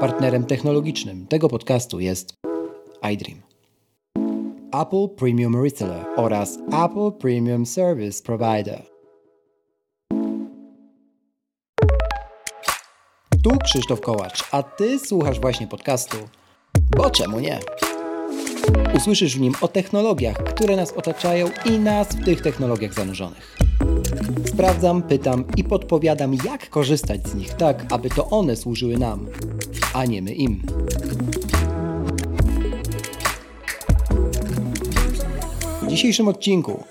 Partnerem 0.00 0.44
technologicznym 0.44 1.26
tego 1.26 1.48
podcastu 1.48 2.00
jest 2.00 2.34
iDream. 3.12 3.40
Apple 4.82 5.08
Premium 5.16 5.64
Reseller 5.64 6.04
oraz 6.16 6.58
Apple 6.84 7.12
Premium 7.18 7.66
Service 7.66 8.22
Provider. 8.22 8.82
Tu 13.44 13.50
Krzysztof 13.64 14.00
Kołacz, 14.00 14.44
a 14.52 14.62
Ty 14.62 14.98
słuchasz 14.98 15.40
właśnie 15.40 15.66
podcastu. 15.66 16.16
Bo 16.96 17.10
czemu 17.10 17.40
nie? 17.40 17.58
Usłyszysz 18.96 19.36
w 19.36 19.40
nim 19.40 19.54
o 19.60 19.68
technologiach, 19.68 20.36
które 20.36 20.76
nas 20.76 20.92
otaczają 20.92 21.46
i 21.64 21.78
nas 21.78 22.08
w 22.08 22.24
tych 22.24 22.40
technologiach 22.40 22.94
zanurzonych. 22.94 23.56
Sprawdzam, 24.46 25.02
pytam 25.02 25.44
i 25.56 25.64
podpowiadam, 25.64 26.34
jak 26.44 26.70
korzystać 26.70 27.28
z 27.28 27.34
nich 27.34 27.54
tak, 27.54 27.86
aby 27.92 28.10
to 28.10 28.30
one 28.30 28.56
służyły 28.56 28.98
nam, 28.98 29.26
a 29.92 30.04
nie 30.04 30.22
my 30.22 30.32
im. 30.32 30.62
W 35.82 35.86
dzisiejszym 35.86 36.28
odcinku 36.28 36.84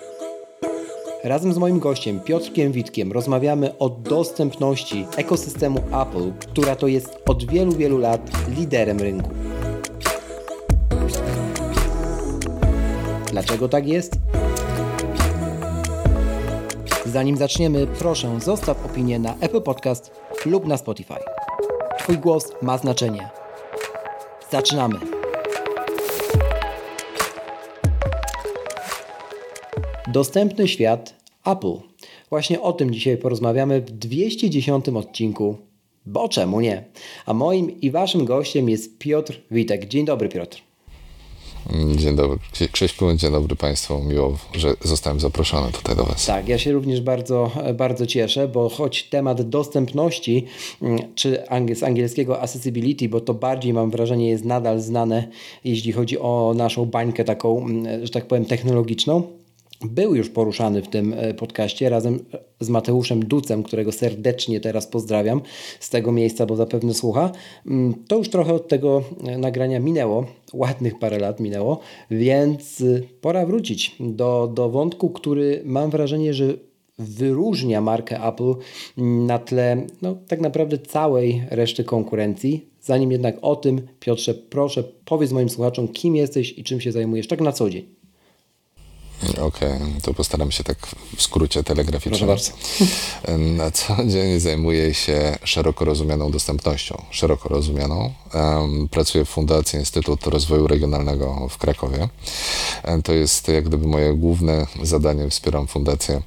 razem 1.23 1.53
z 1.53 1.57
moim 1.57 1.79
gościem 1.79 2.19
Piotrkiem 2.19 2.71
Witkiem 2.71 3.11
rozmawiamy 3.11 3.77
o 3.77 3.89
dostępności 3.89 5.05
ekosystemu 5.17 5.79
Apple, 5.79 6.31
która 6.39 6.75
to 6.75 6.87
jest 6.87 7.17
od 7.25 7.51
wielu, 7.51 7.71
wielu 7.71 7.97
lat 7.97 8.31
liderem 8.57 8.99
rynku. 8.99 9.29
Dlaczego 13.31 13.69
tak 13.69 13.87
jest? 13.87 14.13
Zanim 17.05 17.37
zaczniemy, 17.37 17.87
proszę 17.87 18.39
zostaw 18.39 18.85
opinię 18.85 19.19
na 19.19 19.35
Apple 19.39 19.61
Podcast 19.61 20.11
lub 20.45 20.67
na 20.67 20.77
Spotify. 20.77 21.19
Twój 22.09 22.21
głos 22.21 22.51
ma 22.61 22.77
znaczenie. 22.77 23.29
Zaczynamy! 24.51 24.95
Dostępny 30.07 30.67
świat 30.67 31.15
Apple. 31.45 31.73
Właśnie 32.29 32.61
o 32.61 32.73
tym 32.73 32.93
dzisiaj 32.93 33.17
porozmawiamy 33.17 33.81
w 33.81 33.91
210 33.91 34.89
odcinku. 34.89 35.57
Bo 36.05 36.29
czemu 36.29 36.61
nie? 36.61 36.83
A 37.25 37.33
moim 37.33 37.81
i 37.81 37.91
waszym 37.91 38.25
gościem 38.25 38.69
jest 38.69 38.97
Piotr 38.97 39.41
Witek. 39.51 39.85
Dzień 39.85 40.05
dobry, 40.05 40.29
Piotr. 40.29 40.68
Dzień 41.95 42.15
dobry. 42.15 42.37
Krzyśku, 42.71 43.13
dzień 43.13 43.31
dobry 43.31 43.55
Państwu. 43.55 44.01
Miło, 44.03 44.37
że 44.53 44.73
zostałem 44.81 45.19
zaproszony 45.19 45.71
tutaj 45.71 45.95
do 45.95 46.03
Was. 46.03 46.25
Tak, 46.25 46.47
ja 46.47 46.57
się 46.57 46.71
również 46.71 47.01
bardzo, 47.01 47.51
bardzo 47.73 48.05
cieszę, 48.05 48.47
bo 48.47 48.69
choć 48.69 49.03
temat 49.03 49.41
dostępności, 49.41 50.45
mm, 50.81 50.99
czy 51.15 51.43
z 51.75 51.83
angielskiego 51.83 52.41
accessibility, 52.41 53.09
bo 53.09 53.21
to 53.21 53.33
bardziej 53.33 53.73
mam 53.73 53.91
wrażenie 53.91 54.29
jest 54.29 54.45
nadal 54.45 54.81
znane, 54.81 55.27
jeśli 55.63 55.91
chodzi 55.91 56.19
o 56.19 56.53
naszą 56.55 56.85
bańkę 56.85 57.23
taką, 57.23 57.57
mm, 57.57 58.05
że 58.05 58.11
tak 58.11 58.27
powiem, 58.27 58.45
technologiczną, 58.45 59.38
był 59.81 60.15
już 60.15 60.29
poruszany 60.29 60.81
w 60.81 60.87
tym 60.87 61.13
e, 61.17 61.33
podcaście 61.33 61.89
razem 61.89 62.19
z 62.59 62.69
Mateuszem 62.69 63.25
Ducem, 63.25 63.63
którego 63.63 63.91
serdecznie 63.91 64.59
teraz 64.59 64.87
pozdrawiam 64.87 65.41
z 65.79 65.89
tego 65.89 66.11
miejsca, 66.11 66.45
bo 66.45 66.55
zapewne 66.55 66.93
słucha. 66.93 67.31
Mm, 67.65 67.93
to 68.07 68.17
już 68.17 68.29
trochę 68.29 68.53
od 68.53 68.67
tego 68.67 69.03
e, 69.27 69.37
nagrania 69.37 69.79
minęło, 69.79 70.25
ładnych 70.53 70.99
parę 70.99 71.19
lat 71.19 71.39
minęło, 71.39 71.79
więc 72.11 72.81
e, 72.81 73.01
pora 73.21 73.45
wrócić 73.45 73.95
do, 73.99 74.51
do 74.53 74.69
wątku, 74.69 75.09
który 75.09 75.61
mam 75.65 75.89
wrażenie, 75.89 76.33
że 76.33 76.53
wyróżnia 76.99 77.81
markę 77.81 78.23
Apple 78.23 78.53
na 78.97 79.39
tle 79.39 79.87
no, 80.01 80.17
tak 80.27 80.41
naprawdę 80.41 80.77
całej 80.77 81.43
reszty 81.49 81.83
konkurencji. 81.83 82.69
Zanim 82.81 83.11
jednak 83.11 83.37
o 83.41 83.55
tym, 83.55 83.81
Piotrze, 83.99 84.33
proszę 84.33 84.83
powiedz 85.05 85.31
moim 85.31 85.49
słuchaczom, 85.49 85.87
kim 85.87 86.15
jesteś 86.15 86.57
i 86.57 86.63
czym 86.63 86.81
się 86.81 86.91
zajmujesz 86.91 87.27
tak 87.27 87.41
na 87.41 87.51
co 87.51 87.69
dzień. 87.69 87.98
Okej, 89.23 89.41
okay, 89.41 89.79
to 90.01 90.13
postaram 90.13 90.51
się 90.51 90.63
tak 90.63 90.77
w 91.15 91.21
skrócie 91.21 91.63
telegraficznym. 91.63 92.29
Na 93.37 93.71
co 93.71 93.95
dzień 94.05 94.39
zajmuję 94.39 94.93
się 94.93 95.37
szeroko 95.43 95.85
rozumianą 95.85 96.31
dostępnością. 96.31 97.03
Szeroko 97.11 97.49
rozumianą. 97.49 98.13
Pracuję 98.91 99.25
w 99.25 99.29
Fundacji 99.29 99.79
Instytut 99.79 100.27
Rozwoju 100.27 100.67
Regionalnego 100.67 101.47
w 101.49 101.57
Krakowie. 101.57 102.09
To 103.03 103.13
jest 103.13 103.47
jak 103.47 103.65
gdyby 103.67 103.87
moje 103.87 104.13
główne 104.13 104.67
zadanie. 104.83 105.29
Wspieram 105.29 105.67
fundację 105.67 106.21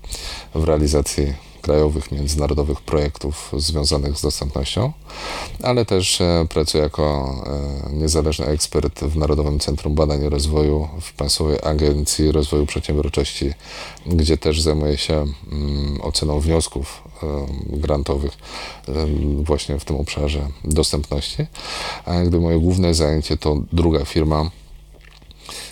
w 0.54 0.64
realizacji 0.64 1.51
krajowych, 1.62 2.12
międzynarodowych 2.12 2.80
projektów 2.80 3.52
związanych 3.56 4.18
z 4.18 4.22
dostępnością, 4.22 4.92
ale 5.62 5.84
też 5.84 6.20
e, 6.20 6.46
pracuję 6.48 6.82
jako 6.82 7.34
e, 7.86 7.92
niezależny 7.92 8.46
ekspert 8.46 9.00
w 9.00 9.16
Narodowym 9.16 9.58
Centrum 9.58 9.94
Badań 9.94 10.24
i 10.24 10.28
Rozwoju 10.28 10.88
w 11.00 11.12
Państwowej 11.12 11.58
Agencji 11.62 12.32
Rozwoju 12.32 12.66
Przedsiębiorczości, 12.66 13.52
gdzie 14.06 14.38
też 14.38 14.60
zajmuję 14.60 14.98
się 14.98 15.14
mm, 15.52 16.00
oceną 16.00 16.40
wniosków 16.40 17.02
e, 17.22 17.26
grantowych 17.66 18.38
właśnie 19.42 19.78
w 19.78 19.84
tym 19.84 19.96
obszarze 19.96 20.48
dostępności. 20.64 21.46
A 22.04 22.22
gdy 22.22 22.40
moje 22.40 22.58
główne 22.58 22.94
zajęcie 22.94 23.36
to 23.36 23.56
druga 23.72 24.04
firma, 24.04 24.50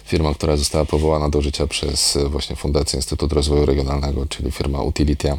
firma, 0.05 0.35
która 0.35 0.57
została 0.57 0.85
powołana 0.85 1.29
do 1.29 1.43
życia 1.43 1.67
przez 1.67 2.19
właśnie 2.27 2.57
Fundację 2.57 2.97
Instytut 2.97 3.33
Rozwoju 3.33 3.67
Regionalnego, 3.67 4.27
czyli 4.27 4.51
firma 4.51 4.83
Utilitia 4.83 5.39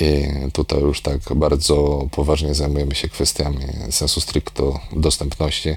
i 0.00 0.26
tutaj 0.52 0.80
już 0.80 1.00
tak 1.00 1.20
bardzo 1.36 2.06
poważnie 2.10 2.54
zajmujemy 2.54 2.94
się 2.94 3.08
kwestiami 3.08 3.66
sensu 3.90 4.20
stricto 4.20 4.80
dostępności, 4.92 5.76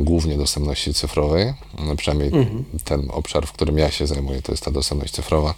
głównie 0.00 0.36
dostępności 0.36 0.94
cyfrowej. 0.94 1.54
No, 1.78 1.96
przynajmniej 1.96 2.28
mhm. 2.28 2.64
ten 2.84 3.08
obszar, 3.10 3.46
w 3.46 3.52
którym 3.52 3.78
ja 3.78 3.90
się 3.90 4.06
zajmuję, 4.06 4.42
to 4.42 4.52
jest 4.52 4.64
ta 4.64 4.70
dostępność 4.70 5.14
cyfrowa. 5.14 5.54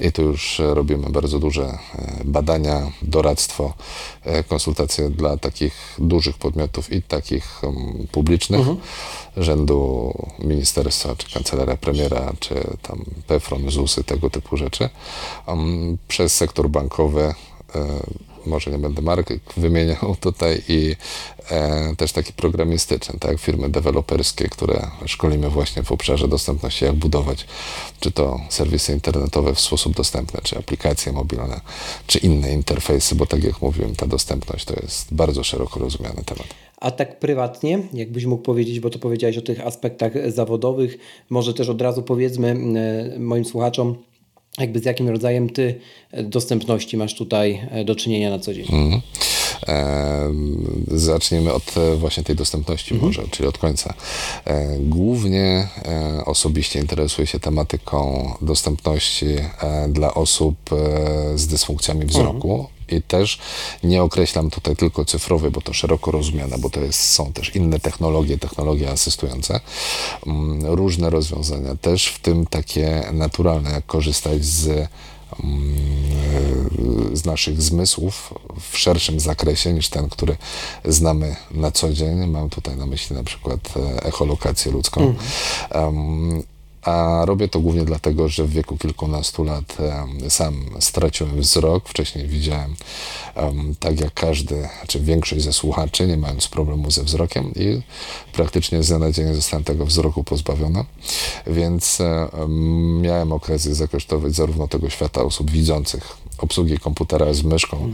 I 0.00 0.12
tu 0.12 0.22
już 0.22 0.58
robimy 0.58 1.10
bardzo 1.10 1.38
duże 1.38 1.64
e, 1.64 1.78
badania, 2.24 2.92
doradztwo, 3.02 3.74
e, 4.22 4.44
konsultacje 4.44 5.10
dla 5.10 5.36
takich 5.36 5.94
dużych 5.98 6.38
podmiotów 6.38 6.92
i 6.92 7.02
takich 7.02 7.62
um, 7.64 8.06
publicznych, 8.12 8.60
mhm. 8.60 8.78
rzędu 9.36 10.12
ministerstwa, 10.38 11.16
czy 11.16 11.34
kancelaria 11.34 11.76
premiera, 11.76 12.32
czy 12.40 12.54
tam 12.82 13.04
PFRON, 13.26 13.70
ZUSy, 13.70 14.04
tego 14.04 14.30
typu 14.30 14.56
rzeczy, 14.56 14.88
przez 16.08 16.34
sektor 16.34 16.70
bankowy 16.70 17.15
E, 17.20 17.34
może 18.46 18.70
nie 18.70 18.78
będę 18.78 19.02
marek 19.02 19.28
wymieniał 19.56 20.16
tutaj 20.20 20.62
i 20.68 20.96
e, 21.50 21.96
też 21.96 22.12
taki 22.12 22.32
programistyczny, 22.32 23.18
tak, 23.20 23.38
firmy 23.38 23.68
deweloperskie, 23.68 24.48
które 24.48 24.90
szkolimy 25.06 25.50
właśnie 25.50 25.82
w 25.82 25.92
obszarze 25.92 26.28
dostępności, 26.28 26.84
jak 26.84 26.94
budować, 26.94 27.46
czy 28.00 28.10
to 28.10 28.40
serwisy 28.48 28.92
internetowe 28.92 29.54
w 29.54 29.60
sposób 29.60 29.96
dostępny, 29.96 30.40
czy 30.42 30.58
aplikacje 30.58 31.12
mobilne, 31.12 31.60
czy 32.06 32.18
inne 32.18 32.52
interfejsy, 32.52 33.14
bo 33.14 33.26
tak 33.26 33.44
jak 33.44 33.62
mówiłem, 33.62 33.96
ta 33.96 34.06
dostępność 34.06 34.64
to 34.64 34.74
jest 34.82 35.14
bardzo 35.14 35.44
szeroko 35.44 35.80
rozumiany 35.80 36.24
temat. 36.24 36.46
A 36.76 36.90
tak 36.90 37.18
prywatnie, 37.18 37.78
jakbyś 37.92 38.24
mógł 38.24 38.42
powiedzieć, 38.42 38.80
bo 38.80 38.90
to 38.90 38.98
powiedziałeś 38.98 39.38
o 39.38 39.42
tych 39.42 39.66
aspektach 39.66 40.12
zawodowych, 40.32 40.98
może 41.30 41.54
też 41.54 41.68
od 41.68 41.82
razu 41.82 42.02
powiedzmy 42.02 42.56
e, 43.14 43.18
moim 43.18 43.44
słuchaczom, 43.44 43.96
jakby 44.58 44.78
z 44.80 44.84
jakim 44.84 45.08
rodzajem 45.08 45.50
ty 45.50 45.74
e, 46.10 46.22
dostępności 46.22 46.96
masz 46.96 47.14
tutaj 47.14 47.68
e, 47.70 47.84
do 47.84 47.94
czynienia 47.94 48.30
na 48.30 48.38
co 48.38 48.54
dzień? 48.54 48.66
E, 49.68 50.32
zaczniemy 50.88 51.52
od 51.52 51.76
e, 51.76 51.96
właśnie 51.96 52.22
tej 52.22 52.36
dostępności 52.36 52.94
mm. 52.94 53.06
może, 53.06 53.22
czyli 53.30 53.48
od 53.48 53.58
końca. 53.58 53.94
E, 54.44 54.76
głównie 54.80 55.68
e, 55.84 56.24
osobiście 56.24 56.80
interesuję 56.80 57.26
się 57.26 57.40
tematyką 57.40 58.30
dostępności 58.42 59.26
dla 59.88 60.14
osób 60.14 60.56
z 61.34 61.46
dysfunkcjami 61.46 62.06
wzroku. 62.06 62.66
I 62.72 62.75
też 63.08 63.38
nie 63.82 64.02
określam 64.02 64.50
tutaj 64.50 64.76
tylko 64.76 65.04
cyfrowej, 65.04 65.50
bo 65.50 65.60
to 65.60 65.72
szeroko 65.72 66.10
rozumiane, 66.10 66.58
bo 66.58 66.70
to 66.70 66.80
jest, 66.80 67.00
są 67.00 67.32
też 67.32 67.56
inne 67.56 67.80
technologie, 67.80 68.38
technologie 68.38 68.90
asystujące, 68.90 69.60
mm, 70.26 70.66
różne 70.66 71.10
rozwiązania, 71.10 71.76
też 71.76 72.06
w 72.06 72.18
tym 72.18 72.46
takie 72.46 73.08
naturalne, 73.12 73.70
jak 73.70 73.86
korzystać 73.86 74.44
z 74.44 74.88
mm, 75.44 76.06
z 77.12 77.24
naszych 77.24 77.62
zmysłów 77.62 78.34
w 78.70 78.78
szerszym 78.78 79.20
zakresie 79.20 79.72
niż 79.72 79.88
ten, 79.88 80.08
który 80.08 80.36
znamy 80.84 81.36
na 81.50 81.70
co 81.70 81.92
dzień. 81.92 82.26
Mam 82.26 82.50
tutaj 82.50 82.76
na 82.76 82.86
myśli 82.86 83.16
na 83.16 83.24
przykład 83.24 83.60
e, 83.76 84.02
echolokację 84.02 84.72
ludzką. 84.72 85.14
Mm 85.70 86.42
a 86.86 87.22
robię 87.24 87.48
to 87.48 87.60
głównie 87.60 87.84
dlatego, 87.84 88.28
że 88.28 88.44
w 88.44 88.50
wieku 88.50 88.76
kilkunastu 88.76 89.44
lat 89.44 89.76
sam 90.28 90.64
straciłem 90.80 91.40
wzrok. 91.40 91.88
Wcześniej 91.88 92.28
widziałem 92.28 92.76
tak 93.80 94.00
jak 94.00 94.14
każdy, 94.14 94.68
czy 94.86 95.00
większość 95.00 95.44
ze 95.44 95.52
słuchaczy, 95.52 96.06
nie 96.06 96.16
mając 96.16 96.48
problemu 96.48 96.90
ze 96.90 97.02
wzrokiem 97.02 97.52
i 97.54 97.82
praktycznie 98.32 98.82
z 98.82 98.88
dnia 98.88 98.98
na 98.98 99.12
dzień 99.12 99.34
zostałem 99.34 99.64
tego 99.64 99.86
wzroku 99.86 100.24
pozbawiony. 100.24 100.84
Więc 101.46 101.98
miałem 103.00 103.32
okazję 103.32 103.74
zakosztować 103.74 104.34
zarówno 104.34 104.68
tego 104.68 104.90
świata 104.90 105.22
osób 105.22 105.50
widzących, 105.50 106.16
obsługi 106.38 106.78
komputera 106.78 107.34
z 107.34 107.42
myszką, 107.42 107.92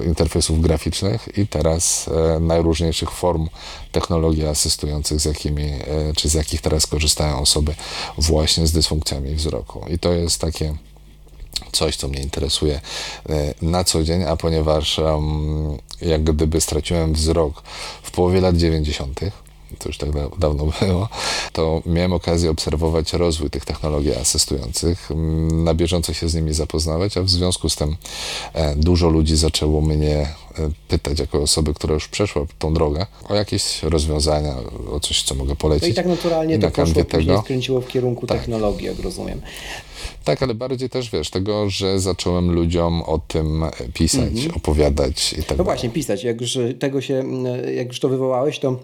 e, 0.00 0.04
interfejsów 0.04 0.60
graficznych 0.60 1.38
i 1.38 1.46
teraz 1.46 2.08
e, 2.08 2.40
najróżniejszych 2.40 3.10
form 3.10 3.48
technologii 3.92 4.46
asystujących, 4.46 5.20
z 5.20 5.24
jakimi, 5.24 5.64
e, 5.64 5.80
czy 6.16 6.28
z 6.28 6.34
jakich 6.34 6.60
teraz 6.60 6.86
korzystają 6.86 7.40
osoby 7.40 7.74
właśnie 8.18 8.66
z 8.66 8.72
dysfunkcjami 8.72 9.34
wzroku. 9.34 9.80
I 9.88 9.98
to 9.98 10.12
jest 10.12 10.40
takie 10.40 10.74
coś, 11.72 11.96
co 11.96 12.08
mnie 12.08 12.20
interesuje 12.20 12.80
na 13.62 13.84
co 13.84 14.04
dzień, 14.04 14.22
a 14.22 14.36
ponieważ 14.36 14.98
um, 14.98 15.78
jak 16.00 16.24
gdyby 16.24 16.60
straciłem 16.60 17.14
wzrok 17.14 17.62
w 18.02 18.10
połowie 18.10 18.40
lat 18.40 18.56
90., 18.56 19.20
to 19.78 19.88
już 19.88 19.98
tak 19.98 20.10
da 20.12 20.28
dawno 20.38 20.66
było, 20.80 21.08
to 21.52 21.82
miałem 21.86 22.12
okazję 22.12 22.50
obserwować 22.50 23.12
rozwój 23.12 23.50
tych 23.50 23.64
technologii 23.64 24.14
asystujących, 24.14 25.10
mm, 25.10 25.64
na 25.64 25.74
bieżąco 25.74 26.12
się 26.12 26.28
z 26.28 26.34
nimi 26.34 26.54
zapoznawać, 26.54 27.16
a 27.16 27.22
w 27.22 27.30
związku 27.30 27.68
z 27.68 27.76
tym 27.76 27.96
e, 28.52 28.76
dużo 28.76 29.08
ludzi 29.08 29.36
zaczęło 29.36 29.80
mnie 29.80 30.16
e, 30.18 30.70
pytać, 30.88 31.18
jako 31.18 31.42
osoby, 31.42 31.74
która 31.74 31.94
już 31.94 32.08
przeszła 32.08 32.46
tą 32.58 32.74
drogę, 32.74 33.06
o 33.28 33.34
jakieś 33.34 33.82
rozwiązania, 33.82 34.54
o 34.92 35.00
coś, 35.00 35.22
co 35.22 35.34
mogę 35.34 35.56
polecić. 35.56 35.82
No 35.88 35.92
i 35.92 35.94
tak 35.94 36.06
naturalnie 36.06 36.54
I 36.54 36.58
to 36.58 36.70
poszło, 36.70 37.04
tego- 37.04 37.40
skręciło 37.42 37.80
w 37.80 37.86
kierunku 37.88 38.26
technologii, 38.26 38.86
jak 38.86 38.98
rozumiem. 38.98 39.40
Tak, 40.24 40.42
ale 40.42 40.54
bardziej 40.54 40.90
też 40.90 41.10
wiesz, 41.10 41.30
tego, 41.30 41.70
że 41.70 42.00
zacząłem 42.00 42.50
ludziom 42.52 43.02
o 43.02 43.18
tym 43.18 43.64
pisać, 43.94 44.32
opowiadać 44.56 45.32
i 45.32 45.36
tak 45.36 45.44
No 45.50 45.56
dalej. 45.56 45.64
właśnie, 45.64 45.90
pisać. 45.90 46.24
Jak 46.24 46.40
już 46.40 46.58
tego 46.78 47.00
się, 47.00 47.14
mm, 47.14 47.74
jak 47.74 47.86
już 47.88 48.00
to 48.00 48.08
wywołałeś, 48.08 48.58
to 48.58 48.76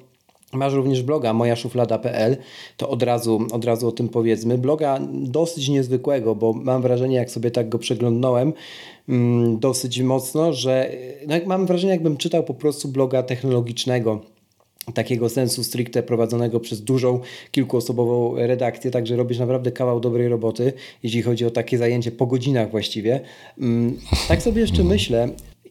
masz 0.53 0.73
również 0.73 1.03
bloga 1.03 1.33
mojaszuflada.pl, 1.33 2.37
to 2.77 2.89
od 2.89 3.03
razu, 3.03 3.47
od 3.53 3.65
razu 3.65 3.89
o 3.89 3.93
tym 3.93 4.09
powiedzmy. 4.09 4.59
Bloga 4.59 4.99
dosyć 5.13 5.69
niezwykłego, 5.69 6.35
bo 6.35 6.53
mam 6.53 6.83
wrażenie, 6.83 7.17
jak 7.17 7.31
sobie 7.31 7.51
tak 7.51 7.69
go 7.69 7.79
przeglądnąłem, 7.79 8.53
mm, 9.09 9.59
dosyć 9.59 10.01
mocno, 10.03 10.53
że 10.53 10.91
no, 11.27 11.35
mam 11.47 11.67
wrażenie, 11.67 11.93
jakbym 11.93 12.17
czytał 12.17 12.45
po 12.45 12.55
prostu 12.55 12.89
bloga 12.89 13.23
technologicznego 13.23 14.21
takiego 14.95 15.29
sensu 15.29 15.65
stricte 15.65 16.03
prowadzonego 16.03 16.61
przez 16.61 16.83
dużą, 16.83 17.21
kilkuosobową 17.51 18.37
redakcję, 18.37 18.91
także 18.91 19.17
robisz 19.17 19.39
naprawdę 19.39 19.73
kawał 19.73 20.01
dobrej 20.01 20.29
roboty, 20.29 20.73
jeśli 21.03 21.23
chodzi 21.23 21.47
o 21.47 21.51
takie 21.51 21.79
zajęcie 21.79 22.13
po 22.13 22.27
godzinach 22.27 22.71
właściwie. 22.71 23.21
Mm, 23.59 23.99
Tak 24.29 24.43
sobie 24.43 24.61
jeszcze 24.61 24.85
myślę 24.85 25.29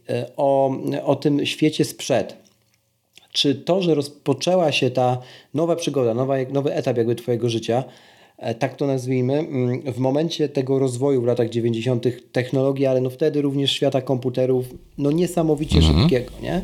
e, 0.10 0.32
o, 0.38 0.72
o 1.04 1.16
tym 1.16 1.46
świecie 1.46 1.86
sprzed. 1.86 2.49
Czy 3.40 3.56
to, 3.56 3.82
że 3.82 3.96
rozpoczęła 3.96 4.72
się 4.72 4.92
ta 4.92 5.18
nowa 5.54 5.76
przygoda, 5.76 6.14
nowa, 6.14 6.36
nowy 6.52 6.74
etap 6.74 6.98
jakby 6.98 7.16
twojego 7.16 7.50
życia, 7.50 7.84
e, 8.38 8.56
tak 8.56 8.76
to 8.76 8.88
nazwijmy, 8.88 9.34
mm, 9.34 9.82
w 9.94 9.98
momencie 9.98 10.50
tego 10.50 10.80
rozwoju 10.80 11.22
w 11.22 11.26
latach 11.26 11.50
90. 11.50 12.06
technologii, 12.32 12.86
ale 12.86 13.02
no 13.02 13.10
wtedy 13.10 13.42
również 13.42 13.72
świata 13.72 14.02
komputerów, 14.02 14.66
no 14.98 15.12
niesamowicie 15.12 15.82
szybkiego, 15.82 16.32
nie? 16.42 16.62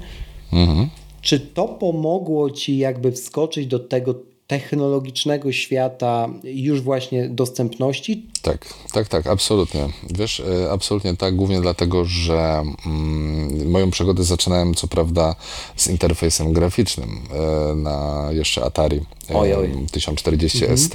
Mhm. 0.53 0.89
Czy 1.21 1.39
to 1.39 1.67
pomogło 1.67 2.49
ci 2.49 2.77
jakby 2.77 3.11
wskoczyć 3.11 3.67
do 3.67 3.79
tego 3.79 4.15
technologicznego 4.47 5.51
świata 5.51 6.29
już 6.43 6.81
właśnie 6.81 7.29
dostępności? 7.29 8.25
Tak, 8.41 8.65
tak, 8.93 9.07
tak, 9.07 9.27
absolutnie. 9.27 9.89
Wiesz, 10.09 10.39
e, 10.39 10.71
absolutnie 10.71 11.17
tak, 11.17 11.35
głównie 11.35 11.61
dlatego, 11.61 12.05
że 12.05 12.63
mm, 12.85 13.71
moją 13.71 13.91
przygodę 13.91 14.23
zaczynałem 14.23 14.73
co 14.73 14.87
prawda 14.87 15.35
z 15.75 15.87
interfejsem 15.87 16.53
graficznym 16.53 17.09
e, 17.09 17.75
na 17.75 18.27
jeszcze 18.31 18.63
Atari 18.65 19.01
Oj, 19.33 19.53
oj. 19.53 19.71
1040 19.91 20.65
ST, 20.77 20.93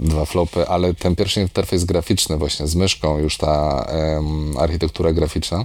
dwa 0.00 0.24
flopy, 0.24 0.68
ale 0.68 0.94
ten 0.94 1.16
pierwszy 1.16 1.40
interfejs 1.40 1.84
graficzny 1.84 2.36
właśnie 2.36 2.66
z 2.66 2.74
myszką, 2.74 3.18
już 3.18 3.36
ta 3.36 3.84
em, 3.88 4.58
architektura 4.58 5.12
graficzna, 5.12 5.64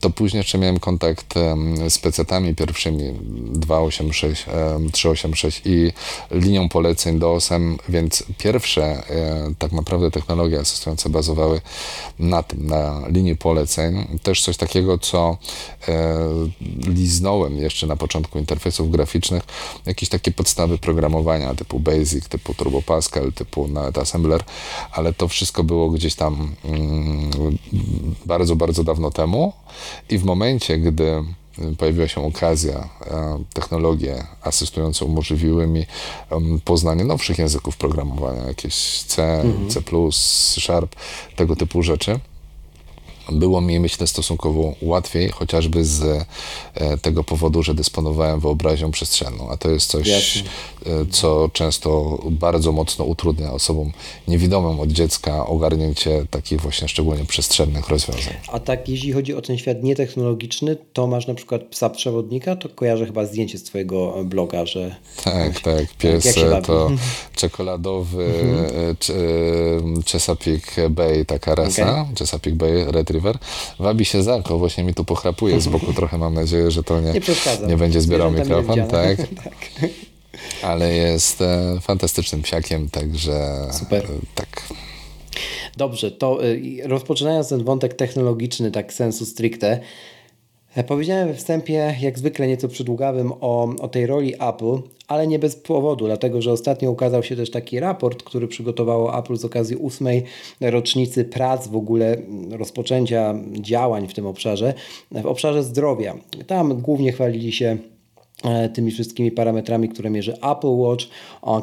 to 0.00 0.10
później 0.10 0.40
jeszcze 0.40 0.58
miałem 0.58 0.80
kontakt 0.80 1.36
em, 1.36 1.90
z 1.90 1.98
PC-tami 1.98 2.54
pierwszymi 2.54 3.12
286, 3.52 4.46
em, 4.48 4.90
386 4.90 5.62
i 5.64 5.92
linią 6.30 6.68
poleceń 6.68 7.18
DOS-em, 7.18 7.76
więc 7.88 8.24
pierwsze 8.38 8.82
e, 8.82 9.54
tak 9.58 9.72
naprawdę 9.72 10.10
technologie 10.10 10.60
asystujące 10.60 11.08
bazowały 11.08 11.60
na 12.18 12.42
tym, 12.42 12.66
na 12.66 13.02
linii 13.08 13.36
poleceń. 13.36 14.18
Też 14.22 14.42
coś 14.42 14.56
takiego, 14.56 14.98
co 14.98 15.36
e, 15.88 16.18
liznąłem 16.86 17.56
jeszcze 17.56 17.86
na 17.86 17.96
początku 17.96 18.38
interfejsów 18.38 18.90
graficznych, 18.90 19.42
jakieś 19.86 20.08
takie 20.08 20.30
podstawy 20.30 20.78
programowania 20.78 21.35
typu 21.56 21.80
BASIC, 21.80 22.28
typu 22.28 22.54
Turbo 22.54 22.82
Pascal, 22.82 23.32
typu 23.32 23.68
nawet 23.68 23.98
Assembler, 23.98 24.44
ale 24.92 25.12
to 25.12 25.28
wszystko 25.28 25.64
było 25.64 25.90
gdzieś 25.90 26.14
tam 26.14 26.54
mm, 26.64 27.30
bardzo, 28.26 28.56
bardzo 28.56 28.84
dawno 28.84 29.10
temu 29.10 29.52
i 30.10 30.18
w 30.18 30.24
momencie, 30.24 30.78
gdy 30.78 31.24
pojawiła 31.78 32.08
się 32.08 32.26
okazja, 32.26 32.88
e, 33.06 33.42
technologie 33.54 34.26
asystujące 34.42 35.04
umożliwiły 35.04 35.66
mi 35.66 35.86
poznanie 36.64 37.04
nowszych 37.04 37.38
języków 37.38 37.76
programowania, 37.76 38.42
jakieś 38.42 39.02
C, 39.02 39.44
C++, 39.68 39.82
C 39.82 40.60
Sharp, 40.60 40.96
tego 41.36 41.56
typu 41.56 41.82
rzeczy. 41.82 42.20
Było 43.32 43.60
mi, 43.60 43.80
myślę, 43.80 44.06
stosunkowo 44.06 44.74
łatwiej, 44.82 45.28
chociażby 45.28 45.84
z 45.84 46.02
e, 46.74 46.98
tego 46.98 47.24
powodu, 47.24 47.62
że 47.62 47.74
dysponowałem 47.74 48.40
wyobraźnią 48.40 48.90
przestrzenną, 48.90 49.50
a 49.50 49.56
to 49.56 49.70
jest 49.70 49.90
coś, 49.90 50.06
Jasne. 50.08 50.42
e, 50.86 51.06
co 51.10 51.48
często 51.52 52.18
bardzo 52.30 52.72
mocno 52.72 53.04
utrudnia 53.04 53.52
osobom 53.52 53.92
niewidomym 54.28 54.80
od 54.80 54.88
dziecka 54.92 55.46
ogarnięcie 55.46 56.26
takich 56.30 56.60
właśnie 56.60 56.88
szczególnie 56.88 57.24
przestrzennych 57.24 57.88
rozwiązań. 57.88 58.34
A 58.52 58.60
tak, 58.60 58.88
jeśli 58.88 59.12
chodzi 59.12 59.34
o 59.34 59.42
ten 59.42 59.58
świat 59.58 59.82
nietechnologiczny, 59.82 60.76
to 60.92 61.06
masz 61.06 61.26
na 61.26 61.34
przykład 61.34 61.62
psa 61.64 61.90
przewodnika, 61.90 62.56
to 62.56 62.68
kojarzę 62.68 63.06
chyba 63.06 63.26
zdjęcie 63.26 63.58
z 63.58 63.62
twojego 63.62 64.24
bloga, 64.24 64.66
że 64.66 64.96
Tak, 65.24 65.60
tak. 65.60 65.94
Pies 65.98 66.34
bawi? 66.50 66.66
to 66.66 66.90
czekoladowy 67.36 68.32
Ch- 69.00 69.10
e, 69.10 70.02
Chesapeake 70.12 70.90
Bay, 70.90 71.24
taka 71.24 71.54
rasa, 71.54 72.00
Okej. 72.02 72.14
Chesapeake 72.18 72.56
Bay 72.56 72.84
Retriever. 73.16 73.38
Wabi 73.78 74.04
się 74.04 74.22
za 74.22 74.34
oko, 74.34 74.58
właśnie 74.58 74.84
mi 74.84 74.94
tu 74.94 75.04
pochrapuje 75.04 75.60
z 75.60 75.68
boku 75.68 75.92
trochę, 76.00 76.18
mam 76.18 76.34
nadzieję, 76.34 76.70
że 76.70 76.82
to 76.82 77.00
nie, 77.00 77.12
nie 77.12 77.68
nie 77.68 77.76
będzie 77.76 78.00
zbierał 78.00 78.30
Zwierzęta 78.30 78.60
mikrofon, 78.60 78.88
tak, 78.90 79.16
tak. 79.44 79.90
ale 80.62 80.94
jest 80.94 81.40
e, 81.40 81.78
fantastycznym 81.80 82.42
psiakiem, 82.42 82.90
także 82.90 83.68
Super. 83.72 84.04
e, 84.04 84.08
tak. 84.34 84.62
Dobrze, 85.76 86.10
to 86.10 86.44
y, 86.44 86.80
rozpoczynając 86.84 87.48
ten 87.48 87.64
wątek 87.64 87.94
technologiczny, 87.94 88.70
tak 88.70 88.92
sensu 88.92 89.26
stricte, 89.26 89.80
powiedziałem 90.84 91.28
we 91.28 91.34
wstępie, 91.34 91.94
jak 92.00 92.18
zwykle 92.18 92.46
nieco 92.46 92.68
przydługawym, 92.68 93.32
o, 93.40 93.74
o 93.80 93.88
tej 93.88 94.06
roli 94.06 94.34
Apple, 94.34 94.78
ale 95.08 95.26
nie 95.26 95.38
bez 95.38 95.56
powodu, 95.56 96.06
dlatego 96.06 96.42
że 96.42 96.52
ostatnio 96.52 96.90
ukazał 96.90 97.22
się 97.22 97.36
też 97.36 97.50
taki 97.50 97.80
raport, 97.80 98.22
który 98.22 98.48
przygotowało 98.48 99.18
Apple 99.18 99.36
z 99.36 99.44
okazji 99.44 99.76
ósmej 99.76 100.24
rocznicy 100.60 101.24
prac 101.24 101.68
w 101.68 101.76
ogóle 101.76 102.16
mm, 102.16 102.52
rozpoczęcia 102.52 103.34
działań 103.52 104.08
w 104.08 104.14
tym 104.14 104.26
obszarze, 104.26 104.74
w 105.10 105.26
obszarze 105.26 105.62
zdrowia. 105.62 106.14
Tam 106.46 106.80
głównie 106.80 107.12
chwalili 107.12 107.52
się 107.52 107.76
e, 108.44 108.68
tymi 108.68 108.90
wszystkimi 108.90 109.30
parametrami, 109.30 109.88
które 109.88 110.10
mierzy 110.10 110.34
Apple 110.34 110.76
Watch, 110.76 111.04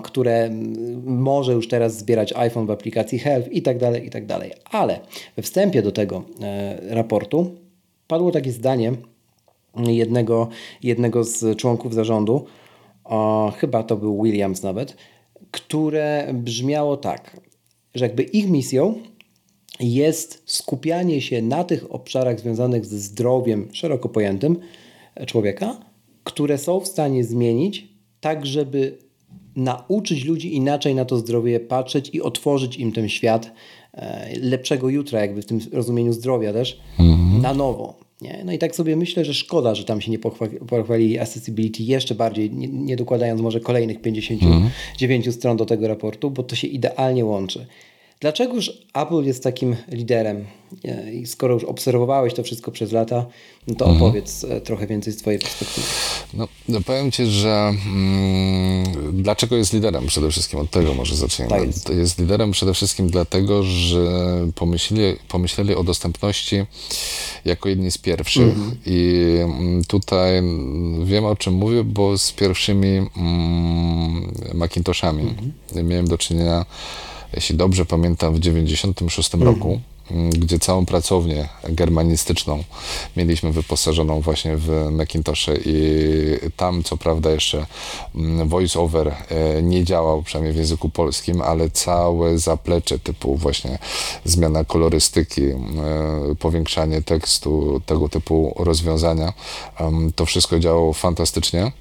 które 0.03 0.43
mm, 0.43 1.03
może 1.05 1.53
już 1.53 1.67
teraz 1.67 1.98
zbierać 1.98 2.34
iPhone 2.34 2.65
w 2.65 2.72
aplikacji 2.72 3.20
Health 3.20 3.51
i 3.51 3.62
tak 3.62 3.77
dalej, 3.77 4.08
i 4.08 4.10
tak 4.10 4.25
dalej. 4.25 4.51
Ale 4.72 5.00
we 5.36 5.43
wstępie 5.43 5.82
do 5.82 5.91
tego 5.91 6.24
e, 6.41 6.96
raportu 6.96 7.62
padło 8.13 8.32
takie 8.32 8.51
zdanie 8.51 8.91
jednego, 9.75 10.50
jednego 10.84 11.24
z 11.24 11.58
członków 11.58 11.93
zarządu, 11.93 12.46
o, 13.03 13.53
chyba 13.58 13.84
to 13.84 13.98
był 13.98 14.24
Williams 14.24 14.63
nawet, 14.63 14.98
które 15.51 16.27
brzmiało 16.34 16.98
tak, 16.98 17.39
że 17.96 18.05
jakby 18.05 18.24
ich 18.24 18.50
misją 18.50 18.96
jest 19.79 20.43
skupianie 20.46 21.22
się 21.22 21.41
na 21.41 21.63
tych 21.63 21.91
obszarach 21.91 22.39
związanych 22.39 22.86
ze 22.86 23.00
zdrowiem 23.00 23.70
szeroko 23.72 24.10
pojętym 24.10 24.60
człowieka, 25.25 25.77
które 26.24 26.58
są 26.58 26.79
w 26.79 26.88
stanie 26.88 27.24
zmienić 27.24 27.88
tak, 28.22 28.46
żeby 28.46 28.98
nauczyć 29.55 30.25
ludzi 30.25 30.55
inaczej 30.55 30.96
na 30.96 31.05
to 31.05 31.17
zdrowie 31.17 31.60
patrzeć 31.60 32.10
i 32.13 32.22
otworzyć 32.22 32.77
im 32.77 32.91
ten 32.91 33.10
świat 33.10 33.51
e, 33.93 34.29
lepszego 34.39 34.89
jutra, 34.89 35.20
jakby 35.20 35.41
w 35.41 35.46
tym 35.46 35.60
rozumieniu 35.72 36.13
zdrowia 36.13 36.53
też, 36.53 36.79
na 37.41 37.53
nowo. 37.53 38.02
Nie? 38.24 38.42
No 38.46 38.51
i 38.51 38.58
tak 38.58 38.75
sobie 38.75 38.96
myślę, 38.96 39.25
że 39.25 39.34
szkoda, 39.34 39.75
że 39.75 39.84
tam 39.84 40.01
się 40.01 40.12
nie 40.12 40.20
pochwa- 40.20 40.65
pochwalili 40.68 41.20
accessibility 41.20 41.84
jeszcze 41.84 42.15
bardziej, 42.15 42.51
nie, 42.51 42.68
nie 42.68 42.96
dokładając 42.96 43.42
może 43.42 43.60
kolejnych 43.60 44.01
59 44.01 45.34
stron 45.36 45.58
do 45.58 45.65
tego 45.65 45.88
raportu, 45.88 46.32
bo 46.32 46.44
to 46.44 46.56
się 46.56 46.68
idealnie 46.68 47.25
łączy. 47.25 47.65
Dlaczegoż 48.20 48.82
Apple 48.94 49.24
jest 49.24 49.44
takim 49.44 49.75
liderem 49.92 50.46
I 51.13 51.27
skoro 51.27 51.53
już 51.53 51.63
obserwowałeś 51.63 52.34
to 52.34 52.44
wszystko 52.44 52.72
przez 52.72 52.92
lata, 52.92 53.25
no 53.68 53.75
to 53.75 53.86
mhm. 53.86 54.03
opowiedz 54.03 54.44
e, 54.44 54.62
trochę 54.62 54.88
więcej 54.88 55.13
z 55.13 55.18
Twojej 55.18 55.39
perspektywy. 55.39 55.88
No, 56.34 56.48
no 56.70 56.82
powiem 56.82 57.12
Ci, 57.12 57.25
że 57.25 57.74
mm, 57.86 59.24
dlaczego 59.24 59.56
jest 59.56 59.74
liderem? 59.74 60.08
Przede 60.08 60.32
wszystkim 60.32 60.60
od 60.60 60.70
tego 60.70 60.94
może 60.94 61.15
zaczniemy. 61.15 61.50
Tak 61.50 61.65
jest. 61.65 61.89
jest 61.89 62.20
liderem 62.20 62.51
przede 62.51 62.74
wszystkim 62.74 63.10
dlatego, 63.10 63.63
że 63.63 64.08
pomyśleli, 64.56 65.18
pomyśleli 65.27 65.75
o 65.75 65.84
dostępności 65.84 66.65
jako 67.46 67.70
jedni 67.70 67.92
z 67.92 67.98
pierwszych 67.98 68.53
mhm. 68.53 68.77
i 68.86 69.30
mm, 69.42 69.84
tutaj 69.84 70.44
wiem 71.03 71.25
o 71.25 71.36
czym 71.36 71.53
mówię, 71.53 71.84
bo 71.84 72.18
z 72.18 72.32
pierwszymi 72.32 72.88
mm, 72.88 74.34
Macintoshami 74.53 75.24
mhm. 75.24 75.88
miałem 75.88 76.08
do 76.08 76.18
czynienia 76.18 76.65
jeśli 77.36 77.56
dobrze 77.56 77.86
pamiętam, 77.86 78.34
w 78.34 78.39
1996 78.39 79.34
mhm. 79.34 79.56
roku, 79.56 79.68
mm, 79.68 79.82
gdzie 80.29 80.60
całą 80.60 80.86
pracownię 80.86 81.50
germanistyczną 81.70 82.63
mieliśmy 83.17 83.51
wyposażoną 83.51 84.22
właśnie 84.22 84.58
w 84.58 84.89
Macintoshe 84.91 85.51
i 85.65 85.75
tam 86.58 86.84
co 86.84 86.98
prawda 86.98 87.32
jeszcze 87.32 87.65
mm, 88.15 88.50
voice-over 88.50 89.08
e, 89.08 89.63
nie 89.63 89.84
działał, 89.84 90.24
przynajmniej 90.24 90.53
w 90.53 90.58
języku 90.58 90.89
polskim, 90.89 91.41
ale 91.41 91.70
całe 91.70 92.38
zaplecze 92.39 93.00
typu 93.00 93.36
właśnie 93.36 93.77
zmiana 94.25 94.63
kolorystyki, 94.63 95.43
e, 95.43 95.55
powiększanie 96.39 97.01
tekstu, 97.01 97.82
tego 97.86 98.10
typu 98.10 98.55
rozwiązania, 98.60 99.34
to 100.15 100.25
wszystko 100.25 100.60
działało 100.60 100.93
fantastycznie 100.93 101.72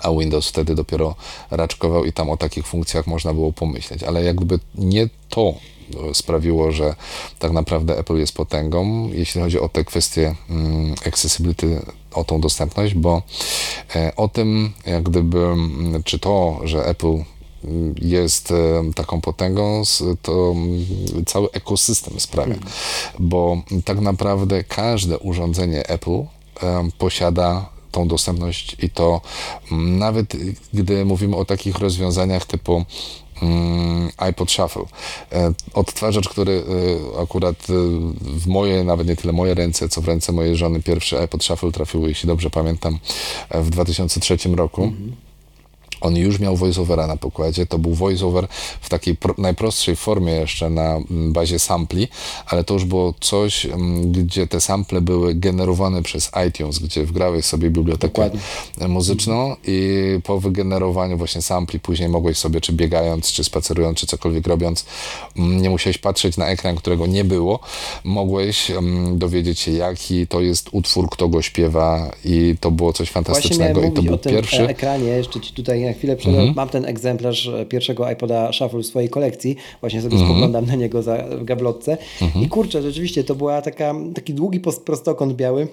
a 0.00 0.10
Windows 0.10 0.48
wtedy 0.48 0.74
dopiero 0.74 1.14
raczkował 1.50 2.04
i 2.04 2.12
tam 2.12 2.30
o 2.30 2.36
takich 2.36 2.66
funkcjach 2.66 3.06
można 3.06 3.34
było 3.34 3.52
pomyśleć. 3.52 4.02
Ale 4.02 4.24
jakby 4.24 4.58
nie 4.74 5.08
to 5.28 5.54
sprawiło, 6.12 6.72
że 6.72 6.94
tak 7.38 7.52
naprawdę 7.52 7.98
Apple 7.98 8.16
jest 8.16 8.32
potęgą, 8.32 9.08
jeśli 9.12 9.40
chodzi 9.40 9.60
o 9.60 9.68
te 9.68 9.84
kwestie 9.84 10.34
mm, 10.50 10.94
accessibility, 11.06 11.82
o 12.12 12.24
tą 12.24 12.40
dostępność, 12.40 12.94
bo 12.94 13.22
e, 13.94 14.12
o 14.16 14.28
tym, 14.28 14.72
jak 14.86 15.02
gdyby, 15.02 15.38
mm, 15.38 16.02
czy 16.02 16.18
to, 16.18 16.60
że 16.64 16.86
Apple 16.86 17.24
mm, 17.64 17.94
jest 18.02 18.50
e, 18.50 18.92
taką 18.94 19.20
potęgą, 19.20 19.82
to 20.22 20.54
cały 21.26 21.50
ekosystem 21.50 22.20
sprawia, 22.20 22.54
hmm. 22.54 22.70
bo 23.18 23.62
tak 23.84 24.00
naprawdę 24.00 24.64
każde 24.64 25.18
urządzenie 25.18 25.88
Apple 25.88 26.22
posiada 26.98 27.68
tą 27.96 28.08
dostępność 28.08 28.76
i 28.82 28.90
to 28.90 29.20
nawet 29.70 30.36
gdy 30.74 31.04
mówimy 31.04 31.36
o 31.36 31.44
takich 31.44 31.78
rozwiązaniach 31.78 32.46
typu 32.46 32.84
iPod 34.16 34.50
Shuffle. 34.50 34.84
E, 35.32 35.52
odtwarzacz, 35.74 36.28
który 36.28 36.62
e, 37.16 37.22
akurat 37.22 37.56
e, 37.70 37.72
w 38.22 38.46
moje, 38.46 38.84
nawet 38.84 39.08
nie 39.08 39.16
tyle 39.16 39.32
moje 39.32 39.54
ręce, 39.54 39.88
co 39.88 40.00
w 40.00 40.08
ręce 40.08 40.32
mojej 40.32 40.56
żony, 40.56 40.82
pierwszy 40.82 41.18
iPod 41.18 41.44
Shuffle 41.44 41.72
trafił, 41.72 42.08
jeśli 42.08 42.26
dobrze 42.26 42.50
pamiętam, 42.50 42.98
w 43.50 43.70
2003 43.70 44.36
roku. 44.56 44.92
On 46.00 46.16
już 46.16 46.38
miał 46.38 46.56
voiceovera 46.56 47.06
na 47.06 47.16
pokładzie. 47.16 47.66
To 47.66 47.78
był 47.78 47.94
voiceover 47.94 48.46
w 48.80 48.88
takiej 48.88 49.16
najprostszej 49.38 49.96
formie 49.96 50.32
jeszcze 50.32 50.70
na 50.70 50.96
mm, 50.96 51.32
bazie 51.32 51.58
sampli, 51.58 52.08
ale 52.46 52.64
to 52.64 52.74
już 52.74 52.84
było 52.84 53.14
coś, 53.20 53.66
mm, 53.66 54.12
gdzie 54.12 54.46
te 54.46 54.60
sample 54.60 55.00
były 55.00 55.34
generowane 55.34 56.02
przez 56.02 56.30
iTunes, 56.48 56.78
gdzie 56.78 57.04
wgrałeś 57.04 57.44
sobie 57.44 57.70
bibliotekę 57.70 58.30
Dokładnie. 58.30 58.88
muzyczną 58.88 59.56
i 59.66 59.98
po 60.24 60.40
wygenerowaniu 60.40 61.18
właśnie 61.18 61.42
sampli 61.42 61.80
później 61.80 62.08
mogłeś 62.08 62.38
sobie, 62.38 62.60
czy 62.60 62.72
biegając, 62.72 63.32
czy 63.32 63.44
spacerując, 63.44 63.98
czy 63.98 64.06
cokolwiek 64.06 64.46
robiąc, 64.46 64.84
mm, 65.36 65.62
nie 65.62 65.70
musiałeś 65.70 65.98
patrzeć 65.98 66.36
na 66.36 66.46
ekran, 66.46 66.76
którego 66.76 67.06
nie 67.06 67.24
było. 67.24 67.60
Mogłeś 68.04 68.72
dowiedzieć 69.12 69.60
się, 69.60 69.72
jaki 69.72 70.26
to 70.26 70.40
jest 70.40 70.68
utwór, 70.72 71.10
kto 71.10 71.28
go 71.28 71.42
śpiewa 71.42 72.10
i 72.24 72.54
to 72.60 72.70
było 72.70 72.92
coś 72.92 73.10
fantastycznego. 73.10 73.82
I 73.82 73.92
to 73.92 74.02
był 74.02 74.18
pierwszy. 74.18 74.68
ekranie, 74.68 75.08
jeszcze 75.08 75.40
ci 75.40 75.52
tutaj 75.52 75.80
na 75.86 75.92
chwilę 75.92 76.16
przed, 76.16 76.34
mm 76.34 76.46
-hmm. 76.46 76.56
mam 76.56 76.68
ten 76.68 76.84
egzemplarz 76.84 77.48
e, 77.48 77.66
pierwszego 77.66 78.10
iPoda 78.10 78.52
Shuffle 78.52 78.80
w 78.80 78.86
swojej 78.86 79.08
kolekcji, 79.08 79.56
właśnie 79.80 80.02
sobie 80.02 80.16
-hmm. 80.16 80.24
spoglądam 80.24 80.66
na 80.66 80.74
niego 80.74 81.02
za, 81.02 81.16
w 81.16 81.44
gablotce 81.44 81.98
-hmm. 82.20 82.42
i 82.42 82.48
kurczę, 82.48 82.82
rzeczywiście 82.82 83.24
to 83.24 83.34
była 83.34 83.62
taka, 83.62 83.94
taki 84.14 84.34
długi 84.34 84.60
prostokąt 84.84 85.32
biały, 85.32 85.68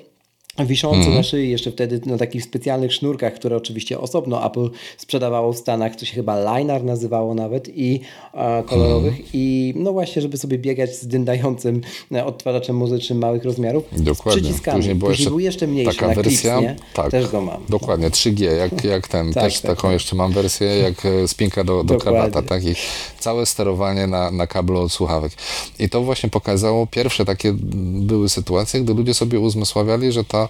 wiszący 0.60 1.02
mm. 1.02 1.14
na 1.14 1.24
szyi 1.24 1.50
jeszcze 1.50 1.72
wtedy 1.72 2.02
na 2.06 2.18
takich 2.18 2.44
specjalnych 2.44 2.94
sznurkach, 2.94 3.34
które 3.34 3.58
oczywiście 3.58 4.00
osobno 4.00 4.46
Apple 4.46 4.70
sprzedawało 4.98 5.54
w 5.54 5.58
Stanach, 5.58 5.96
co 5.96 6.06
się 6.06 6.14
chyba 6.14 6.58
Linar 6.58 6.84
nazywało 6.84 7.34
nawet 7.34 7.78
i 7.78 8.00
e, 8.34 8.64
kolorowych 8.64 9.14
mm. 9.14 9.26
i 9.34 9.74
no 9.76 9.94
właśnie, 9.94 10.22
żeby 10.22 10.38
sobie 10.38 10.58
biegać 10.58 10.96
z 10.96 11.08
dyndającym 11.08 11.82
e, 12.12 12.26
odtwarzaczem 12.26 12.76
muzycznym 12.76 13.20
małych 13.20 13.44
rozmiarów 13.44 13.84
Dokładnie. 13.92 14.42
z 14.42 14.44
przyciskami. 14.44 14.78
Później, 14.78 15.10
jeszcze 15.10 15.30
był 15.30 15.40
jeszcze 15.40 15.68
mniejszy 15.68 16.00
taka 16.00 16.16
wersja, 16.16 16.60
Clips, 16.60 16.82
tak, 16.94 17.12
też 17.12 17.28
go 17.28 17.42
mam. 17.42 17.66
Dokładnie, 17.70 18.10
3G, 18.10 18.44
jak, 18.44 18.84
jak 18.84 19.08
ten, 19.08 19.34
tak, 19.34 19.44
też 19.44 19.62
tak, 19.62 19.72
taką 19.72 19.82
tak. 19.82 19.92
jeszcze 19.94 20.16
mam 20.16 20.32
wersję 20.32 20.68
jak 20.68 21.06
e, 21.06 21.28
spinka 21.28 21.64
do, 21.64 21.84
do 21.84 21.98
krawata, 21.98 22.42
tak 22.42 22.66
i 22.66 22.76
całe 23.20 23.46
sterowanie 23.46 24.08
na, 24.08 24.32
na 24.32 24.48
kablu 24.48 24.80
od 24.80 24.92
słuchawek. 24.92 25.32
I 25.80 25.90
to 25.90 26.02
właśnie 26.02 26.30
pokazało, 26.30 26.88
pierwsze 26.88 27.26
takie 27.26 27.54
były 27.84 28.30
sytuacje, 28.30 28.82
gdy 28.82 28.94
ludzie 28.94 29.14
sobie 29.14 29.40
uzmysławiali, 29.40 30.12
że 30.12 30.24
ta 30.24 30.43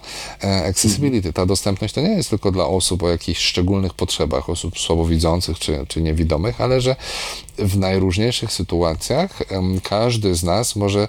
E, 0.44 0.64
accessibility, 0.64 1.32
ta 1.32 1.46
dostępność 1.46 1.94
to 1.94 2.00
nie 2.00 2.08
jest 2.08 2.30
tylko 2.30 2.52
dla 2.52 2.66
osób 2.66 3.02
o 3.02 3.08
jakichś 3.08 3.40
szczególnych 3.40 3.94
potrzebach, 3.94 4.50
osób 4.50 4.78
słabowidzących 4.78 5.58
czy, 5.58 5.84
czy 5.88 6.02
niewidomych, 6.02 6.60
ale 6.60 6.80
że 6.80 6.96
w 7.58 7.78
najróżniejszych 7.78 8.52
sytuacjach 8.52 9.42
każdy 9.82 10.34
z 10.34 10.42
nas 10.42 10.76
może 10.76 11.08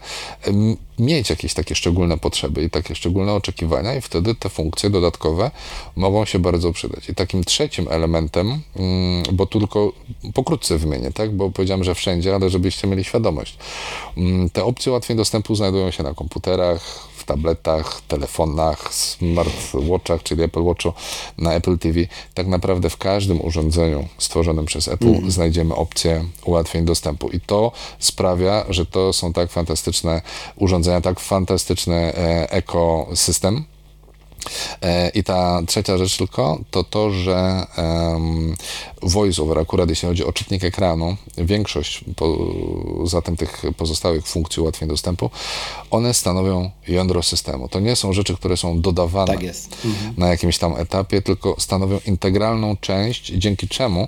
mieć 0.99 1.29
jakieś 1.29 1.53
takie 1.53 1.75
szczególne 1.75 2.17
potrzeby 2.17 2.63
i 2.63 2.69
takie 2.69 2.95
szczególne 2.95 3.33
oczekiwania 3.33 3.95
i 3.95 4.01
wtedy 4.01 4.35
te 4.35 4.49
funkcje 4.49 4.89
dodatkowe 4.89 5.51
mogą 5.95 6.25
się 6.25 6.39
bardzo 6.39 6.71
przydać. 6.71 7.09
I 7.09 7.15
takim 7.15 7.43
trzecim 7.43 7.87
elementem, 7.89 8.61
mm, 8.75 9.23
bo 9.33 9.45
tylko 9.45 9.93
pokrótce 10.33 10.77
wymienię, 10.77 11.11
tak, 11.11 11.31
bo 11.31 11.51
powiedziałem, 11.51 11.83
że 11.83 11.95
wszędzie, 11.95 12.35
ale 12.35 12.49
żebyście 12.49 12.87
mieli 12.87 13.03
świadomość. 13.03 13.57
Mm, 14.17 14.49
te 14.49 14.63
opcje 14.63 14.91
łatwiej 14.91 15.17
dostępu 15.17 15.55
znajdują 15.55 15.91
się 15.91 16.03
na 16.03 16.13
komputerach, 16.13 17.07
tabletach, 17.25 18.01
telefonach, 18.07 18.93
smartwatchach, 18.93 20.23
czyli 20.23 20.43
Apple 20.43 20.63
Watchu, 20.63 20.93
na 21.37 21.53
Apple 21.53 21.77
TV. 21.77 21.99
Tak 22.33 22.47
naprawdę 22.47 22.89
w 22.89 22.97
każdym 22.97 23.45
urządzeniu 23.45 24.07
stworzonym 24.17 24.65
przez 24.65 24.87
Apple 24.87 25.07
mm. 25.07 25.31
znajdziemy 25.31 25.75
opcję 25.75 26.25
ułatwień 26.45 26.85
dostępu. 26.85 27.29
I 27.29 27.39
to 27.39 27.71
sprawia, 27.99 28.65
że 28.69 28.85
to 28.85 29.13
są 29.13 29.33
tak 29.33 29.51
fantastyczne 29.51 30.21
urządzenia, 30.55 31.01
tak 31.01 31.19
fantastyczny 31.19 31.95
e, 31.95 32.51
ekosystem, 32.51 33.65
I 35.13 35.23
ta 35.23 35.61
trzecia 35.67 35.97
rzecz 35.97 36.17
tylko 36.17 36.59
to 36.71 36.83
to, 36.83 37.11
że 37.11 37.65
um, 37.77 38.55
VoiceOver, 39.01 39.59
akurat 39.59 39.89
jeśli 39.89 40.07
chodzi 40.07 40.25
o 40.25 40.33
czytnik 40.33 40.63
ekranu, 40.63 41.17
większość 41.37 42.05
poza 42.15 43.21
tym 43.21 43.37
tych 43.37 43.63
pozostałych 43.77 44.27
funkcji 44.27 44.61
ułatwień 44.61 44.89
dostępu, 44.89 45.29
one 45.91 46.13
stanowią 46.13 46.71
jądro 46.87 47.23
systemu. 47.23 47.69
To 47.69 47.79
nie 47.79 47.95
są 47.95 48.13
rzeczy, 48.13 48.35
które 48.35 48.57
są 48.57 48.81
dodawane 48.81 49.33
tak 49.33 49.43
mhm. 49.85 50.13
na 50.17 50.27
jakimś 50.27 50.57
tam 50.57 50.75
etapie, 50.75 51.21
tylko 51.21 51.55
stanowią 51.59 51.99
integralną 52.05 52.77
część, 52.77 53.25
dzięki 53.25 53.67
czemu 53.67 54.07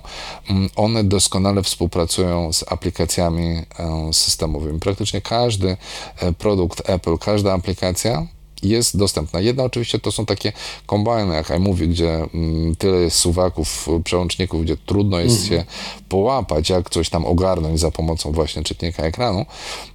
um, 0.50 0.68
one 0.76 1.04
doskonale 1.04 1.62
współpracują 1.62 2.52
z 2.52 2.64
aplikacjami 2.72 3.62
um, 3.78 4.14
systemowymi. 4.14 4.80
Praktycznie 4.80 5.20
każdy 5.20 5.76
e, 6.16 6.32
produkt 6.32 6.90
Apple, 6.90 7.18
każda 7.18 7.52
aplikacja 7.52 8.26
jest 8.62 8.96
dostępna. 8.96 9.40
Jedna 9.40 9.64
oczywiście 9.64 9.98
to 9.98 10.12
są 10.12 10.26
takie 10.26 10.52
kombajny, 10.86 11.34
jak 11.34 11.50
iMovie, 11.50 11.86
gdzie 11.88 12.14
mm, 12.34 12.76
tyle 12.76 13.00
jest 13.00 13.16
suwaków, 13.16 13.88
przełączników, 14.04 14.62
gdzie 14.62 14.76
trudno 14.76 15.20
jest 15.20 15.42
mhm. 15.42 15.60
się 15.60 15.66
połapać, 16.08 16.70
jak 16.70 16.90
coś 16.90 17.10
tam 17.10 17.24
ogarnąć 17.24 17.80
za 17.80 17.90
pomocą 17.90 18.32
właśnie 18.32 18.62
czytnika 18.62 19.02
ekranu, 19.02 19.46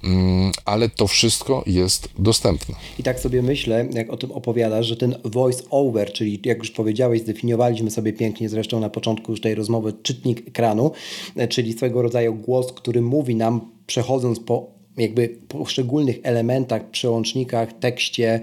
mm, 0.04 0.52
ale 0.64 0.88
to 0.88 1.06
wszystko 1.06 1.62
jest 1.66 2.08
dostępne. 2.18 2.74
I 2.98 3.02
tak 3.02 3.20
sobie 3.20 3.42
myślę, 3.42 3.88
jak 3.92 4.12
o 4.12 4.16
tym 4.16 4.32
opowiadasz, 4.32 4.86
że 4.86 4.96
ten 4.96 5.14
voice 5.24 5.62
over, 5.70 6.12
czyli 6.12 6.40
jak 6.44 6.58
już 6.58 6.70
powiedziałeś, 6.70 7.20
zdefiniowaliśmy 7.20 7.90
sobie 7.90 8.12
pięknie 8.12 8.48
zresztą 8.48 8.80
na 8.80 8.90
początku 8.90 9.32
już 9.32 9.40
tej 9.40 9.54
rozmowy 9.54 9.92
czytnik 10.02 10.48
ekranu, 10.48 10.90
e, 11.36 11.48
czyli 11.48 11.72
swego 11.72 12.02
rodzaju 12.02 12.34
głos, 12.34 12.72
który 12.72 13.02
mówi 13.02 13.34
nam 13.34 13.60
przechodząc 13.86 14.40
po 14.40 14.73
jakby 14.96 15.28
poszczególnych 15.48 16.18
elementach, 16.22 16.90
przełącznikach, 16.90 17.72
tekście, 17.72 18.40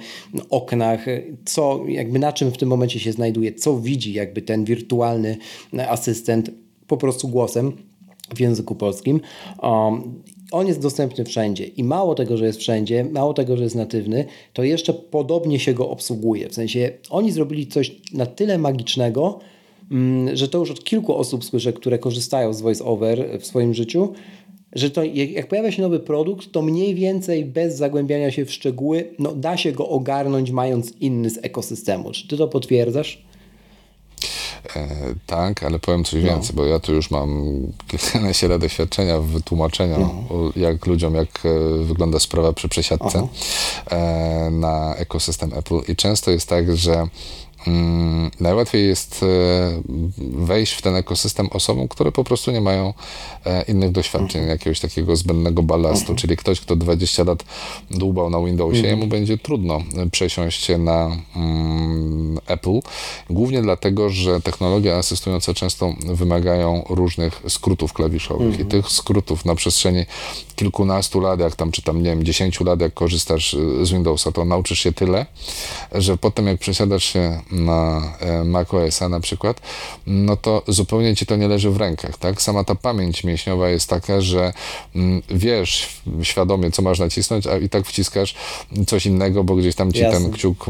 oknach, 0.49 1.05
co 1.45 1.83
jakby 1.87 2.19
na 2.19 2.33
czym 2.33 2.51
w 2.51 2.57
tym 2.57 2.69
momencie 2.69 2.99
się 2.99 3.11
znajduje, 3.11 3.53
co 3.53 3.79
widzi 3.79 4.13
jakby 4.13 4.41
ten 4.41 4.65
wirtualny 4.65 5.37
asystent 5.87 6.51
po 6.87 6.97
prostu 6.97 7.27
głosem 7.27 7.71
w 8.35 8.39
języku 8.39 8.75
polskim. 8.75 9.21
Um, 9.63 10.23
on 10.51 10.67
jest 10.67 10.81
dostępny 10.81 11.25
wszędzie 11.25 11.65
i 11.65 11.83
mało 11.83 12.15
tego, 12.15 12.37
że 12.37 12.45
jest 12.45 12.59
wszędzie, 12.59 13.03
mało 13.03 13.33
tego, 13.33 13.57
że 13.57 13.63
jest 13.63 13.75
natywny, 13.75 14.25
to 14.53 14.63
jeszcze 14.63 14.93
podobnie 14.93 15.59
się 15.59 15.73
go 15.73 15.89
obsługuje. 15.89 16.49
W 16.49 16.53
sensie 16.53 16.91
oni 17.09 17.31
zrobili 17.31 17.67
coś 17.67 17.95
na 18.13 18.25
tyle 18.25 18.57
magicznego, 18.57 19.39
mm, 19.91 20.35
że 20.35 20.47
to 20.47 20.57
już 20.57 20.71
od 20.71 20.83
kilku 20.83 21.15
osób 21.15 21.45
słyszę, 21.45 21.73
które 21.73 21.99
korzystają 21.99 22.53
z 22.53 22.61
VoiceOver 22.61 23.39
w 23.39 23.45
swoim 23.45 23.73
życiu, 23.73 24.13
że 24.73 24.89
to 24.89 25.03
jak 25.03 25.47
pojawia 25.47 25.71
się 25.71 25.81
nowy 25.81 25.99
produkt, 25.99 26.51
to 26.51 26.61
mniej 26.61 26.95
więcej 26.95 27.45
bez 27.45 27.75
zagłębiania 27.75 28.31
się 28.31 28.45
w 28.45 28.51
szczegóły, 28.51 29.13
no 29.19 29.35
da 29.35 29.57
się 29.57 29.71
go 29.71 29.89
ogarnąć 29.89 30.51
mając 30.51 30.93
inny 30.99 31.29
z 31.29 31.37
ekosystemu. 31.37 32.11
Czy 32.11 32.27
ty 32.27 32.37
to 32.37 32.47
potwierdzasz? 32.47 33.25
E, 34.75 34.87
tak, 35.25 35.63
ale 35.63 35.79
powiem 35.79 36.03
coś 36.03 36.23
no. 36.23 36.29
więcej, 36.29 36.55
bo 36.55 36.65
ja 36.65 36.79
tu 36.79 36.93
już 36.93 37.11
mam 37.11 37.57
kilkanaście 37.87 38.47
lat 38.47 38.61
doświadczenia 38.61 39.19
w 39.19 39.25
wytłumaczeniu, 39.25 39.99
no. 39.99 40.51
jak 40.55 40.85
ludziom, 40.85 41.15
jak 41.15 41.45
e, 41.45 41.83
wygląda 41.83 42.19
sprawa 42.19 42.53
przy 42.53 42.69
przesiadce 42.69 43.27
e, 43.91 44.49
na 44.51 44.95
ekosystem 44.95 45.53
Apple. 45.53 45.79
I 45.87 45.95
często 45.95 46.31
jest 46.31 46.49
tak, 46.49 46.77
że 46.77 47.07
najłatwiej 48.39 48.87
jest 48.87 49.23
e, 49.23 49.81
wejść 50.17 50.73
w 50.73 50.81
ten 50.81 50.95
ekosystem 50.95 51.47
osobom, 51.51 51.87
które 51.87 52.11
po 52.11 52.23
prostu 52.23 52.51
nie 52.51 52.61
mają 52.61 52.93
e, 53.45 53.61
innych 53.61 53.91
doświadczeń, 53.91 54.41
mhm. 54.41 54.49
jakiegoś 54.49 54.79
takiego 54.79 55.15
zbędnego 55.15 55.63
ballastu, 55.63 56.01
mhm. 56.01 56.17
czyli 56.17 56.37
ktoś, 56.37 56.59
kto 56.59 56.75
20 56.75 57.23
lat 57.23 57.43
dłubał 57.91 58.29
na 58.29 58.39
Windowsie, 58.39 58.79
mhm. 58.79 58.99
jemu 58.99 59.07
będzie 59.07 59.37
trudno 59.37 59.83
e, 59.97 60.09
przesiąść 60.09 60.63
się 60.63 60.77
na 60.77 61.17
mm, 61.35 62.39
Apple, 62.47 62.79
głównie 63.29 63.61
dlatego, 63.61 64.09
że 64.09 64.41
technologie 64.41 64.97
asystujące 64.97 65.53
często 65.53 65.93
wymagają 66.05 66.83
różnych 66.89 67.41
skrótów 67.47 67.93
klawiszowych 67.93 68.59
i 68.59 68.65
tych 68.65 68.89
skrótów 68.89 69.45
na 69.45 69.55
przestrzeni 69.55 70.05
kilkunastu 70.55 71.19
lat, 71.19 71.39
jak 71.39 71.55
tam, 71.55 71.71
czy 71.71 71.81
tam, 71.81 72.03
nie 72.03 72.09
wiem, 72.09 72.23
10 72.23 72.61
lat, 72.61 72.81
jak 72.81 72.93
korzystasz 72.93 73.55
z 73.81 73.91
Windowsa, 73.91 74.31
to 74.31 74.45
nauczysz 74.45 74.79
się 74.79 74.91
tyle, 74.91 75.25
że 75.91 76.17
potem 76.17 76.47
jak 76.47 76.59
przesiadasz 76.59 77.03
się 77.03 77.41
na 77.51 78.01
e, 78.19 78.43
macOSa 78.43 79.09
na 79.09 79.19
przykład, 79.19 79.61
no 80.07 80.37
to 80.37 80.63
zupełnie 80.67 81.15
ci 81.15 81.25
to 81.25 81.35
nie 81.35 81.47
leży 81.47 81.69
w 81.69 81.77
rękach, 81.77 82.17
tak? 82.17 82.41
Sama 82.41 82.63
ta 82.63 82.75
pamięć 82.75 83.23
mięśniowa 83.23 83.69
jest 83.69 83.89
taka, 83.89 84.21
że 84.21 84.53
mm, 84.95 85.21
wiesz 85.29 86.01
świadomie, 86.21 86.71
co 86.71 86.81
masz 86.81 86.99
nacisnąć, 86.99 87.47
a 87.47 87.57
i 87.57 87.69
tak 87.69 87.87
wciskasz 87.87 88.35
coś 88.87 89.05
innego, 89.05 89.43
bo 89.43 89.55
gdzieś 89.55 89.75
tam 89.75 89.93
ci 89.93 89.99
Jasne. 89.99 90.19
ten 90.19 90.31
kciuk 90.31 90.65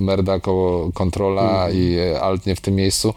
merda 0.00 0.40
koło 0.40 0.92
kontrola 0.92 1.42
mhm. 1.42 1.76
i 1.76 1.98
alt 2.20 2.46
nie 2.46 2.56
w 2.56 2.60
tym 2.60 2.74
miejscu 2.74 3.14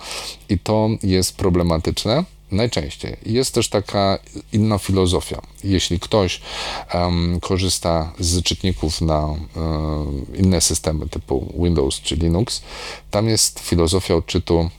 i 0.50 0.60
to 0.60 0.90
jest 1.04 1.38
problematyczne. 1.38 2.24
Najczęściej. 2.52 3.18
Jest 3.26 3.54
też 3.54 3.70
taka 3.70 4.20
inna 4.54 4.78
filozofia. 4.78 5.42
Jeśli 5.64 6.00
ktoś 6.00 6.42
um, 6.94 7.40
korzysta 7.40 8.14
z 8.20 8.44
czytników 8.44 9.02
na 9.02 9.26
um, 9.26 10.26
inne 10.36 10.62
systemy 10.62 11.10
typu 11.10 11.54
Windows 11.64 12.02
czy 12.02 12.16
Linux, 12.16 12.62
tam 13.12 13.28
jest 13.28 13.60
filozofia 13.60 14.16
odczytu 14.16 14.70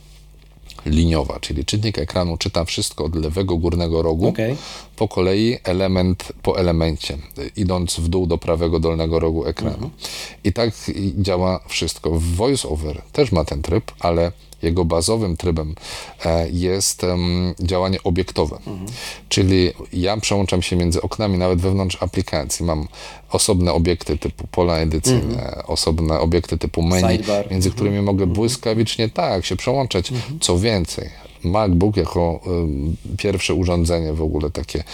liniowa, 0.87 1.41
czyli 1.41 1.65
czytnik 1.65 1.99
ekranu 1.99 2.37
czyta 2.37 2.65
wszystko 2.65 3.05
od 3.05 3.15
lewego 3.15 3.57
górnego 3.57 4.03
rogu 4.03 4.29
okay. 4.29 4.57
po 4.97 5.09
kolei, 5.09 5.59
element 5.65 6.33
po 6.43 6.59
elemencie, 6.59 7.19
idąc 7.57 7.97
w 7.97 8.09
dół 8.09 8.27
do 8.27 8.39
prawego 8.39 8.81
dolnego 8.81 9.21
rogu 9.21 9.47
ekranu. 9.47 9.75
Mhm. 9.75 9.91
I 10.45 10.53
tak 10.53 10.71
działa 11.19 11.61
wszystko. 11.69 12.11
VoiceOver 12.15 13.03
też 13.13 13.33
ma 13.33 13.45
ten 13.45 13.63
tryb, 13.63 13.93
ale 14.01 14.33
jego 14.63 14.85
bazowym 14.85 15.37
trybem 15.37 15.75
e, 16.25 16.49
jest 16.51 17.03
działanie 17.61 18.03
obiektowe. 18.05 18.57
Mhm. 18.57 18.87
Czyli 19.29 19.73
ja 19.93 20.17
przełączam 20.17 20.63
się 20.63 20.77
między 20.77 21.03
oknami, 21.03 21.39
nawet 21.39 21.61
wewnątrz 21.61 22.03
aplikacji. 22.03 22.67
Mam 22.67 22.89
osobne 23.31 23.73
obiekty 23.73 24.19
typu 24.19 24.47
pola 24.51 24.77
edycyjne, 24.77 25.45
mhm. 25.45 25.63
osobne 25.67 26.21
obiekty 26.21 26.59
typu 26.59 26.83
menu, 26.83 27.13
Sidebar. 27.13 27.51
między 27.51 27.71
którymi 27.71 27.97
mhm. 27.97 28.05
mogę 28.05 28.23
mhm. 28.23 28.35
błyskawicznie 28.35 29.09
tak 29.09 29.47
się 29.47 29.57
przełączać. 29.57 30.13
Mhm. 30.13 30.41
Co 30.41 30.59
więcej, 30.59 31.11
MacBook 31.50 31.97
jako 31.97 32.41
pierwsze 33.17 33.55
urządzenie 33.55 34.12
w 34.12 34.23
ogóle 34.23 34.50
takie 34.50 34.85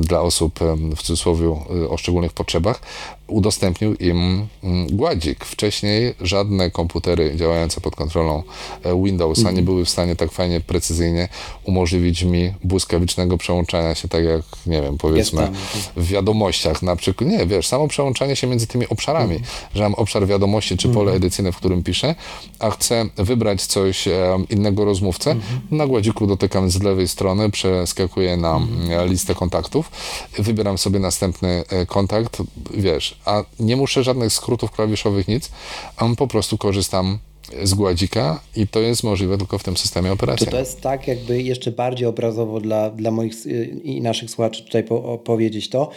dla 0.00 0.20
osób 0.20 0.60
w 0.96 1.02
cudzysłowie 1.02 1.46
y, 1.84 1.88
o 1.90 1.96
szczególnych 1.96 2.32
potrzebach 2.32 2.80
udostępnił 3.26 3.94
im 3.94 4.46
mm, 4.62 4.96
gładzik. 4.96 5.44
Wcześniej 5.44 6.14
żadne 6.20 6.70
komputery 6.70 7.36
działające 7.36 7.80
pod 7.80 7.96
kontrolą 7.96 8.42
e, 8.82 9.02
Windowsa 9.02 9.42
nie 9.42 9.48
mhm. 9.48 9.64
były 9.64 9.84
w 9.84 9.90
stanie 9.90 10.16
tak 10.16 10.32
fajnie, 10.32 10.60
precyzyjnie 10.60 11.28
umożliwić 11.64 12.22
mi 12.22 12.52
błyskawicznego 12.64 13.38
przełączania 13.38 13.94
się, 13.94 14.08
tak 14.08 14.24
jak, 14.24 14.42
nie 14.66 14.82
wiem, 14.82 14.98
powiedzmy 14.98 15.50
w 15.96 16.06
wiadomościach 16.06 16.82
na 16.82 16.96
przykład. 16.96 17.30
Nie, 17.30 17.46
wiesz, 17.46 17.66
samo 17.66 17.88
przełączanie 17.88 18.36
się 18.36 18.46
między 18.46 18.66
tymi 18.66 18.88
obszarami, 18.88 19.34
mm. 19.36 19.46
że 19.74 19.82
mam 19.82 19.94
obszar 19.94 20.26
wiadomości 20.26 20.76
czy 20.76 20.88
pole 20.88 21.10
mm. 21.10 21.16
edycyjne, 21.16 21.52
w 21.52 21.56
którym 21.56 21.82
piszę, 21.82 22.14
a 22.58 22.70
chcę 22.70 23.06
wybrać 23.16 23.66
coś 23.66 24.08
e, 24.08 24.38
innego 24.50 24.84
rozmówcę. 24.84 25.36
Na 25.74 25.86
gładziku 25.86 26.26
dotykam 26.26 26.70
z 26.70 26.82
lewej 26.82 27.08
strony, 27.08 27.50
przeskakuję 27.50 28.36
na 28.36 28.56
mm. 28.56 29.08
listę 29.08 29.34
kontaktów, 29.34 29.90
wybieram 30.38 30.78
sobie 30.78 30.98
następny 30.98 31.64
kontakt, 31.86 32.42
wiesz, 32.74 33.18
a 33.24 33.44
nie 33.60 33.76
muszę 33.76 34.04
żadnych 34.04 34.32
skrótów 34.32 34.70
klawiszowych, 34.70 35.28
nic, 35.28 35.50
a 35.96 36.04
po 36.16 36.26
prostu 36.26 36.58
korzystam 36.58 37.18
z 37.62 37.74
gładzika 37.74 38.40
i 38.56 38.66
to 38.66 38.80
jest 38.80 39.04
możliwe 39.04 39.38
tylko 39.38 39.58
w 39.58 39.64
tym 39.64 39.76
systemie 39.76 40.12
operacyjnym. 40.12 40.50
To, 40.50 40.56
to 40.56 40.60
jest 40.60 40.80
tak 40.80 41.08
jakby 41.08 41.42
jeszcze 41.42 41.70
bardziej 41.70 42.08
obrazowo 42.08 42.60
dla, 42.60 42.90
dla 42.90 43.10
moich 43.10 43.46
i 43.82 44.00
naszych 44.00 44.30
słuchaczy 44.30 44.64
tutaj 44.64 44.84
po, 44.84 45.18
powiedzieć 45.18 45.70
to. 45.70 45.90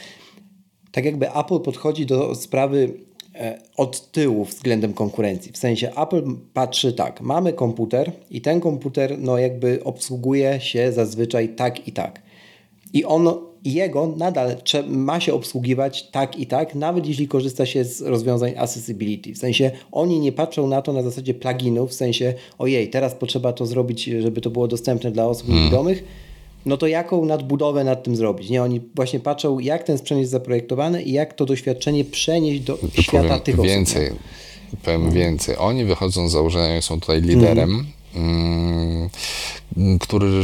Tak 0.91 1.05
jakby 1.05 1.33
Apple 1.33 1.59
podchodzi 1.59 2.05
do 2.05 2.35
sprawy 2.35 2.93
e, 2.93 3.06
od 3.77 4.11
tyłu 4.11 4.45
względem 4.45 4.93
konkurencji. 4.93 5.51
W 5.51 5.57
sensie 5.57 5.91
Apple 5.95 6.23
patrzy 6.53 6.93
tak, 6.93 7.21
mamy 7.21 7.53
komputer 7.53 8.11
i 8.31 8.41
ten 8.41 8.61
komputer 8.61 9.19
no 9.19 9.37
jakby 9.37 9.83
obsługuje 9.83 10.59
się 10.61 10.91
zazwyczaj 10.91 11.49
tak 11.49 11.87
i 11.87 11.91
tak. 11.91 12.21
I 12.93 13.05
on 13.05 13.27
jego 13.65 14.07
nadal 14.17 14.55
ma 14.87 15.19
się 15.19 15.33
obsługiwać 15.33 16.11
tak 16.11 16.39
i 16.39 16.45
tak, 16.45 16.75
nawet 16.75 17.07
jeśli 17.07 17.27
korzysta 17.27 17.65
się 17.65 17.83
z 17.83 18.01
rozwiązań 18.01 18.53
accessibility. 18.57 19.33
W 19.33 19.37
sensie 19.37 19.71
oni 19.91 20.19
nie 20.19 20.31
patrzą 20.31 20.67
na 20.67 20.81
to 20.81 20.93
na 20.93 21.01
zasadzie 21.01 21.33
pluginów, 21.33 21.89
w 21.89 21.93
sensie 21.93 22.33
ojej, 22.57 22.89
teraz 22.89 23.15
potrzeba 23.15 23.53
to 23.53 23.65
zrobić, 23.65 24.03
żeby 24.03 24.41
to 24.41 24.49
było 24.49 24.67
dostępne 24.67 25.11
dla 25.11 25.25
osób 25.25 25.47
hmm. 25.47 25.95
No 26.67 26.77
to 26.77 26.87
jaką 26.87 27.25
nadbudowę 27.25 27.83
nad 27.83 28.03
tym 28.03 28.15
zrobić? 28.15 28.49
Nie, 28.49 28.63
oni 28.63 28.81
właśnie 28.95 29.19
patrzą, 29.19 29.59
jak 29.59 29.83
ten 29.83 29.97
sprzęt 29.97 30.19
jest 30.19 30.31
zaprojektowany 30.31 31.03
i 31.03 31.11
jak 31.11 31.33
to 31.33 31.45
doświadczenie 31.45 32.05
przenieść 32.05 32.61
do 32.61 32.77
to 32.77 33.01
świata 33.01 33.39
tych 33.39 33.55
więcej, 33.55 34.07
osób. 34.07 34.19
Więcej, 34.19 34.83
powiem 34.83 35.01
hmm. 35.01 35.13
więcej. 35.13 35.55
Oni 35.57 35.85
wychodzą 35.85 36.29
z 36.29 36.31
założenia, 36.31 36.81
są 36.81 36.99
tutaj 36.99 37.21
liderem, 37.21 37.69
hmm. 37.69 37.87
hmm 38.13 39.09
który 39.99 40.27
y, 40.27 40.43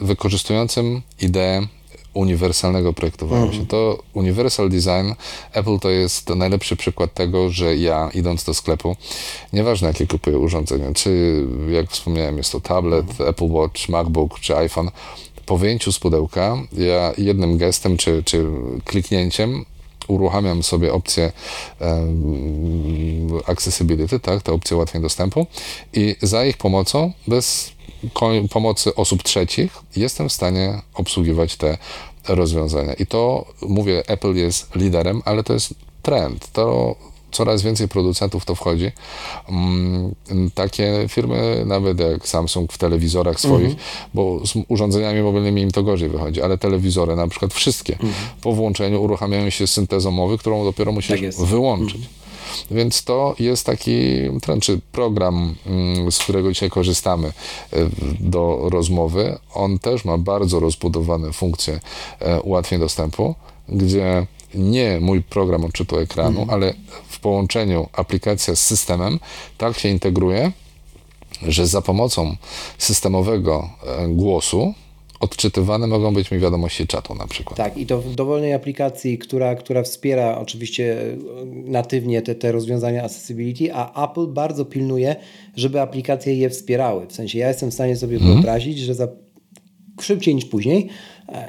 wykorzystującym 0.00 1.02
ideę 1.20 1.66
uniwersalnego 2.14 2.92
projektowania 2.92 3.42
mhm. 3.42 3.60
się. 3.60 3.66
To 3.66 4.02
Universal 4.14 4.68
Design 4.68 5.12
Apple 5.52 5.78
to 5.78 5.90
jest 5.90 6.28
najlepszy 6.28 6.76
przykład 6.76 7.14
tego, 7.14 7.50
że 7.50 7.76
ja 7.76 8.10
idąc 8.14 8.44
do 8.44 8.54
sklepu, 8.54 8.96
nieważne 9.52 9.88
jakie 9.88 10.06
kupuję 10.06 10.38
urządzenie, 10.38 10.94
czy 10.94 11.42
jak 11.68 11.90
wspomniałem 11.90 12.36
jest 12.36 12.52
to 12.52 12.60
tablet, 12.60 13.10
mhm. 13.10 13.30
Apple 13.30 13.50
Watch, 13.50 13.88
MacBook 13.88 14.40
czy 14.40 14.56
iPhone, 14.56 14.90
po 15.50 15.58
wyjęciu 15.58 15.92
z 15.92 15.98
pudełka 15.98 16.56
ja 16.72 17.12
jednym 17.18 17.58
gestem 17.58 17.96
czy, 17.96 18.22
czy 18.24 18.46
kliknięciem 18.84 19.64
uruchamiam 20.08 20.62
sobie 20.62 20.92
opcję 20.92 21.32
accessibility, 23.46 24.20
tak, 24.20 24.42
tę 24.42 24.52
opcję 24.52 24.76
ułatwień 24.76 25.02
dostępu 25.02 25.46
i 25.92 26.16
za 26.22 26.44
ich 26.44 26.56
pomocą, 26.56 27.12
bez 27.28 27.72
pomocy 28.50 28.94
osób 28.94 29.22
trzecich, 29.22 29.72
jestem 29.96 30.28
w 30.28 30.32
stanie 30.32 30.82
obsługiwać 30.94 31.56
te 31.56 31.78
rozwiązania. 32.28 32.92
I 32.92 33.06
to, 33.06 33.44
mówię, 33.62 34.02
Apple 34.06 34.34
jest 34.34 34.76
liderem, 34.76 35.22
ale 35.24 35.44
to 35.44 35.52
jest 35.52 35.74
trend. 36.02 36.52
To 36.52 36.96
coraz 37.32 37.62
więcej 37.62 37.88
producentów 37.88 38.44
to 38.44 38.54
wchodzi. 38.54 38.92
Mm, 39.48 40.14
takie 40.54 41.04
firmy, 41.08 41.62
nawet 41.66 42.00
jak 42.00 42.28
Samsung 42.28 42.72
w 42.72 42.78
telewizorach 42.78 43.40
swoich, 43.40 43.70
mhm. 43.70 43.84
bo 44.14 44.46
z 44.46 44.54
urządzeniami 44.68 45.22
mobilnymi 45.22 45.62
im 45.62 45.70
to 45.70 45.82
gorzej 45.82 46.08
wychodzi, 46.08 46.42
ale 46.42 46.58
telewizory, 46.58 47.16
na 47.16 47.28
przykład 47.28 47.54
wszystkie, 47.54 47.92
mhm. 47.92 48.12
po 48.40 48.52
włączeniu 48.52 49.02
uruchamiają 49.02 49.50
się 49.50 49.66
syntezą 49.66 50.10
mowy, 50.10 50.38
którą 50.38 50.64
dopiero 50.64 50.92
musisz 50.92 51.20
tak 51.20 51.46
wyłączyć. 51.46 51.96
Mhm. 51.96 52.20
Więc 52.70 53.04
to 53.04 53.34
jest 53.38 53.66
taki 53.66 53.92
trend, 54.42 54.62
czy 54.62 54.80
program, 54.92 55.54
mm, 55.66 56.12
z 56.12 56.18
którego 56.18 56.52
dzisiaj 56.52 56.70
korzystamy 56.70 57.28
e, 57.28 57.32
do 58.20 58.60
rozmowy. 58.70 59.38
On 59.54 59.78
też 59.78 60.04
ma 60.04 60.18
bardzo 60.18 60.60
rozbudowane 60.60 61.32
funkcje 61.32 61.80
e, 62.20 62.40
ułatwień 62.40 62.80
dostępu, 62.80 63.34
gdzie 63.68 64.26
nie 64.54 64.98
mój 65.00 65.22
program 65.22 65.64
odczytu 65.64 65.98
ekranu, 65.98 66.40
mhm. 66.40 66.50
ale 66.50 66.74
połączeniu 67.20 67.88
aplikacja 67.92 68.56
z 68.56 68.60
systemem 68.60 69.18
tak 69.58 69.78
się 69.78 69.88
integruje, 69.88 70.52
że 71.42 71.66
za 71.66 71.82
pomocą 71.82 72.36
systemowego 72.78 73.70
e, 73.86 74.08
głosu 74.08 74.74
odczytywane 75.20 75.86
mogą 75.86 76.14
być 76.14 76.30
mi 76.30 76.38
wiadomości 76.38 76.86
czatu 76.86 77.14
na 77.14 77.26
przykład. 77.26 77.56
Tak, 77.56 77.76
i 77.76 77.86
to 77.86 78.00
w 78.00 78.14
dowolnej 78.14 78.52
aplikacji, 78.52 79.18
która, 79.18 79.54
która 79.54 79.82
wspiera 79.82 80.38
oczywiście 80.38 81.02
e, 81.02 81.16
natywnie 81.46 82.22
te, 82.22 82.34
te 82.34 82.52
rozwiązania 82.52 83.04
accessibility, 83.04 83.74
a 83.74 84.10
Apple 84.10 84.26
bardzo 84.26 84.64
pilnuje, 84.64 85.16
żeby 85.56 85.80
aplikacje 85.80 86.34
je 86.34 86.50
wspierały. 86.50 87.06
W 87.06 87.12
sensie 87.12 87.38
ja 87.38 87.48
jestem 87.48 87.70
w 87.70 87.74
stanie 87.74 87.96
sobie 87.96 88.18
hmm. 88.18 88.34
wyobrazić, 88.34 88.78
że 88.78 88.94
za 88.94 89.08
szybciej 90.00 90.34
niż 90.34 90.44
później 90.44 90.88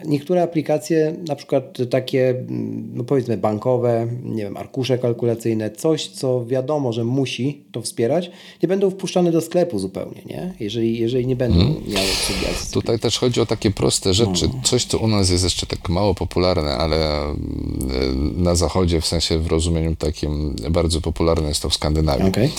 niektóre 0.05 0.43
aplikacje, 0.43 1.15
na 1.27 1.35
przykład 1.35 1.77
takie, 1.89 2.29
mm, 2.29 2.91
no 2.93 3.03
powiedzmy 3.03 3.37
bankowe, 3.37 4.07
nie 4.23 4.43
wiem, 4.43 4.57
arkusze 4.57 4.97
kalkulacyjne, 4.97 5.71
coś, 5.71 6.07
co 6.07 6.45
wiadomo, 6.45 6.93
że 6.93 7.03
musi 7.03 7.63
to 7.71 7.81
wspierać, 7.81 8.31
nie 8.63 8.67
będą 8.67 8.89
wpuszczane 8.89 9.31
do 9.31 9.41
sklepu 9.41 9.79
zupełnie, 9.79 10.21
nie? 10.25 10.53
Jeżeli, 10.59 10.99
jeżeli 10.99 11.27
nie 11.27 11.35
będą 11.35 11.57
hmm. 11.57 11.75
miały 11.87 12.07
obsługi 12.07 12.41
Tutaj 12.73 12.99
też 12.99 13.19
chodzi 13.19 13.41
o 13.41 13.45
takie 13.45 13.71
proste 13.71 14.13
rzeczy. 14.13 14.47
No. 14.47 14.61
Coś, 14.63 14.85
co 14.85 14.97
u 14.97 15.07
nas 15.07 15.29
jest 15.29 15.43
jeszcze 15.43 15.65
tak 15.65 15.89
mało 15.89 16.15
popularne, 16.15 16.77
ale 16.77 17.23
mm, 17.23 18.43
na 18.43 18.55
zachodzie, 18.55 19.01
w 19.01 19.05
sensie 19.05 19.39
w 19.39 19.47
rozumieniu 19.47 19.95
takim 19.95 20.55
bardzo 20.69 21.01
popularne 21.01 21.47
jest 21.47 21.61
to 21.61 21.69
w 21.69 21.73
Skandynawii. 21.73 22.27
Okay. 22.27 22.49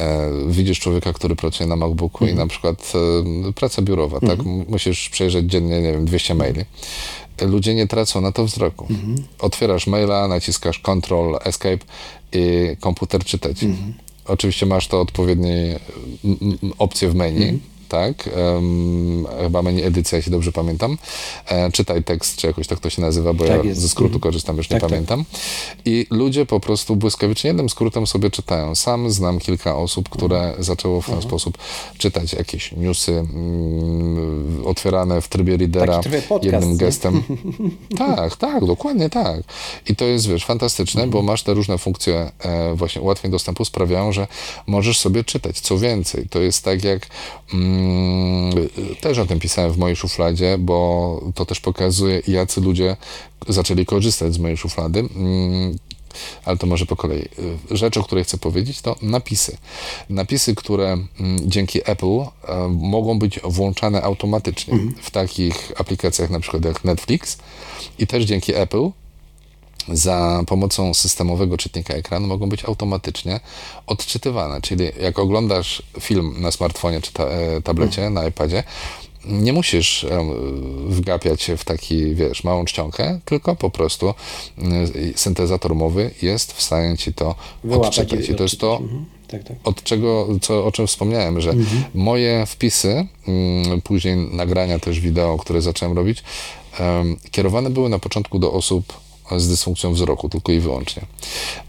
E, 0.00 0.30
widzisz 0.48 0.80
człowieka, 0.80 1.12
który 1.12 1.36
pracuje 1.36 1.68
na 1.68 1.76
MacBooku 1.76 2.24
i 2.24 2.30
mhm. 2.30 2.48
na 2.48 2.50
przykład 2.50 2.92
e, 3.48 3.52
praca 3.52 3.82
biurowa, 3.82 4.20
tak? 4.20 4.38
Mhm. 4.38 4.64
Musisz 4.68 5.08
przejrzeć 5.08 5.46
dziennie, 5.46 5.80
nie 5.80 5.92
wiem, 5.92 6.04
200 6.04 6.34
maili 6.34 6.69
ludzie 7.40 7.74
nie 7.74 7.86
tracą 7.86 8.20
na 8.20 8.32
to 8.32 8.44
wzroku. 8.44 8.86
Mhm. 8.90 9.14
Otwierasz 9.38 9.86
maila, 9.86 10.28
naciskasz 10.28 10.78
Ctrl, 10.78 11.36
Escape 11.44 11.78
i 12.32 12.76
komputer 12.80 13.24
czytać. 13.24 13.56
Oczywiście 14.24 14.66
masz 14.66 14.88
to 14.88 15.00
odpowiednie 15.00 15.80
opcje 16.78 17.08
w 17.08 17.14
menu, 17.14 17.58
tak? 17.90 18.30
Um, 18.36 19.26
chyba 19.42 19.62
menu 19.62 19.82
edycja, 19.82 20.16
jeśli 20.16 20.32
dobrze 20.32 20.52
pamiętam. 20.52 20.98
E, 21.46 21.72
czytaj 21.72 22.04
tekst, 22.04 22.36
czy 22.36 22.46
jakoś 22.46 22.66
tak 22.66 22.80
to 22.80 22.90
się 22.90 23.02
nazywa, 23.02 23.34
bo 23.34 23.44
tak 23.44 23.64
ja 23.64 23.70
jest. 23.70 23.80
ze 23.80 23.88
skrótu 23.88 24.14
mhm. 24.14 24.20
korzystam, 24.20 24.56
już 24.56 24.68
tak, 24.68 24.76
nie 24.76 24.80
tak. 24.80 24.90
pamiętam. 24.90 25.24
I 25.84 26.06
ludzie 26.10 26.46
po 26.46 26.60
prostu 26.60 26.96
błyskawicznie 26.96 27.48
jednym 27.48 27.68
skrótem 27.68 28.06
sobie 28.06 28.30
czytają. 28.30 28.74
Sam 28.74 29.10
znam 29.10 29.38
kilka 29.38 29.76
osób, 29.76 30.08
które 30.08 30.40
mhm. 30.40 30.64
zaczęło 30.64 31.00
w 31.00 31.06
ten 31.06 31.14
mhm. 31.14 31.30
sposób 31.30 31.58
czytać 31.98 32.32
jakieś 32.32 32.72
newsy 32.72 33.12
mm, 33.12 34.66
otwierane 34.66 35.20
w 35.20 35.28
trybie 35.28 36.22
podcast, 36.28 36.52
jednym 36.52 36.76
gestem. 36.76 37.22
tak, 37.98 38.36
tak, 38.36 38.64
dokładnie 38.64 39.10
tak. 39.10 39.42
I 39.88 39.96
to 39.96 40.04
jest, 40.04 40.28
wiesz, 40.28 40.44
fantastyczne, 40.44 41.06
bo 41.06 41.22
masz 41.22 41.42
te 41.42 41.54
różne 41.54 41.78
funkcje 41.78 42.30
e, 42.38 42.74
właśnie 42.74 43.02
ułatwień 43.02 43.30
dostępu 43.30 43.64
sprawiają, 43.64 44.12
że 44.12 44.26
możesz 44.66 44.98
sobie 44.98 45.24
czytać. 45.24 45.60
Co 45.60 45.78
więcej, 45.78 46.26
to 46.30 46.40
jest 46.40 46.64
tak 46.64 46.84
jak 46.84 47.06
Mm, 47.54 47.79
też 49.00 49.18
o 49.18 49.26
tym 49.26 49.38
pisałem 49.38 49.72
w 49.72 49.78
mojej 49.78 49.96
szufladzie, 49.96 50.58
bo 50.58 51.20
to 51.34 51.46
też 51.46 51.60
pokazuje, 51.60 52.22
jacy 52.28 52.60
ludzie 52.60 52.96
zaczęli 53.48 53.86
korzystać 53.86 54.34
z 54.34 54.38
mojej 54.38 54.56
szuflady. 54.56 55.00
Mm, 55.00 55.78
ale 56.44 56.56
to 56.56 56.66
może 56.66 56.86
po 56.86 56.96
kolei. 56.96 57.28
Rzecz, 57.70 57.96
o 57.96 58.02
której 58.02 58.24
chcę 58.24 58.38
powiedzieć, 58.38 58.80
to 58.80 58.96
napisy. 59.02 59.56
Napisy, 60.08 60.54
które 60.54 60.92
mm, 60.92 61.06
dzięki 61.50 61.90
Apple 61.90 62.20
e, 62.20 62.68
mogą 62.68 63.18
być 63.18 63.40
włączane 63.44 64.02
automatycznie 64.02 64.74
mhm. 64.74 64.94
w 65.02 65.10
takich 65.10 65.72
aplikacjach 65.76 66.30
na 66.30 66.40
przykład 66.40 66.64
jak 66.64 66.84
Netflix 66.84 67.38
i 67.98 68.06
też 68.06 68.24
dzięki 68.24 68.54
Apple 68.54 68.90
za 69.90 70.42
pomocą 70.46 70.94
systemowego 70.94 71.56
czytnika 71.56 71.94
ekranu 71.94 72.26
mogą 72.26 72.48
być 72.48 72.64
automatycznie 72.64 73.40
odczytywane. 73.86 74.60
Czyli 74.60 74.84
jak 75.00 75.18
oglądasz 75.18 75.82
film 76.00 76.34
na 76.38 76.50
smartfonie 76.50 77.00
czy 77.00 77.12
ta, 77.12 77.24
e, 77.24 77.62
tablecie, 77.62 77.96
hmm. 77.96 78.14
na 78.14 78.26
iPadzie, 78.26 78.62
nie 79.24 79.52
musisz 79.52 80.06
wgapiać 80.86 81.42
się 81.42 81.56
w 81.56 81.64
taki, 81.64 82.14
wiesz, 82.14 82.44
małą 82.44 82.64
czcionkę, 82.64 83.20
tylko 83.24 83.56
po 83.56 83.70
prostu 83.70 84.08
e, 84.08 84.14
syntezator 85.14 85.74
mowy 85.74 86.10
jest 86.22 86.52
w 86.52 86.62
stanie 86.62 86.96
ci 86.96 87.14
to 87.14 87.34
Wyłapać 87.64 87.98
odczytać. 87.98 88.28
I 88.28 88.34
to 88.34 88.42
jest 88.42 88.60
to, 88.60 88.78
mhm. 88.82 89.04
tak, 89.28 89.44
tak. 89.44 89.56
od 89.64 89.82
czego, 89.82 90.28
co, 90.42 90.64
o 90.64 90.72
czym 90.72 90.86
wspomniałem, 90.86 91.40
że 91.40 91.50
mhm. 91.50 91.84
moje 91.94 92.46
wpisy, 92.46 93.06
mm, 93.28 93.80
później 93.80 94.16
nagrania 94.16 94.78
też 94.78 95.00
wideo, 95.00 95.38
które 95.38 95.62
zacząłem 95.62 95.96
robić, 95.96 96.22
kierowane 97.30 97.70
były 97.70 97.88
na 97.88 97.98
początku 97.98 98.38
do 98.38 98.52
osób 98.52 98.92
z 99.38 99.48
dysfunkcją 99.48 99.92
wzroku, 99.92 100.28
tylko 100.28 100.52
i 100.52 100.60
wyłącznie. 100.60 101.02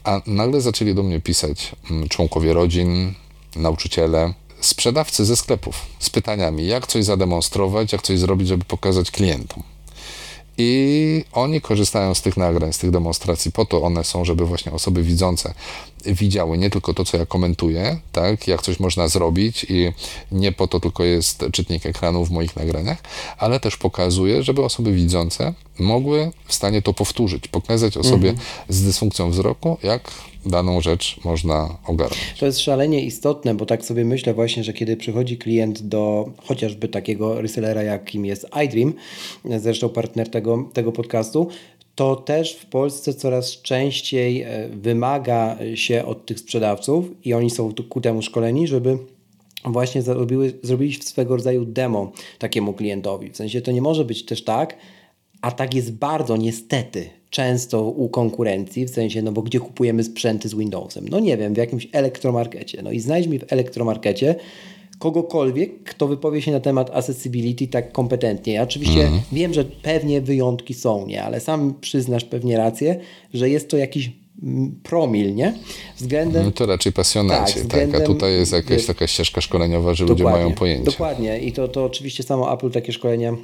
A 0.03 0.21
nagle 0.25 0.61
zaczęli 0.61 0.95
do 0.95 1.03
mnie 1.03 1.21
pisać 1.21 1.71
mm, 1.91 2.09
członkowie 2.09 2.53
rodzin, 2.53 3.13
nauczyciele, 3.55 4.33
sprzedawcy 4.61 5.25
ze 5.25 5.35
sklepów 5.35 5.85
z 5.99 6.09
pytaniami, 6.09 6.67
jak 6.67 6.87
coś 6.87 7.05
zademonstrować, 7.05 7.91
jak 7.91 8.01
coś 8.01 8.19
zrobić, 8.19 8.47
żeby 8.47 8.65
pokazać 8.65 9.11
klientom. 9.11 9.63
I 10.57 11.23
oni 11.31 11.61
korzystają 11.61 12.13
z 12.13 12.21
tych 12.21 12.37
nagrań, 12.37 12.73
z 12.73 12.77
tych 12.77 12.91
demonstracji, 12.91 13.51
po 13.51 13.65
to 13.65 13.81
one 13.81 14.03
są, 14.03 14.25
żeby 14.25 14.45
właśnie 14.45 14.71
osoby 14.71 15.03
widzące 15.03 15.53
widziały 16.05 16.57
nie 16.57 16.69
tylko 16.69 16.93
to, 16.93 17.05
co 17.05 17.17
ja 17.17 17.25
komentuję, 17.25 17.99
tak, 18.11 18.47
jak 18.47 18.61
coś 18.61 18.79
można 18.79 19.07
zrobić 19.07 19.65
i 19.69 19.91
nie 20.31 20.51
po 20.51 20.67
to 20.67 20.79
tylko 20.79 21.03
jest 21.03 21.45
czytnik 21.53 21.85
ekranu 21.85 22.25
w 22.25 22.31
moich 22.31 22.55
nagraniach, 22.55 22.97
ale 23.37 23.59
też 23.59 23.77
pokazuje, 23.77 24.43
żeby 24.43 24.63
osoby 24.63 24.93
widzące 24.93 25.53
mogły 25.79 26.31
w 26.45 26.53
stanie 26.53 26.81
to 26.81 26.93
powtórzyć, 26.93 27.47
pokazać 27.47 27.97
osobie 27.97 28.29
mhm. 28.29 28.47
z 28.69 28.83
dysfunkcją 28.83 29.29
wzroku, 29.31 29.77
jak 29.83 30.11
daną 30.45 30.81
rzecz 30.81 31.19
można 31.25 31.77
ogarnąć. 31.87 32.35
To 32.39 32.45
jest 32.45 32.59
szalenie 32.59 33.05
istotne, 33.05 33.55
bo 33.55 33.65
tak 33.65 33.85
sobie 33.85 34.05
myślę 34.05 34.33
właśnie, 34.33 34.63
że 34.63 34.73
kiedy 34.73 34.97
przychodzi 34.97 35.37
klient 35.37 35.81
do 35.81 36.29
chociażby 36.45 36.87
takiego 36.87 37.41
resellera, 37.41 37.83
jakim 37.83 38.25
jest 38.25 38.47
iDream, 38.65 38.93
zresztą 39.59 39.89
partner 39.89 40.29
tego, 40.29 40.69
tego 40.73 40.91
podcastu, 40.91 41.47
to 41.95 42.15
też 42.15 42.53
w 42.55 42.65
Polsce 42.65 43.13
coraz 43.13 43.61
częściej 43.61 44.41
e, 44.41 44.69
wymaga 44.69 45.57
się 45.75 46.05
od 46.05 46.25
tych 46.25 46.39
sprzedawców 46.39 47.05
i 47.23 47.33
oni 47.33 47.49
są 47.49 47.73
ku 47.89 48.01
temu 48.01 48.21
szkoleni, 48.21 48.67
żeby 48.67 48.97
właśnie 49.65 50.01
zrobiły, 50.01 50.53
zrobili 50.63 50.93
swego 50.93 51.35
rodzaju 51.35 51.65
demo 51.65 52.11
takiemu 52.39 52.73
klientowi. 52.73 53.29
W 53.29 53.37
sensie 53.37 53.61
to 53.61 53.71
nie 53.71 53.81
może 53.81 54.05
być 54.05 54.25
też 54.25 54.43
tak, 54.43 54.77
a 55.41 55.51
tak 55.51 55.73
jest 55.73 55.91
bardzo 55.91 56.37
niestety 56.37 57.09
często 57.29 57.83
u 57.83 58.09
konkurencji, 58.09 58.85
w 58.85 58.89
sensie, 58.89 59.21
no 59.21 59.31
bo 59.31 59.41
gdzie 59.41 59.59
kupujemy 59.59 60.03
sprzęty 60.03 60.49
z 60.49 60.55
Windowsem? 60.55 61.07
No 61.09 61.19
nie 61.19 61.37
wiem, 61.37 61.53
w 61.53 61.57
jakimś 61.57 61.87
elektromarkecie. 61.91 62.81
No 62.83 62.91
i 62.91 62.99
znajdź 62.99 63.27
mi 63.27 63.39
w 63.39 63.53
elektromarkecie 63.53 64.35
kogokolwiek, 64.99 65.83
kto 65.83 66.07
wypowie 66.07 66.41
się 66.41 66.51
na 66.51 66.59
temat 66.59 66.89
accessibility 66.95 67.67
tak 67.67 67.91
kompetentnie. 67.91 68.53
Ja 68.53 68.63
oczywiście 68.63 69.07
mm. 69.07 69.19
wiem, 69.31 69.53
że 69.53 69.65
pewnie 69.65 70.21
wyjątki 70.21 70.73
są, 70.73 71.07
nie, 71.07 71.23
ale 71.23 71.39
sam 71.39 71.73
przyznasz 71.81 72.23
pewnie 72.23 72.57
rację, 72.57 72.99
że 73.33 73.49
jest 73.49 73.69
to 73.69 73.77
jakiś 73.77 74.11
promil, 74.83 75.35
nie? 75.35 75.53
Względem... 75.97 76.45
No 76.45 76.51
to 76.51 76.65
raczej 76.65 76.93
pasjonaci, 76.93 77.53
tak, 77.53 77.63
względem, 77.63 77.91
tak, 77.91 78.01
a 78.01 78.05
tutaj 78.05 78.33
jest 78.33 78.51
jakaś 78.51 78.85
taka 78.85 79.07
ścieżka 79.07 79.41
szkoleniowa, 79.41 79.93
że 79.93 80.05
ludzie 80.05 80.23
mają 80.23 80.53
pojęcie. 80.53 80.91
Dokładnie 80.91 81.39
i 81.39 81.51
to, 81.51 81.67
to 81.67 81.85
oczywiście 81.85 82.23
samo 82.23 82.53
Apple 82.53 82.71
takie 82.71 82.93
szkolenia 82.93 83.35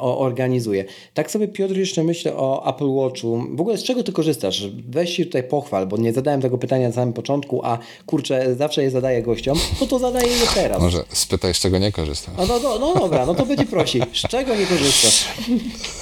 organizuje. 0.00 0.84
Tak 1.14 1.30
sobie 1.30 1.48
Piotr 1.48 1.76
jeszcze 1.76 2.04
myślę 2.04 2.36
o 2.36 2.74
Apple 2.74 2.94
Watchu. 2.94 3.42
W 3.50 3.60
ogóle 3.60 3.78
z 3.78 3.82
czego 3.82 4.02
ty 4.02 4.12
korzystasz? 4.12 4.68
Weź 4.88 5.16
się 5.16 5.26
tutaj 5.26 5.42
pochwal, 5.42 5.86
bo 5.86 5.96
nie 5.96 6.12
zadałem 6.12 6.40
tego 6.42 6.58
pytania 6.58 6.88
na 6.88 6.94
samym 6.94 7.12
początku, 7.12 7.60
a 7.64 7.78
kurczę, 8.06 8.54
zawsze 8.54 8.82
je 8.82 8.90
zadaję 8.90 9.22
gościom, 9.22 9.58
no 9.80 9.86
to 9.86 9.98
zadaję 9.98 10.28
je 10.28 10.46
teraz. 10.54 10.82
Może 10.82 11.04
spytaj, 11.08 11.54
z 11.54 11.58
czego 11.58 11.78
nie 11.78 11.92
korzystam. 11.92 12.34
No, 12.38 12.46
no, 12.46 12.58
no, 12.58 12.78
no 12.78 12.94
dobra, 12.94 13.26
no 13.26 13.34
to 13.34 13.46
będzie 13.46 13.66
prosi. 13.66 14.00
Z 14.12 14.28
czego 14.28 14.54
nie 14.54 14.66
korzystasz? 14.66 15.28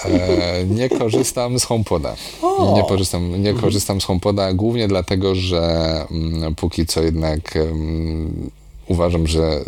E, 0.05 0.64
nie 0.64 0.88
korzystam 0.88 1.59
z 1.59 1.64
HomePoda. 1.64 2.16
O. 2.42 2.74
Nie, 2.77 2.83
korzystam, 2.83 3.42
nie 3.42 3.55
korzystam 3.55 4.00
z 4.00 4.05
HomePoda 4.05 4.53
głównie 4.53 4.88
dlatego, 4.88 5.35
że 5.35 5.61
mm, 6.11 6.55
póki 6.55 6.87
co 6.87 7.03
jednak 7.03 7.57
mm, 7.57 8.50
uważam, 8.88 9.27
że 9.27 9.61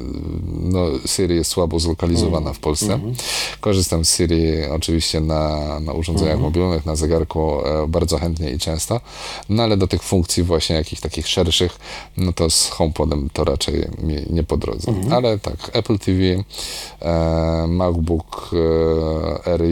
no, 0.62 0.86
Siri 1.06 1.34
jest 1.34 1.50
słabo 1.50 1.80
zlokalizowana 1.80 2.52
w 2.52 2.58
Polsce. 2.58 2.94
Mm 2.94 3.12
-hmm. 3.12 3.14
Korzystam 3.60 4.04
z 4.04 4.16
Siri 4.16 4.64
oczywiście 4.64 5.20
na, 5.20 5.80
na 5.80 5.92
urządzeniach 5.92 6.34
mm 6.34 6.40
-hmm. 6.40 6.56
mobilnych, 6.56 6.86
na 6.86 6.96
zegarku 6.96 7.66
e, 7.66 7.86
bardzo 7.88 8.18
chętnie 8.18 8.50
i 8.50 8.58
często, 8.58 9.00
no 9.48 9.62
ale 9.62 9.76
do 9.76 9.86
tych 9.86 10.02
funkcji 10.02 10.42
właśnie 10.42 10.76
jakichś 10.76 11.00
takich 11.00 11.28
szerszych, 11.28 11.78
no 12.16 12.32
to 12.32 12.50
z 12.50 12.68
HomePodem 12.68 13.30
to 13.32 13.44
raczej 13.44 13.74
mi 14.02 14.16
nie 14.30 14.42
po 14.42 14.56
drodze. 14.56 14.90
Mm 14.90 15.02
-hmm. 15.02 15.14
Ale 15.14 15.38
tak, 15.38 15.70
Apple 15.72 15.98
TV, 15.98 16.22
e, 17.00 17.66
MacBook 17.66 18.50
e, 19.46 19.50
R, 19.50 19.62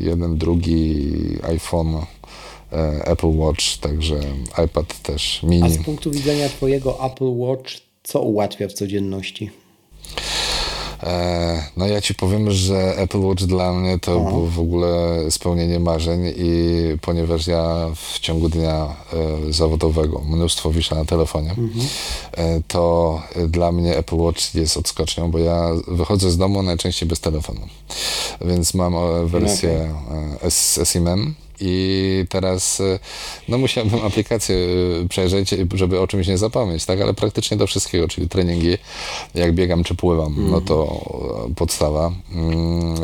jeden, 0.00 0.38
drugi, 0.38 1.12
iPhone, 1.42 1.96
e, 2.72 3.06
Apple 3.06 3.36
Watch, 3.36 3.78
także 3.80 4.20
iPad 4.64 5.02
też 5.02 5.42
mini. 5.42 5.62
A 5.62 5.68
z 5.68 5.84
punktu 5.84 6.10
widzenia 6.10 6.48
Twojego 6.48 7.06
Apple 7.06 7.38
Watch 7.38 7.93
co 8.04 8.20
ułatwia 8.20 8.68
w 8.68 8.72
codzienności? 8.72 9.50
E, 11.02 11.64
no 11.76 11.86
ja 11.86 12.00
ci 12.00 12.14
powiem, 12.14 12.50
że 12.50 12.96
Apple 12.96 13.20
Watch 13.20 13.42
dla 13.42 13.72
mnie 13.72 13.98
to 13.98 14.20
Aha. 14.20 14.30
było 14.30 14.46
w 14.46 14.60
ogóle 14.60 15.18
spełnienie 15.30 15.80
marzeń 15.80 16.32
i 16.36 16.72
ponieważ 17.00 17.46
ja 17.46 17.90
w 17.96 18.18
ciągu 18.18 18.48
dnia 18.48 18.96
e, 19.48 19.52
zawodowego 19.52 20.20
mnóstwo 20.20 20.70
wiszę 20.70 20.94
na 20.94 21.04
telefonie, 21.04 21.50
mhm. 21.50 21.86
e, 22.32 22.60
to 22.68 23.22
dla 23.48 23.72
mnie 23.72 23.96
Apple 23.96 24.16
Watch 24.16 24.54
jest 24.54 24.76
odskocznią, 24.76 25.30
bo 25.30 25.38
ja 25.38 25.70
wychodzę 25.88 26.30
z 26.30 26.36
domu 26.36 26.62
najczęściej 26.62 27.08
bez 27.08 27.20
telefonu. 27.20 27.60
Więc 28.40 28.74
mam 28.74 28.94
wersję 29.26 29.94
okay. 30.38 30.50
SIMM 30.84 31.34
I 31.60 32.24
teraz 32.28 32.80
e, 32.80 32.98
no 33.48 33.58
musiałbym 33.58 34.06
aplikację 34.06 34.56
e, 35.04 35.08
przejrzeć, 35.08 35.54
żeby 35.74 36.00
o 36.00 36.06
czymś 36.06 36.26
nie 36.26 36.38
zapomnieć, 36.38 36.84
tak? 36.84 37.00
Ale 37.00 37.14
praktycznie 37.14 37.56
do 37.56 37.66
wszystkiego, 37.66 38.08
czyli 38.08 38.28
treningi, 38.28 38.78
jak 39.34 39.54
biegam 39.54 39.84
czy 39.84 39.94
pływam, 39.94 40.50
no 40.50 40.60
to 40.60 41.04
podstawa, 41.56 42.12
mm, 42.32 42.94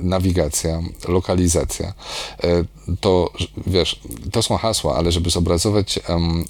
nawigacja, 0.00 0.82
lokalizacja. 1.08 1.94
To 3.00 3.30
wiesz, 3.66 4.00
to 4.32 4.42
są 4.42 4.56
hasła, 4.56 4.96
ale 4.96 5.12
żeby 5.12 5.30
zobrazować 5.30 6.00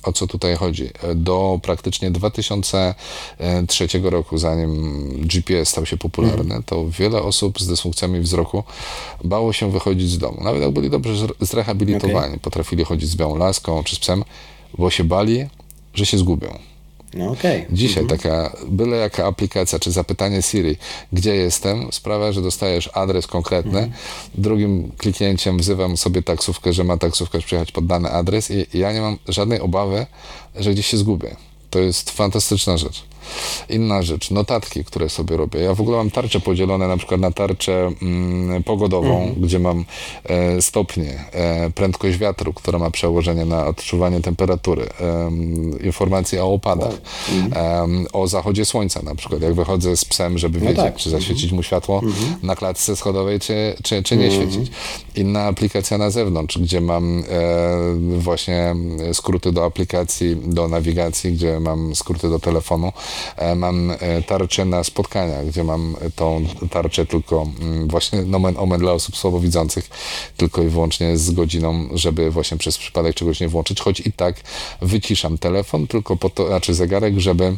o 0.02 0.12
co 0.12 0.26
tutaj 0.26 0.56
chodzi. 0.56 0.90
Do 1.14 1.60
praktycznie 1.62 2.10
2003 2.10 3.88
roku, 4.02 4.38
zanim 4.38 5.02
GPS 5.26 5.68
stał 5.68 5.86
się 5.86 5.96
popularny, 5.96 6.62
to 6.66 6.88
wiele 6.88 7.22
osób 7.22 7.60
z 7.60 7.66
dysfunkcjami 7.66 8.20
wzroku 8.20 8.64
bało 9.24 9.52
się 9.52 9.70
wychodzić 9.70 10.10
z 10.10 10.18
domu. 10.18 10.44
Nawet 10.44 10.62
jak 10.62 10.70
byli 10.70 10.90
dobrze 10.90 11.26
zrehabilitowani, 11.50 12.26
okay. 12.26 12.38
potrafili 12.38 12.84
chodzić 12.84 13.10
z 13.10 13.16
białą 13.16 13.36
laską 13.36 13.84
czy 13.84 13.96
z 13.96 13.98
psem, 13.98 14.24
bo 14.78 14.90
się 14.90 15.04
bali, 15.04 15.46
że 15.94 16.06
się 16.06 16.18
zgubią. 16.18 16.58
No 17.14 17.30
okay. 17.30 17.66
Dzisiaj 17.70 18.02
mhm. 18.02 18.20
taka, 18.20 18.56
byle 18.68 18.96
jaka 18.96 19.26
aplikacja, 19.26 19.78
czy 19.78 19.90
zapytanie 19.90 20.42
Siri, 20.42 20.76
gdzie 21.12 21.36
jestem, 21.36 21.92
sprawia, 21.92 22.32
że 22.32 22.42
dostajesz 22.42 22.90
adres 22.94 23.26
konkretny. 23.26 23.78
Mhm. 23.78 23.92
Drugim 24.34 24.92
kliknięciem 24.98 25.58
wzywam 25.58 25.96
sobie 25.96 26.22
taksówkę, 26.22 26.72
że 26.72 26.84
ma 26.84 26.96
taksówka 26.96 27.38
przyjechać 27.38 27.72
pod 27.72 27.86
dany 27.86 28.10
adres 28.10 28.50
i 28.50 28.78
ja 28.78 28.92
nie 28.92 29.00
mam 29.00 29.18
żadnej 29.28 29.60
obawy, 29.60 30.06
że 30.56 30.72
gdzieś 30.72 30.86
się 30.86 30.96
zgubię. 30.96 31.36
To 31.70 31.78
jest 31.78 32.10
fantastyczna 32.10 32.76
rzecz. 32.76 33.04
Inna 33.68 34.02
rzecz, 34.02 34.30
notatki, 34.30 34.84
które 34.84 35.08
sobie 35.08 35.36
robię. 35.36 35.60
Ja 35.60 35.74
w 35.74 35.80
ogóle 35.80 35.96
mam 35.96 36.10
tarcze 36.10 36.40
podzielone 36.40 36.88
na 36.88 36.96
przykład 36.96 37.20
na 37.20 37.30
tarczę 37.30 37.92
mm, 38.02 38.62
pogodową, 38.62 39.22
mhm. 39.22 39.40
gdzie 39.40 39.58
mam 39.58 39.84
e, 40.24 40.62
stopnie, 40.62 41.24
e, 41.32 41.70
prędkość 41.70 42.18
wiatru, 42.18 42.52
która 42.52 42.78
ma 42.78 42.90
przełożenie 42.90 43.44
na 43.44 43.66
odczuwanie 43.66 44.20
temperatury, 44.20 44.86
e, 45.00 45.30
informacje 45.84 46.44
o 46.44 46.52
opadach, 46.52 46.94
mhm. 47.32 48.06
o 48.12 48.28
zachodzie 48.28 48.64
słońca 48.64 49.02
na 49.02 49.14
przykład, 49.14 49.42
jak 49.42 49.54
wychodzę 49.54 49.96
z 49.96 50.04
psem, 50.04 50.38
żeby 50.38 50.58
no 50.60 50.66
wiedzieć, 50.66 50.84
tak. 50.84 50.96
czy 50.96 51.10
zaświecić 51.10 51.52
mu 51.52 51.62
światło 51.62 52.00
mhm. 52.04 52.34
na 52.42 52.56
klatce 52.56 52.96
schodowej, 52.96 53.40
czy, 53.40 53.74
czy, 53.82 54.02
czy 54.02 54.16
nie 54.16 54.26
mhm. 54.26 54.42
świecić. 54.42 54.72
Inna 55.16 55.44
aplikacja 55.44 55.98
na 55.98 56.10
zewnątrz, 56.10 56.58
gdzie 56.58 56.80
mam 56.80 57.18
e, 57.18 57.22
właśnie 58.18 58.74
skróty 59.12 59.52
do 59.52 59.64
aplikacji, 59.64 60.36
do 60.36 60.68
nawigacji, 60.68 61.32
gdzie 61.32 61.60
mam 61.60 61.94
skróty 61.94 62.28
do 62.28 62.38
telefonu, 62.38 62.92
mam 63.56 63.90
e, 63.90 64.22
tarczę 64.22 64.64
na 64.64 64.85
spotkania, 64.85 65.44
gdzie 65.44 65.64
mam 65.64 65.96
tą 66.16 66.46
tarczę 66.70 67.06
tylko 67.06 67.46
mm, 67.61 67.88
właśnie 67.88 68.22
nomen 68.22 68.54
omen 68.59 68.80
dla 68.80 68.92
osób 68.92 69.16
słabowidzących, 69.16 69.90
tylko 70.37 70.62
i 70.62 70.68
wyłącznie 70.68 71.16
z 71.16 71.30
godziną, 71.30 71.88
żeby 71.94 72.30
właśnie 72.30 72.59
przez 72.59 72.78
przypadek 72.78 73.14
czegoś 73.14 73.40
nie 73.40 73.48
włączyć, 73.48 73.80
choć 73.80 74.00
i 74.00 74.12
tak 74.12 74.37
wyciszam 74.83 75.38
telefon, 75.38 75.87
tylko 75.87 76.16
po 76.16 76.30
to, 76.30 76.46
znaczy 76.46 76.74
zegarek, 76.74 77.18
żeby 77.18 77.56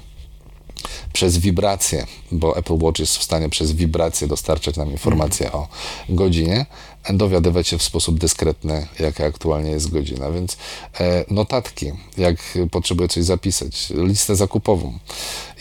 przez 1.13 1.39
wibrację, 1.39 2.07
bo 2.33 2.57
Apple 2.57 2.79
Watch 2.81 2.99
jest 2.99 3.17
w 3.17 3.23
stanie 3.23 3.49
przez 3.49 3.73
wibrację 3.73 4.29
dostarczać 4.29 4.77
nam 4.77 4.91
informacje 4.91 5.53
o 5.53 5.69
godzinie, 6.09 6.67
dowiadywać 7.11 7.69
się 7.69 7.79
w 7.79 7.83
sposób 7.83 8.19
dyskretny, 8.19 8.87
jaka 9.01 9.25
aktualnie 9.25 9.71
jest 9.71 9.91
godzina. 9.91 10.31
Więc 10.31 10.57
e, 11.01 11.25
notatki, 11.31 11.93
jak 12.19 12.37
potrzebuję 12.71 13.09
coś 13.09 13.25
zapisać, 13.25 13.91
listę 13.91 14.37
zakupową 14.37 14.99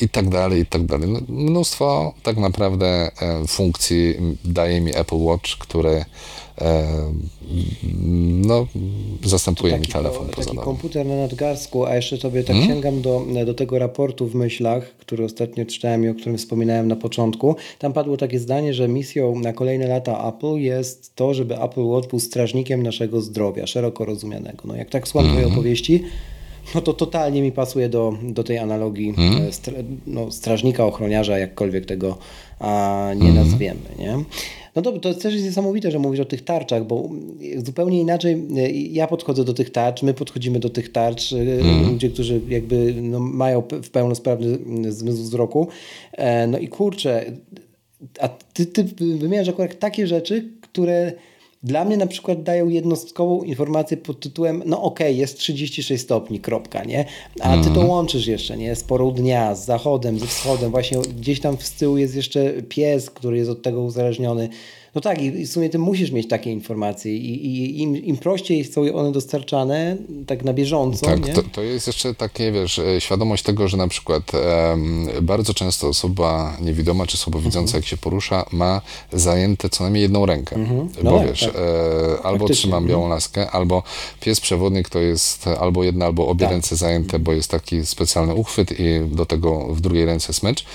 i 0.01 0.09
tak 0.09 0.29
dalej, 0.29 0.61
i 0.61 0.65
tak 0.65 0.85
dalej. 0.85 1.09
No, 1.09 1.19
mnóstwo 1.29 2.13
tak 2.23 2.37
naprawdę 2.37 2.87
e, 2.87 3.47
funkcji 3.47 4.15
daje 4.45 4.81
mi 4.81 4.95
Apple 4.95 5.23
Watch, 5.23 5.57
które 5.57 6.05
no, 8.47 8.67
zastępuje 9.23 9.73
taki, 9.73 9.87
mi 9.87 9.93
telefon 9.93 10.27
Taki 10.27 10.49
poza 10.49 10.61
komputer 10.61 11.05
na 11.05 11.15
nadgarstku, 11.15 11.85
a 11.85 11.95
jeszcze 11.95 12.17
sobie 12.17 12.43
tak 12.43 12.55
hmm? 12.55 12.73
sięgam 12.73 13.01
do, 13.01 13.25
do 13.45 13.53
tego 13.53 13.79
raportu 13.79 14.27
w 14.27 14.35
myślach, 14.35 14.95
który 14.97 15.25
ostatnio 15.25 15.65
czytałem 15.65 16.03
i 16.03 16.09
o 16.09 16.15
którym 16.15 16.37
wspominałem 16.37 16.87
na 16.87 16.95
początku. 16.95 17.55
Tam 17.79 17.93
padło 17.93 18.17
takie 18.17 18.39
zdanie, 18.39 18.73
że 18.73 18.87
misją 18.87 19.39
na 19.39 19.53
kolejne 19.53 19.87
lata 19.87 20.29
Apple 20.29 20.55
jest 20.55 21.15
to, 21.15 21.33
żeby 21.33 21.61
Apple 21.61 21.83
Watch 21.83 22.09
był 22.09 22.19
strażnikiem 22.19 22.83
naszego 22.83 23.21
zdrowia, 23.21 23.67
szeroko 23.67 24.05
rozumianego. 24.05 24.63
No 24.65 24.75
jak 24.75 24.89
tak 24.89 25.07
słucham 25.07 25.25
hmm. 25.25 25.43
twojej 25.43 25.57
opowieści, 25.57 26.03
no 26.75 26.81
to 26.81 26.93
totalnie 26.93 27.41
mi 27.41 27.51
pasuje 27.51 27.89
do, 27.89 28.13
do 28.23 28.43
tej 28.43 28.57
analogii 28.57 29.13
hmm? 29.13 29.53
stra, 29.53 29.73
no, 30.07 30.31
strażnika, 30.31 30.85
ochroniarza, 30.85 31.37
jakkolwiek 31.37 31.85
tego 31.85 32.17
a, 32.59 33.09
nie 33.15 33.31
hmm. 33.31 33.35
nazwiemy. 33.35 33.79
Nie? 33.99 34.23
No 34.75 34.81
to, 34.81 34.99
to 34.99 35.13
też 35.13 35.33
jest 35.33 35.45
niesamowite, 35.45 35.91
że 35.91 35.99
mówisz 35.99 36.19
o 36.19 36.25
tych 36.25 36.43
tarczach, 36.43 36.87
bo 36.87 37.09
zupełnie 37.57 38.01
inaczej 38.01 38.33
e, 38.33 38.71
ja 38.71 39.07
podchodzę 39.07 39.43
do 39.43 39.53
tych 39.53 39.69
tarcz, 39.69 40.03
my 40.03 40.13
podchodzimy 40.13 40.59
do 40.59 40.69
tych 40.69 40.91
tarcz, 40.91 41.33
mm. 41.33 41.91
ludzie, 41.91 42.09
którzy 42.09 42.41
jakby 42.49 42.93
no, 43.01 43.19
mają 43.19 43.63
w 43.83 43.89
pełnosprawny 43.89 44.57
zmysł 44.91 45.23
wzroku. 45.23 45.67
E, 46.11 46.47
no 46.47 46.57
i 46.57 46.67
kurczę, 46.67 47.25
a 48.19 48.27
ty, 48.27 48.65
ty 48.65 48.83
wymieniasz 48.99 49.49
akurat 49.49 49.79
takie 49.79 50.07
rzeczy, 50.07 50.49
które 50.61 51.13
dla 51.63 51.85
mnie 51.85 51.97
na 51.97 52.07
przykład 52.07 52.43
dają 52.43 52.69
jednostkową 52.69 53.43
informację 53.43 53.97
pod 53.97 54.19
tytułem, 54.19 54.63
no 54.65 54.83
okej, 54.83 55.07
okay, 55.07 55.19
jest 55.19 55.37
36 55.37 56.03
stopni, 56.03 56.39
kropka, 56.39 56.83
nie? 56.83 57.05
A 57.39 57.57
ty 57.57 57.63
to 57.63 57.69
mhm. 57.69 57.89
łączysz 57.89 58.27
jeszcze, 58.27 58.57
nie? 58.57 58.75
Z 58.75 58.83
porą 58.83 59.11
dnia, 59.11 59.55
z 59.55 59.65
zachodem, 59.65 60.19
ze 60.19 60.27
wschodem, 60.27 60.71
właśnie 60.71 60.97
gdzieś 61.17 61.39
tam 61.39 61.57
z 61.59 61.71
tyłu 61.71 61.97
jest 61.97 62.15
jeszcze 62.15 62.53
pies, 62.53 63.09
który 63.09 63.37
jest 63.37 63.49
od 63.49 63.61
tego 63.61 63.81
uzależniony. 63.81 64.49
No 64.95 65.01
tak, 65.01 65.21
i 65.21 65.45
w 65.45 65.51
sumie 65.51 65.69
ty 65.69 65.79
musisz 65.79 66.11
mieć 66.11 66.27
takie 66.27 66.51
informacje 66.51 67.15
i, 67.17 67.45
i 67.45 67.81
im, 67.81 67.97
im, 67.97 68.17
prościej 68.17 68.65
są 68.65 68.93
one 68.93 69.11
dostarczane, 69.11 69.97
tak 70.27 70.43
na 70.43 70.53
bieżąco. 70.53 71.05
Tak, 71.05 71.29
to, 71.29 71.43
to, 71.43 71.61
jest 71.61 71.87
jeszcze 71.87 72.15
takie, 72.15 72.51
wiesz, 72.51 72.79
e, 72.79 73.01
świadomość 73.01 73.43
tego, 73.43 73.67
że 73.67 73.77
na 73.77 73.87
przykład 73.87 74.31
um, 74.33 75.07
bardzo 75.21 75.53
często 75.53 75.87
osoba 75.87 76.57
niewidoma 76.61 77.05
czy 77.05 77.17
słabowidząca, 77.17 77.69
mhm. 77.69 77.81
jak 77.81 77.85
się 77.85 77.97
porusza, 77.97 78.45
ma 78.51 78.81
zajęte 79.13 79.69
co 79.69 79.83
najmniej 79.83 80.01
jedną 80.01 80.25
rękę. 80.25 80.55
Mhm. 80.55 80.89
No 81.03 81.11
Bo 81.11 81.17
tak, 81.17 81.27
wiesz, 81.27 81.39
tak. 81.39 81.55
e, 81.55 82.25
albo 82.25 82.49
trzymam 82.49 82.87
białą 82.87 83.03
mhm. 83.03 83.15
laskę, 83.15 83.51
albo 83.51 83.83
pies 84.19 84.39
przewodnik 84.39 84.89
to 84.89 84.99
jest 84.99 85.47
albo 85.47 85.83
jedna, 85.83 86.05
albo 86.05 86.27
obie 86.27 86.45
tak. 86.45 86.53
ręce 86.53 86.75
zajęte, 86.75 87.19
bo 87.19 87.33
jest 87.33 87.51
taki 87.51 87.85
specjalny 87.85 88.35
uchwyt 88.35 88.79
i 88.79 88.99
do 89.11 89.25
tego 89.25 89.73
w 89.73 89.81
drugiej 89.81 90.05
ręce 90.05 90.33
smycz. 90.33 90.65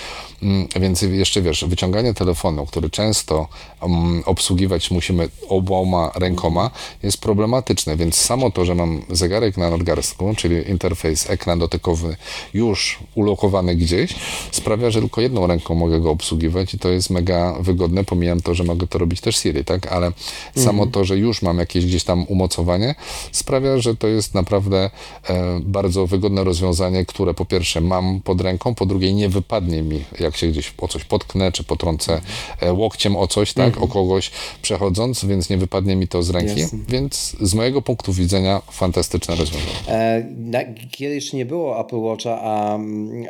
Mm, 0.42 0.68
więc 0.80 1.02
jeszcze 1.02 1.42
wiesz, 1.42 1.64
wyciąganie 1.64 2.14
telefonu, 2.14 2.66
który 2.66 2.90
często 2.90 3.48
um, 3.82 4.05
obsługiwać 4.24 4.90
musimy 4.90 5.28
oboma 5.48 6.10
rękoma, 6.14 6.70
jest 7.02 7.18
problematyczne, 7.18 7.96
więc 7.96 8.14
samo 8.14 8.50
to, 8.50 8.64
że 8.64 8.74
mam 8.74 9.02
zegarek 9.10 9.56
na 9.56 9.70
nadgarstku, 9.70 10.34
czyli 10.36 10.70
interfejs, 10.70 11.30
ekran 11.30 11.58
dotykowy 11.58 12.16
już 12.54 12.98
ulokowany 13.14 13.76
gdzieś, 13.76 14.14
sprawia, 14.50 14.90
że 14.90 15.00
tylko 15.00 15.20
jedną 15.20 15.46
ręką 15.46 15.74
mogę 15.74 16.00
go 16.00 16.10
obsługiwać 16.10 16.74
i 16.74 16.78
to 16.78 16.88
jest 16.88 17.10
mega 17.10 17.56
wygodne. 17.60 18.04
Pomijam 18.04 18.40
to, 18.40 18.54
że 18.54 18.64
mogę 18.64 18.86
to 18.86 18.98
robić 18.98 19.20
też 19.20 19.36
Siri, 19.36 19.64
tak? 19.64 19.92
Ale 19.92 20.12
samo 20.54 20.82
mhm. 20.82 20.90
to, 20.90 21.04
że 21.04 21.18
już 21.18 21.42
mam 21.42 21.58
jakieś 21.58 21.86
gdzieś 21.86 22.04
tam 22.04 22.24
umocowanie, 22.28 22.94
sprawia, 23.32 23.78
że 23.78 23.96
to 23.96 24.06
jest 24.06 24.34
naprawdę 24.34 24.90
e, 25.28 25.60
bardzo 25.62 26.06
wygodne 26.06 26.44
rozwiązanie, 26.44 27.06
które 27.06 27.34
po 27.34 27.44
pierwsze 27.44 27.80
mam 27.80 28.20
pod 28.20 28.40
ręką, 28.40 28.74
po 28.74 28.86
drugie 28.86 29.14
nie 29.14 29.28
wypadnie 29.28 29.82
mi 29.82 30.04
jak 30.20 30.36
się 30.36 30.46
gdzieś 30.46 30.74
o 30.78 30.88
coś 30.88 31.04
potknę, 31.04 31.52
czy 31.52 31.64
potrącę 31.64 32.20
e, 32.60 32.72
łokciem 32.72 33.16
o 33.16 33.28
coś, 33.28 33.52
tak, 33.52 33.66
mhm. 33.66 33.84
Kogoś 33.96 34.30
przechodząc, 34.62 35.24
więc 35.24 35.50
nie 35.50 35.56
wypadnie 35.56 35.96
mi 35.96 36.08
to 36.08 36.22
z 36.22 36.30
ręki. 36.30 36.60
Jasne. 36.60 36.78
Więc 36.88 37.36
z 37.40 37.54
mojego 37.54 37.82
punktu 37.82 38.12
widzenia 38.12 38.62
fantastyczne 38.70 39.36
rozwiązanie. 39.36 39.72
E, 39.88 40.74
kiedy 40.90 41.14
jeszcze 41.14 41.36
nie 41.36 41.46
było 41.46 41.80
Apple 41.80 41.96
Watcha, 41.96 42.38
a, 42.42 42.78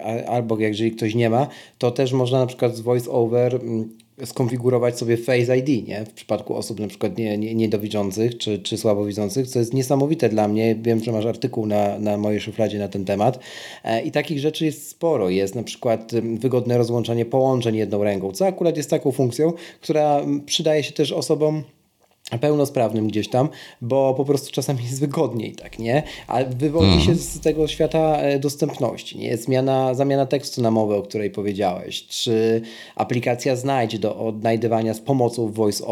a, 0.04 0.30
albo 0.30 0.58
jeżeli 0.58 0.92
ktoś 0.92 1.14
nie 1.14 1.30
ma, 1.30 1.46
to 1.78 1.90
też 1.90 2.12
można 2.12 2.38
na 2.38 2.46
przykład 2.46 2.76
z 2.76 2.80
voice 2.80 3.10
over 3.10 3.54
mm, 3.54 4.05
skonfigurować 4.24 4.98
sobie 4.98 5.16
Face 5.16 5.58
ID, 5.58 5.88
nie? 5.88 6.04
W 6.04 6.12
przypadku 6.12 6.54
osób 6.54 6.80
na 6.80 6.88
przykład 6.88 7.18
nie, 7.18 7.38
nie, 7.38 7.54
niedowidzących 7.54 8.38
czy, 8.38 8.58
czy 8.58 8.76
słabowidzących, 8.76 9.48
co 9.48 9.58
jest 9.58 9.74
niesamowite 9.74 10.28
dla 10.28 10.48
mnie. 10.48 10.76
Wiem, 10.82 11.04
że 11.04 11.12
masz 11.12 11.26
artykuł 11.26 11.66
na, 11.66 11.98
na 11.98 12.16
mojej 12.16 12.40
szufladzie 12.40 12.78
na 12.78 12.88
ten 12.88 13.04
temat 13.04 13.38
e, 13.84 14.02
i 14.02 14.10
takich 14.10 14.38
rzeczy 14.38 14.64
jest 14.64 14.88
sporo. 14.88 15.30
Jest 15.30 15.54
na 15.54 15.62
przykład 15.62 16.12
wygodne 16.38 16.78
rozłączanie 16.78 17.24
połączeń 17.24 17.76
jedną 17.76 18.04
ręką, 18.04 18.32
co 18.32 18.46
akurat 18.46 18.76
jest 18.76 18.90
taką 18.90 19.12
funkcją, 19.12 19.52
która 19.80 20.20
przydaje 20.46 20.82
się 20.82 20.92
też 20.92 21.12
osobom 21.12 21.62
pełnosprawnym 22.40 23.08
gdzieś 23.08 23.28
tam, 23.28 23.48
bo 23.80 24.14
po 24.14 24.24
prostu 24.24 24.52
czasami 24.52 24.84
jest 24.84 25.00
wygodniej, 25.00 25.52
tak, 25.52 25.78
nie? 25.78 26.02
A 26.26 26.44
wywodzi 26.44 26.92
mm. 26.92 27.00
się 27.00 27.14
z 27.14 27.40
tego 27.40 27.68
świata 27.68 28.16
e, 28.16 28.38
dostępności, 28.38 29.18
nie? 29.18 29.36
Zmiana, 29.36 29.94
zamiana 29.94 30.26
tekstu 30.26 30.62
na 30.62 30.70
mowę, 30.70 30.96
o 30.96 31.02
której 31.02 31.30
powiedziałeś, 31.30 32.06
czy 32.06 32.62
aplikacja 32.96 33.56
Znajdź 33.56 33.98
do 33.98 34.16
odnajdywania 34.16 34.94
z 34.94 35.00
pomocą 35.00 35.52
voice 35.52 35.86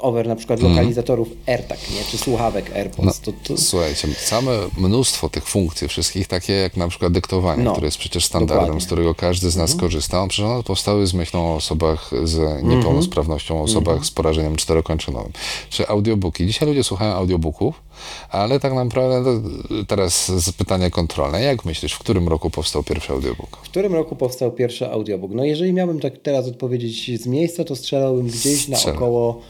over, 0.00 0.26
na 0.26 0.36
przykład 0.36 0.60
mm. 0.60 0.72
lokalizatorów 0.72 1.28
AirTag, 1.46 1.78
nie? 1.90 2.04
Czy 2.10 2.18
słuchawek 2.18 2.76
AirPods. 2.76 3.26
No, 3.26 3.32
to, 3.32 3.38
to... 3.44 3.60
Słuchajcie, 3.62 4.08
całe 4.24 4.58
mnóstwo 4.78 5.28
tych 5.28 5.48
funkcji, 5.48 5.88
wszystkich 5.88 6.28
takie 6.28 6.52
jak 6.52 6.76
na 6.76 6.88
przykład 6.88 7.12
dyktowanie, 7.12 7.62
no, 7.62 7.72
które 7.72 7.86
jest 7.86 7.98
przecież 7.98 8.24
standardem, 8.24 8.58
dokładnie. 8.58 8.80
z 8.80 8.86
którego 8.86 9.14
każdy 9.14 9.50
z 9.50 9.56
nas 9.56 9.70
mm. 9.70 9.80
korzysta, 9.80 10.26
przecież 10.26 10.50
one 10.50 10.62
powstały 10.62 11.06
z 11.06 11.14
myślą 11.14 11.52
o 11.52 11.54
osobach 11.54 12.10
z 12.24 12.62
niepełnosprawnością, 12.62 13.60
o 13.60 13.62
osobach 13.62 13.94
mm. 13.94 14.04
z 14.04 14.10
porażeniem 14.10 14.56
czterokończynowym. 14.56 15.32
Czy 15.70 15.88
audiobooki. 15.88 16.46
Dzisiaj 16.46 16.68
ludzie 16.68 16.84
słuchają 16.84 17.12
audiobooków, 17.12 17.82
ale 18.30 18.60
tak 18.60 18.72
naprawdę 18.74 19.40
teraz 19.86 20.32
pytanie 20.58 20.90
kontrolne. 20.90 21.42
Jak 21.42 21.64
myślisz, 21.64 21.92
w 21.92 21.98
którym 21.98 22.28
roku 22.28 22.50
powstał 22.50 22.82
pierwszy 22.82 23.12
audiobook? 23.12 23.56
W 23.56 23.68
którym 23.68 23.94
roku 23.94 24.16
powstał 24.16 24.52
pierwszy 24.52 24.90
audiobook? 24.90 25.32
No 25.34 25.44
jeżeli 25.44 25.72
miałbym 25.72 26.00
tak 26.00 26.18
teraz 26.18 26.46
odpowiedzieć 26.46 27.22
z 27.22 27.26
miejsca, 27.26 27.64
to 27.64 27.76
strzelałbym 27.76 28.26
gdzieś 28.26 28.68
na 28.68 28.78
około 28.82 29.40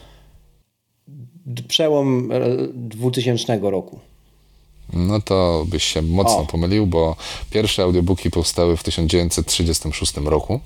przełom 1.67 2.29
2000 2.75 3.59
roku. 3.61 3.99
No 4.93 5.21
to 5.21 5.65
byś 5.67 5.83
się 5.83 6.01
mocno 6.01 6.37
o. 6.37 6.45
pomylił, 6.45 6.87
bo 6.87 7.15
pierwsze 7.49 7.83
audiobooki 7.83 8.31
powstały 8.31 8.77
w 8.77 8.83
1936 8.83 10.13
roku 10.15 10.59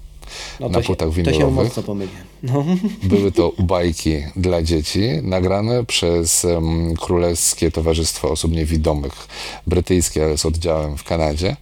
no 0.60 0.70
na 0.70 0.82
płytach 0.82 1.12
winylowych. 1.12 1.42
To 1.42 1.48
się 1.48 1.64
mocno 1.64 1.84
pomyliłem. 1.84 2.24
No. 2.44 2.66
Były 3.04 3.32
to 3.32 3.52
bajki 3.60 4.16
dla 4.36 4.62
dzieci, 4.62 5.02
nagrane 5.24 5.86
przez 5.86 6.46
um, 6.46 6.96
Królewskie 6.96 7.72
Towarzystwo 7.72 8.32
Osób 8.32 8.52
Niewidomych, 8.52 9.28
brytyjskie, 9.68 10.24
ale 10.24 10.38
z 10.38 10.46
oddziałem 10.46 10.98
w 10.98 11.04
Kanadzie. 11.04 11.56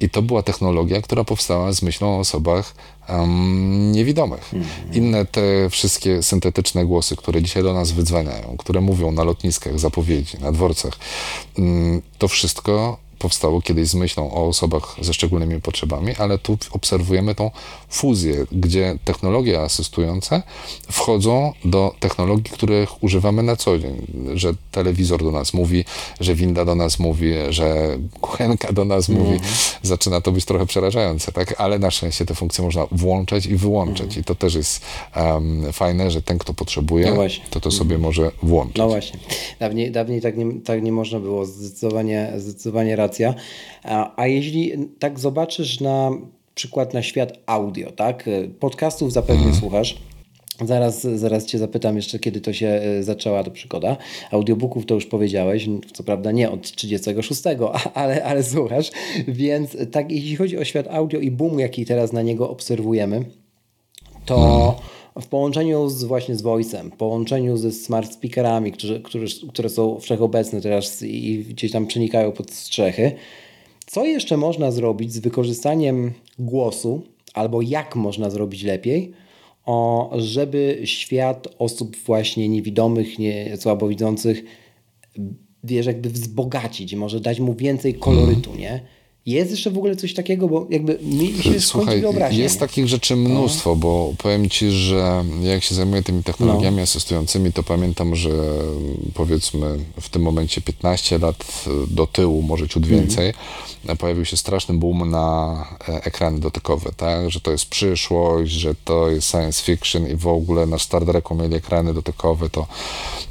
I 0.00 0.10
to 0.10 0.22
była 0.22 0.42
technologia, 0.42 1.02
która 1.02 1.24
powstała 1.24 1.72
z 1.72 1.82
myślą 1.82 2.16
o 2.16 2.18
osobach 2.18 2.74
um, 3.08 3.92
niewidomych. 3.92 4.54
Mm 4.54 4.64
-hmm. 4.64 4.96
Inne 4.96 5.24
te 5.24 5.70
wszystkie 5.70 6.22
syntetyczne 6.22 6.86
głosy, 6.86 7.16
które 7.16 7.42
dzisiaj 7.42 7.62
do 7.62 7.74
nas 7.74 7.92
wydzwaniają, 7.92 8.56
które 8.58 8.80
mówią 8.80 9.12
na 9.12 9.24
lotniskach, 9.24 9.78
zapowiedzi, 9.78 10.38
na 10.38 10.52
dworcach, 10.52 10.92
um, 11.58 12.02
to 12.18 12.28
wszystko 12.28 13.05
powstało 13.18 13.62
kiedyś 13.62 13.88
z 13.88 13.94
myślą 13.94 14.30
o 14.32 14.46
osobach 14.46 14.96
ze 15.00 15.14
szczególnymi 15.14 15.60
potrzebami, 15.60 16.14
ale 16.18 16.38
tu 16.38 16.58
obserwujemy 16.70 17.34
tą 17.34 17.50
fuzję, 17.88 18.46
gdzie 18.52 18.98
technologie 19.04 19.60
asystujące 19.60 20.42
wchodzą 20.90 21.52
do 21.64 21.94
technologii, 22.00 22.52
których 22.52 23.02
używamy 23.04 23.42
na 23.42 23.56
co 23.56 23.78
dzień, 23.78 24.06
że 24.34 24.52
telewizor 24.70 25.22
do 25.22 25.32
nas 25.32 25.54
mówi, 25.54 25.84
że 26.20 26.34
winda 26.34 26.64
do 26.64 26.74
nas 26.74 26.98
mówi, 26.98 27.32
że 27.50 27.98
kuchenka 28.20 28.72
do 28.72 28.84
nas 28.84 29.08
mówi. 29.08 29.32
Mhm. 29.32 29.52
Zaczyna 29.82 30.20
to 30.20 30.32
być 30.32 30.44
trochę 30.44 30.66
przerażające, 30.66 31.32
tak? 31.32 31.54
Ale 31.60 31.78
na 31.78 31.90
szczęście 31.90 32.26
te 32.26 32.34
funkcje 32.34 32.64
można 32.64 32.86
włączać 32.92 33.46
i 33.46 33.56
wyłączać 33.56 34.06
mhm. 34.06 34.20
i 34.20 34.24
to 34.24 34.34
też 34.34 34.54
jest 34.54 34.80
um, 35.16 35.72
fajne, 35.72 36.10
że 36.10 36.22
ten, 36.22 36.38
kto 36.38 36.54
potrzebuje, 36.54 37.14
no 37.14 37.22
to 37.50 37.60
to 37.60 37.70
sobie 37.70 37.94
mhm. 37.94 38.00
może 38.00 38.30
włączyć. 38.42 38.76
No 38.76 38.88
właśnie. 38.88 39.18
Dawniej, 39.60 39.90
dawniej 39.90 40.20
tak, 40.20 40.36
nie, 40.36 40.60
tak 40.60 40.82
nie 40.82 40.92
można 40.92 41.20
było, 41.20 41.46
zdecydowanie, 41.46 42.32
zdecydowanie 42.36 42.96
A, 43.82 44.22
a 44.22 44.26
jeśli 44.26 44.72
tak 44.98 45.18
zobaczysz 45.18 45.80
na 45.80 46.10
przykład 46.54 46.94
na 46.94 47.02
świat 47.02 47.32
audio, 47.46 47.92
tak? 47.92 48.28
Podcastów 48.60 49.12
zapewne 49.12 49.42
mhm. 49.42 49.54
słuchasz. 49.54 49.96
Zaraz, 50.64 51.02
zaraz 51.02 51.46
Cię 51.46 51.58
zapytam 51.58 51.96
jeszcze, 51.96 52.18
kiedy 52.18 52.40
to 52.40 52.52
się 52.52 52.66
e, 52.66 53.02
zaczęła 53.02 53.44
ta 53.44 53.50
przygoda. 53.50 53.96
Audiobooków 54.30 54.86
to 54.86 54.94
już 54.94 55.06
powiedziałeś, 55.06 55.68
co 55.92 56.02
prawda 56.02 56.32
nie 56.32 56.50
od 56.50 56.72
36, 56.72 57.42
ale, 57.94 58.24
ale 58.24 58.42
słuchasz. 58.42 58.90
Więc 59.28 59.76
tak, 59.92 60.12
jeśli 60.12 60.36
chodzi 60.36 60.58
o 60.58 60.64
świat 60.64 60.86
audio 60.88 61.20
i 61.20 61.30
boom, 61.30 61.60
jaki 61.60 61.84
teraz 61.86 62.12
na 62.12 62.22
niego 62.22 62.50
obserwujemy, 62.50 63.24
to 64.24 64.36
mhm. 64.36 64.95
W 65.20 65.26
połączeniu 65.26 65.88
z, 65.88 66.04
właśnie 66.04 66.36
z 66.36 66.42
voice'em, 66.42 66.90
w 66.90 66.96
połączeniu 66.96 67.56
ze 67.56 67.72
smart 67.72 68.12
speakerami, 68.12 68.72
które, 68.72 69.00
które, 69.00 69.26
które 69.48 69.68
są 69.68 70.00
wszechobecne 70.00 70.60
teraz 70.60 71.02
i 71.02 71.44
gdzieś 71.48 71.72
tam 71.72 71.86
przenikają 71.86 72.32
pod 72.32 72.50
strzechy, 72.50 73.12
co 73.86 74.04
jeszcze 74.04 74.36
można 74.36 74.70
zrobić 74.70 75.12
z 75.12 75.18
wykorzystaniem 75.18 76.12
głosu, 76.38 77.02
albo 77.34 77.62
jak 77.62 77.96
można 77.96 78.30
zrobić 78.30 78.62
lepiej, 78.62 79.12
o, 79.66 80.10
żeby 80.16 80.80
świat 80.84 81.48
osób 81.58 81.96
właśnie 81.96 82.48
niewidomych, 82.48 83.18
nie, 83.18 83.56
słabowidzących, 83.56 84.44
wiesz, 85.64 85.86
jakby 85.86 86.10
wzbogacić, 86.10 86.94
może 86.94 87.20
dać 87.20 87.40
mu 87.40 87.54
więcej 87.54 87.94
kolorytu, 87.94 88.54
nie? 88.54 88.80
Jest 89.26 89.50
jeszcze 89.50 89.70
w 89.70 89.78
ogóle 89.78 89.96
coś 89.96 90.14
takiego, 90.14 90.48
bo 90.48 90.66
jakby 90.70 90.98
mi 91.02 91.42
się 91.42 91.60
Słuchaj, 91.60 92.00
wyobraźnia. 92.00 92.42
Jest 92.42 92.60
takich 92.60 92.88
rzeczy 92.88 93.16
mnóstwo, 93.16 93.70
no. 93.70 93.76
bo 93.76 94.14
powiem 94.18 94.50
Ci, 94.50 94.70
że 94.70 95.24
jak 95.42 95.62
się 95.62 95.74
zajmuję 95.74 96.02
tymi 96.02 96.22
technologiami 96.22 96.76
no. 96.76 96.82
asystującymi, 96.82 97.52
to 97.52 97.62
pamiętam, 97.62 98.16
że 98.16 98.30
powiedzmy 99.14 99.78
w 100.00 100.08
tym 100.08 100.22
momencie 100.22 100.60
15 100.60 101.18
lat 101.18 101.64
do 101.90 102.06
tyłu, 102.06 102.42
może 102.42 102.68
ciut 102.68 102.82
mhm. 102.82 103.00
więcej, 103.00 103.32
mm. 103.84 103.96
pojawił 103.96 104.24
się 104.24 104.36
straszny 104.36 104.74
boom 104.74 105.10
na 105.10 105.66
e, 105.88 106.04
ekrany 106.04 106.40
dotykowe, 106.40 106.90
tak? 106.96 107.30
Że 107.30 107.40
to 107.40 107.52
jest 107.52 107.66
przyszłość, 107.66 108.52
że 108.52 108.74
to 108.84 109.10
jest 109.10 109.30
science 109.30 109.62
fiction 109.62 110.08
i 110.08 110.16
w 110.16 110.26
ogóle 110.26 110.66
na 110.66 110.78
Star 110.78 111.06
Treku 111.06 111.34
mieli 111.34 111.54
ekrany 111.54 111.94
dotykowe, 111.94 112.50
to 112.50 112.66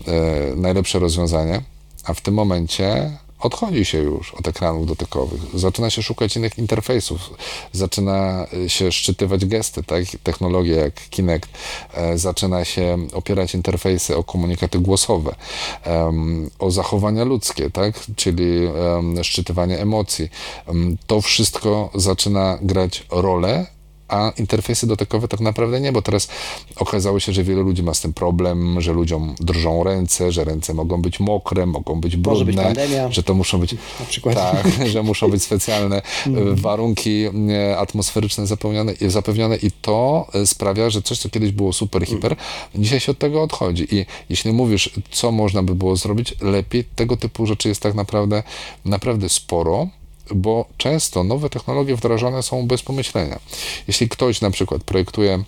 e, 0.08 0.56
najlepsze 0.56 1.00
rozwiązanie. 1.00 1.62
A 2.04 2.14
w 2.14 2.22
tym 2.22 2.34
momencie 2.34 3.12
odchodzi 3.40 3.86
się 3.86 3.98
już 3.98 4.34
od 4.34 4.48
ekranów 4.48 4.88
dotykowych, 4.88 5.42
zaczyna 5.54 5.90
się 5.90 6.04
szukać 6.04 6.36
innych 6.36 6.58
interfejsów, 6.58 7.34
zaczyna 7.72 8.48
e, 8.66 8.70
się 8.70 8.92
szczytywać 8.92 9.46
gesty, 9.46 9.84
tak? 9.84 10.04
technologie 10.24 10.76
jak 10.76 11.10
Kinect, 11.10 11.50
e, 11.94 12.18
zaczyna 12.18 12.66
się 12.66 12.98
opierać 13.14 13.56
interfejsy 13.56 14.18
o 14.18 14.24
komunikaty 14.24 14.80
głosowe, 14.80 15.36
o 16.60 16.72
zachowania 16.72 17.24
ludzkie, 17.24 17.70
tak? 17.72 18.00
czyli 18.16 18.68
szczytywanie 19.22 19.80
emocji. 19.80 20.30
To 21.08 21.22
wszystko 21.22 21.90
zaczyna 21.96 22.60
grać 22.62 23.06
rolę 23.12 23.75
a 24.08 24.32
interfejsy 24.38 24.88
dotykowe 24.88 25.28
tak 25.28 25.40
naprawdę 25.40 25.82
nie, 25.82 25.92
bo 25.92 26.02
teraz 26.02 26.28
okazało 26.76 27.20
się, 27.20 27.34
że 27.34 27.44
wielu 27.44 27.64
ludzi 27.64 27.84
ma 27.84 27.94
z 27.94 28.02
tym 28.02 28.14
problem, 28.14 28.82
że 28.82 28.94
ludziom 28.94 29.36
drżą 29.40 29.84
ręce, 29.84 30.32
że 30.32 30.44
ręce 30.44 30.74
mogą 30.74 31.02
być 31.02 31.20
mokre, 31.20 31.66
mogą 31.66 32.02
być 32.02 32.18
brudne, 32.18 32.46
być 32.46 32.56
że 33.10 33.24
to 33.24 33.34
muszą 33.34 33.60
być 33.60 33.76
tak, 34.34 34.68
że 34.94 35.04
muszą 35.04 35.30
być 35.30 35.44
specjalne 35.44 36.02
mm. 36.28 36.56
warunki 36.56 37.26
e, 37.26 37.78
atmosferyczne 37.78 38.48
zapewnione, 38.48 38.94
zapewnione 39.08 39.56
i 39.56 39.72
to 39.72 40.28
e, 40.34 40.46
sprawia, 40.46 40.90
że 40.90 41.02
coś, 41.02 41.20
co 41.20 41.30
kiedyś 41.30 41.52
było 41.52 41.74
super, 41.74 42.04
mm. 42.04 42.16
hiper, 42.16 42.36
dzisiaj 42.76 43.00
się 43.00 43.12
od 43.12 43.20
tego 43.20 43.44
odchodzi 43.44 43.96
i 43.96 44.06
jeśli 44.30 44.54
mówisz, 44.54 44.90
co 45.12 45.32
można 45.32 45.64
by 45.64 45.76
było 45.76 45.96
zrobić 45.96 46.36
lepiej, 46.42 46.84
tego 46.96 47.18
typu 47.18 47.46
rzeczy 47.46 47.70
jest 47.70 47.82
tak 47.82 47.96
naprawdę 47.96 48.44
naprawdę 48.86 49.30
sporo, 49.30 49.88
bo 50.36 50.66
często 50.78 51.24
nowe 51.24 51.50
technologie 51.50 51.96
wdrażane 51.96 52.44
są 52.44 52.68
bez 52.68 52.82
pomyślenia. 52.82 53.40
Jeśli 53.88 54.10
ktoś 54.10 54.42
na 54.42 54.52
przykład 54.52 54.84
projektuje 54.84 55.44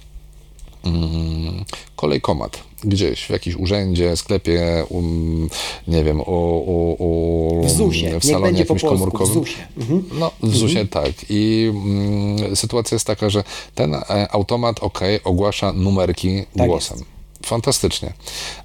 mm, 0.86 1.66
kolejkomat 1.96 2.64
gdzieś, 2.84 3.26
w 3.26 3.30
jakimś 3.30 3.56
urzędzie, 3.56 4.18
sklepie, 4.18 4.86
um, 4.90 5.50
nie 5.88 6.04
wiem, 6.04 6.22
u, 6.22 7.62
w, 7.66 7.70
ZUSie. 7.70 8.20
w 8.20 8.26
salonie 8.26 8.60
jakimś 8.60 8.68
polsku, 8.68 8.88
komórkowym. 8.88 9.34
W 9.34 9.34
ZUSie. 9.34 9.68
Mhm. 9.78 10.04
No, 10.20 10.32
w 10.44 10.56
ZUSie 10.56 10.80
mhm. 10.80 10.88
tak. 10.88 11.26
I 11.30 11.72
mm, 11.74 12.56
sytuacja 12.56 12.96
jest 12.96 13.08
taka, 13.08 13.30
że 13.30 13.44
ten 13.76 13.96
e, 13.96 14.32
automat, 14.32 14.80
ok, 14.80 15.00
ogłasza 15.24 15.74
numerki 15.74 16.44
tak 16.58 16.68
głosem. 16.68 16.98
Jest 16.98 17.17
fantastycznie. 17.46 18.14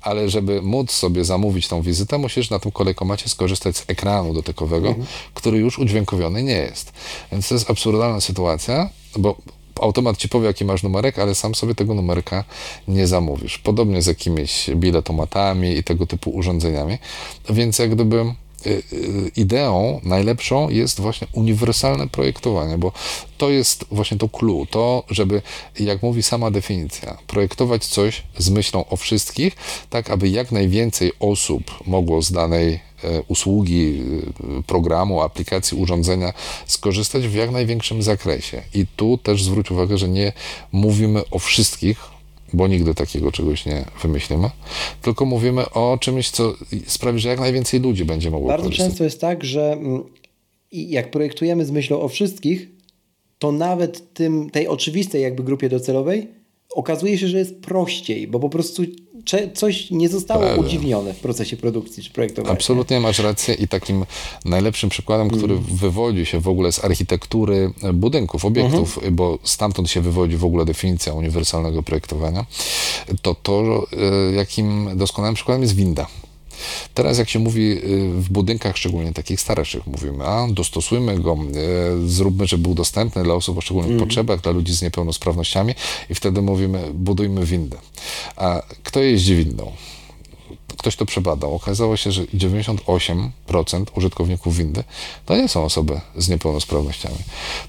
Ale 0.02 0.28
żeby 0.28 0.62
móc 0.62 0.90
sobie 0.90 1.24
zamówić 1.24 1.68
tą 1.68 1.82
wizytę, 1.82 2.18
musisz 2.18 2.50
na 2.50 2.58
tym 2.58 2.72
kolejkomacie 2.72 3.28
skorzystać 3.28 3.76
z 3.76 3.84
ekranu 3.86 4.34
dotykowego, 4.34 4.88
mhm. 4.88 5.06
który 5.34 5.58
już 5.58 5.78
udźwiękowiony 5.78 6.42
nie 6.42 6.52
jest. 6.52 6.92
Więc 7.32 7.48
to 7.48 7.54
jest 7.54 7.70
absurdalna 7.70 8.20
sytuacja, 8.20 8.90
bo 9.16 9.36
automat 9.80 10.16
ci 10.16 10.28
powie, 10.28 10.46
jaki 10.46 10.64
masz 10.64 10.82
numerek, 10.82 11.18
ale 11.18 11.34
sam 11.34 11.54
sobie 11.54 11.74
tego 11.74 11.94
numerka 11.94 12.44
nie 12.88 13.06
zamówisz. 13.06 13.58
Podobnie 13.58 14.02
z 14.02 14.06
jakimiś 14.06 14.70
biletomatami 14.74 15.76
i 15.76 15.84
tego 15.84 16.06
typu 16.06 16.30
urządzeniami. 16.30 16.98
Więc 17.50 17.78
jak 17.78 17.94
gdyby 17.94 18.34
ideą 19.36 20.00
najlepszą 20.04 20.68
jest 20.68 21.00
właśnie 21.00 21.26
uniwersalne 21.32 22.08
projektowanie, 22.08 22.78
bo 22.78 22.92
to 23.38 23.50
jest 23.50 23.84
właśnie 23.90 24.18
to 24.18 24.28
clue, 24.28 24.66
to, 24.70 25.04
żeby, 25.10 25.42
jak 25.80 26.02
mówi 26.02 26.22
sama 26.22 26.50
definicja, 26.50 27.18
projektować 27.26 27.86
coś 27.86 28.22
z 28.38 28.50
myślą 28.50 28.84
o 28.88 28.96
wszystkich, 28.96 29.56
tak 29.90 30.10
aby 30.10 30.28
jak 30.28 30.52
najwięcej 30.52 31.12
osób 31.20 31.62
mogło 31.86 32.22
z 32.22 32.32
danej 32.32 32.74
e, 32.74 32.80
usługi, 33.28 34.02
y, 34.58 34.62
programu, 34.62 35.20
aplikacji, 35.20 35.78
urządzenia 35.78 36.32
skorzystać 36.66 37.28
w 37.28 37.34
jak 37.34 37.50
największym 37.50 38.02
zakresie. 38.02 38.62
I 38.74 38.86
tu 38.96 39.18
też 39.18 39.44
zwróć 39.44 39.70
uwagę, 39.70 39.98
że 39.98 40.08
nie 40.08 40.32
mówimy 40.72 41.22
o 41.30 41.38
wszystkich, 41.38 42.11
bo 42.52 42.68
nigdy 42.68 42.94
takiego 42.94 43.32
czegoś 43.32 43.66
nie 43.66 43.84
wymyślimy, 44.02 44.50
tylko 45.02 45.24
mówimy 45.24 45.70
o 45.70 45.98
czymś, 46.00 46.30
co 46.30 46.54
sprawi, 46.86 47.20
że 47.20 47.28
jak 47.28 47.40
najwięcej 47.40 47.80
ludzi 47.80 48.04
będzie 48.04 48.30
mogło 48.30 48.48
Bardzo 48.48 48.64
korzystać. 48.64 48.88
często 48.88 49.04
jest 49.04 49.20
tak, 49.20 49.44
że 49.44 49.72
mm, 49.72 50.02
jak 50.72 51.10
projektujemy 51.10 51.64
z 51.64 51.70
myślą 51.70 52.00
o 52.00 52.08
wszystkich, 52.08 52.68
to 53.38 53.52
nawet 53.52 54.14
tym, 54.14 54.50
tej 54.50 54.68
oczywistej 54.68 55.22
jakby 55.22 55.42
grupie 55.42 55.68
docelowej 55.68 56.28
okazuje 56.74 57.18
się, 57.18 57.28
że 57.28 57.38
jest 57.38 57.60
prościej, 57.60 58.28
bo 58.28 58.40
po 58.40 58.48
prostu 58.48 58.82
coś 59.54 59.90
nie 59.90 60.08
zostało 60.08 60.40
Prawda. 60.40 60.62
udziwnione 60.62 61.14
w 61.14 61.20
procesie 61.20 61.56
produkcji 61.56 62.02
czy 62.02 62.10
projektowania. 62.10 62.52
Absolutnie 62.52 63.00
masz 63.00 63.18
rację 63.18 63.54
i 63.54 63.68
takim 63.68 64.04
najlepszym 64.44 64.90
przykładem, 64.90 65.30
który 65.30 65.54
mm. 65.54 65.64
wywodzi 65.64 66.26
się 66.26 66.40
w 66.40 66.48
ogóle 66.48 66.72
z 66.72 66.84
architektury 66.84 67.72
budynków, 67.94 68.44
obiektów, 68.44 68.98
mm 68.98 69.10
-hmm. 69.10 69.16
bo 69.16 69.38
stamtąd 69.42 69.90
się 69.90 70.00
wywodzi 70.00 70.36
w 70.36 70.44
ogóle 70.44 70.64
definicja 70.64 71.12
uniwersalnego 71.12 71.82
projektowania, 71.82 72.46
to 73.22 73.34
to, 73.34 73.86
e, 73.92 74.32
jakim 74.32 74.90
doskonałym 74.96 75.34
przykładem 75.34 75.62
jest 75.62 75.74
winda. 75.74 76.06
Teraz 76.94 77.18
jak 77.18 77.28
się 77.28 77.38
mówi 77.38 77.72
y, 77.72 78.10
w 78.12 78.30
budynkach, 78.30 78.76
szczególnie 78.76 79.12
takich 79.12 79.40
starszych, 79.40 79.86
mówimy, 79.86 80.24
a 80.24 80.48
dostosujmy 80.50 81.18
go, 81.18 81.36
y, 82.04 82.08
zróbmy, 82.08 82.46
żeby 82.46 82.62
był 82.62 82.74
dostępny 82.74 83.22
dla 83.22 83.34
osób 83.34 83.58
o 83.58 83.60
szczególnych 83.60 83.90
mm. 83.90 84.00
potrzebach, 84.00 84.40
dla 84.40 84.52
ludzi 84.52 84.74
z 84.74 84.82
niepełnosprawnościami 84.82 85.74
i 86.10 86.14
wtedy 86.14 86.42
mówimy, 86.42 86.90
budujmy 86.94 87.46
windę. 87.46 87.76
A 88.36 88.62
kto 88.82 89.00
jeździ 89.00 89.36
windą? 89.36 89.72
Ktoś 90.78 90.96
to 90.96 91.06
przebadał. 91.06 91.54
Okazało 91.54 91.96
się, 91.96 92.12
że 92.12 92.24
98% 92.24 93.28
użytkowników 93.96 94.56
windy 94.56 94.84
to 95.26 95.36
nie 95.36 95.48
są 95.48 95.64
osoby 95.64 96.00
z 96.16 96.28
niepełnosprawnościami. 96.28 97.18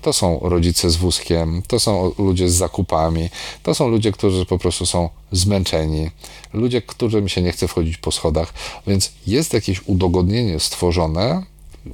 To 0.02 0.14
są 0.14 0.40
rodzice 0.42 0.90
z 0.90 0.96
wózkiem, 0.96 1.62
to 1.68 1.80
są 1.80 2.12
ludzie 2.18 2.50
z 2.50 2.54
zakupami, 2.54 3.30
to 3.64 3.76
są 3.76 3.88
ludzie, 3.88 4.12
którzy 4.12 4.46
po 4.46 4.58
prostu 4.58 4.86
są 4.86 5.10
zmęczeni, 5.32 6.10
ludzie, 6.54 6.82
którym 6.82 7.30
się 7.30 7.42
nie 7.42 7.52
chce 7.52 7.68
wchodzić 7.68 7.98
po 7.98 8.12
schodach, 8.12 8.54
więc 8.88 9.12
jest 9.28 9.54
jakieś 9.54 9.82
udogodnienie 9.86 10.60
stworzone, 10.60 11.44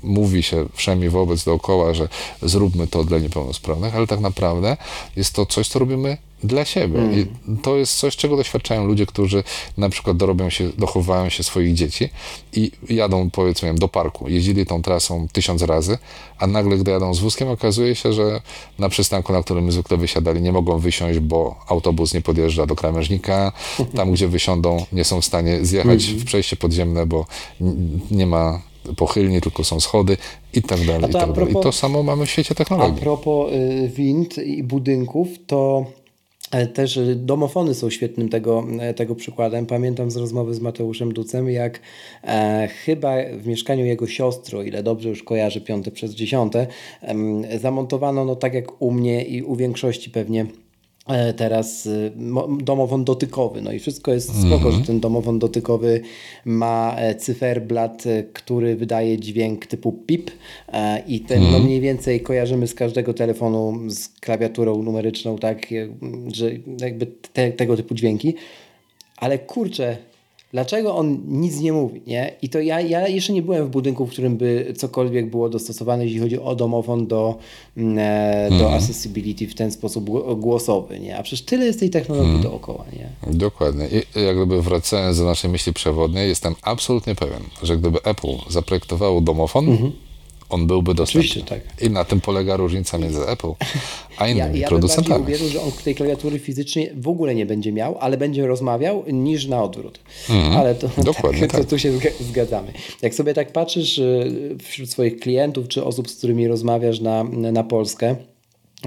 mówi 0.03 0.43
się 0.43 0.65
wszemi 0.73 1.09
wobec 1.09 1.43
dookoła, 1.43 1.93
że 1.93 2.09
zróbmy 2.41 2.87
to 2.87 3.03
dla 3.03 3.19
niepełnosprawnych, 3.19 3.95
ale 3.95 4.07
tak 4.07 4.19
naprawdę 4.19 4.77
jest 5.15 5.33
to 5.33 5.45
coś, 5.45 5.67
co 5.67 5.79
robimy 5.79 6.17
dla 6.43 6.65
siebie. 6.65 6.99
Mm. 6.99 7.19
I 7.19 7.25
to 7.61 7.77
jest 7.77 7.97
coś, 7.97 8.15
czego 8.15 8.37
doświadczają 8.37 8.85
ludzie, 8.85 9.05
którzy 9.05 9.43
na 9.77 9.89
przykład 9.89 10.17
dorobią 10.17 10.49
się, 10.49 10.69
dochowają 10.77 11.29
się 11.29 11.43
swoich 11.43 11.73
dzieci 11.73 12.09
i 12.53 12.71
jadą, 12.89 13.29
powiedzmy, 13.29 13.75
do 13.75 13.87
parku. 13.87 14.29
Jeździli 14.29 14.65
tą 14.65 14.81
trasą 14.81 15.27
tysiąc 15.31 15.61
razy, 15.61 15.97
a 16.37 16.47
nagle, 16.47 16.77
gdy 16.77 16.91
jadą 16.91 17.13
z 17.13 17.19
wózkiem, 17.19 17.47
okazuje 17.47 17.95
się, 17.95 18.13
że 18.13 18.41
na 18.79 18.89
przystanku, 18.89 19.33
na 19.33 19.43
którym 19.43 19.71
zwykle 19.71 19.97
wysiadali, 19.97 20.41
nie 20.41 20.51
mogą 20.51 20.79
wysiąść, 20.79 21.19
bo 21.19 21.55
autobus 21.67 22.13
nie 22.13 22.21
podjeżdża 22.21 22.65
do 22.65 22.75
krawężnika. 22.75 23.51
Tam, 23.95 24.11
gdzie 24.11 24.27
wysiądą, 24.27 24.85
nie 24.91 25.03
są 25.03 25.21
w 25.21 25.25
stanie 25.25 25.65
zjechać 25.65 26.07
mm. 26.07 26.19
w 26.19 26.25
przejście 26.25 26.55
podziemne, 26.55 27.05
bo 27.05 27.25
nie 28.11 28.25
ma 28.25 28.61
pochylnie, 28.97 29.41
tylko 29.41 29.63
są 29.63 29.79
schody 29.79 30.17
i 30.53 30.61
tak 30.61 30.85
dalej. 30.85 31.09
I, 31.09 31.13
tak 31.13 31.23
propos, 31.23 31.37
dalej. 31.37 31.51
I 31.51 31.63
to 31.63 31.71
samo 31.71 32.03
mamy 32.03 32.25
w 32.25 32.29
świecie 32.29 32.55
technologii. 32.55 32.97
A 32.97 33.01
propos 33.01 33.53
y, 33.53 33.91
wind 33.95 34.37
i 34.37 34.63
budynków, 34.63 35.27
to 35.47 35.85
e, 36.51 36.67
też 36.67 36.99
domofony 37.15 37.73
są 37.73 37.89
świetnym 37.89 38.29
tego, 38.29 38.65
e, 38.79 38.93
tego 38.93 39.15
przykładem. 39.15 39.65
Pamiętam 39.65 40.11
z 40.11 40.17
rozmowy 40.17 40.53
z 40.53 40.59
Mateuszem 40.59 41.13
Ducem, 41.13 41.49
jak 41.49 41.79
e, 42.23 42.69
chyba 42.85 43.15
w 43.37 43.47
mieszkaniu 43.47 43.85
jego 43.85 44.07
siostry, 44.07 44.57
o 44.57 44.63
ile 44.63 44.83
dobrze 44.83 45.09
już 45.09 45.23
kojarzę, 45.23 45.61
piąte 45.61 45.91
przez 45.91 46.11
dziesiąte, 46.11 46.67
e, 47.01 47.59
zamontowano, 47.59 48.25
no 48.25 48.35
tak 48.35 48.53
jak 48.53 48.81
u 48.81 48.91
mnie 48.91 49.25
i 49.25 49.43
u 49.43 49.55
większości 49.55 50.09
pewnie 50.09 50.45
teraz 51.38 51.86
y, 51.86 52.12
domofon 52.62 53.03
dotykowy. 53.03 53.62
No 53.62 53.72
i 53.72 53.80
wszystko 53.80 54.12
jest 54.12 54.30
spoko, 54.30 54.55
mm 54.55 54.72
-hmm. 54.72 54.80
że 54.80 54.88
ten 54.88 54.99
domofon 54.99 55.39
dotykowy 55.39 56.01
ma 56.45 56.95
e, 56.97 57.16
cyferblat, 57.16 58.07
e, 58.07 58.24
który 58.24 58.76
wydaje 58.76 59.20
dźwięk 59.20 59.66
typu 59.66 59.91
pip 59.91 60.32
i 61.07 61.20
ten 61.20 61.38
mm 61.38 61.49
-hmm. 61.49 61.53
no 61.53 61.60
mniej 61.60 61.82
więcej 61.82 62.22
kojarzymy 62.22 62.68
z 62.68 62.74
każdego 62.74 63.14
telefonu 63.14 63.89
z 63.89 64.07
klawiaturą 64.07 64.84
numeryczną, 64.84 65.38
tak, 65.38 65.68
że 66.34 66.51
jakby 66.82 67.05
te, 67.34 67.51
tego 67.51 67.78
typu 67.78 67.95
dźwięki. 67.95 68.36
Ale 69.18 69.39
kurczę, 69.39 69.97
Dlaczego 70.52 70.95
on 70.95 71.20
nic 71.28 71.60
nie 71.60 71.74
mówi, 71.74 72.02
nie? 72.08 72.36
I 72.41 72.50
to 72.50 72.60
ja, 72.60 72.82
ja 72.82 73.08
jeszcze 73.08 73.34
nie 73.34 73.41
byłem 73.41 73.68
w 73.68 73.70
budynku, 73.70 74.06
w 74.06 74.10
którym 74.10 74.38
by 74.38 74.74
cokolwiek 74.78 75.30
było 75.30 75.50
dostosowane, 75.50 76.04
jeśli 76.04 76.20
chodzi 76.20 76.39
o 76.39 76.56
domofon 76.56 77.08
do, 77.08 77.38
mm, 77.78 77.97
e, 78.00 78.50
do 78.50 78.68
mm. 78.68 78.74
accessibility 78.74 79.47
w 79.47 79.56
ten 79.56 79.72
sposób 79.72 80.10
głosowy, 80.39 81.00
nie? 81.00 81.18
A 81.18 81.24
przecież 81.24 81.45
tyle 81.45 81.66
jest 81.66 81.80
tej 81.80 81.89
technologii 81.89 82.32
mm. 82.32 82.43
dookoła, 82.43 82.86
nie? 82.93 83.34
Dokładnie. 83.34 83.88
I 83.88 84.20
jak 84.26 84.36
gdyby 84.36 84.62
wracając 84.62 85.18
do 85.18 85.26
naszej 85.26 85.52
myśli 85.52 85.74
przewodniej, 85.74 86.30
jestem 86.30 86.56
absolutnie 86.62 87.16
pewien, 87.16 87.41
że 87.64 87.78
gdyby 87.78 88.04
Apple 88.04 88.38
zaprojektowało 88.50 89.22
domofon, 89.22 89.66
-hmm 89.66 90.09
on 90.50 90.68
byłby 90.68 90.93
dostępny. 90.93 91.30
Oczywiście, 91.30 91.50
tak. 91.50 91.82
I 91.82 91.89
na 91.89 92.06
tym 92.06 92.22
polega 92.22 92.58
różnica 92.58 92.97
między 92.97 93.28
Apple 93.28 93.54
a 94.20 94.28
innymi 94.28 94.56
ja, 94.56 94.62
ja 94.62 94.68
producentami. 94.68 95.32
Ja 95.32 95.38
że 95.38 95.62
on 95.62 95.72
tej 95.72 95.95
klawiatury 95.95 96.39
fizycznie 96.39 96.91
w 96.95 97.08
ogóle 97.08 97.36
nie 97.36 97.45
będzie 97.45 97.72
miał, 97.72 97.97
ale 98.00 98.18
będzie 98.18 98.47
rozmawiał 98.47 99.04
niż 99.08 99.47
na 99.47 99.64
odwrót. 99.64 100.00
Mm, 100.30 100.58
ale 100.58 100.76
to, 100.76 100.89
dokładnie 101.04 101.41
tak, 101.41 101.52
tak. 101.52 101.62
To, 101.62 101.70
tu 101.70 101.80
się 101.80 101.91
zgadzamy. 102.20 102.74
Jak 103.02 103.16
sobie 103.16 103.34
tak 103.34 103.52
patrzysz 103.52 103.97
y, 103.97 104.58
wśród 104.64 104.89
swoich 104.89 105.20
klientów 105.20 105.68
czy 105.68 105.84
osób, 105.84 106.10
z 106.10 106.16
którymi 106.16 106.47
rozmawiasz 106.47 107.00
na, 107.00 107.24
na 107.24 107.64
Polskę, 107.64 108.16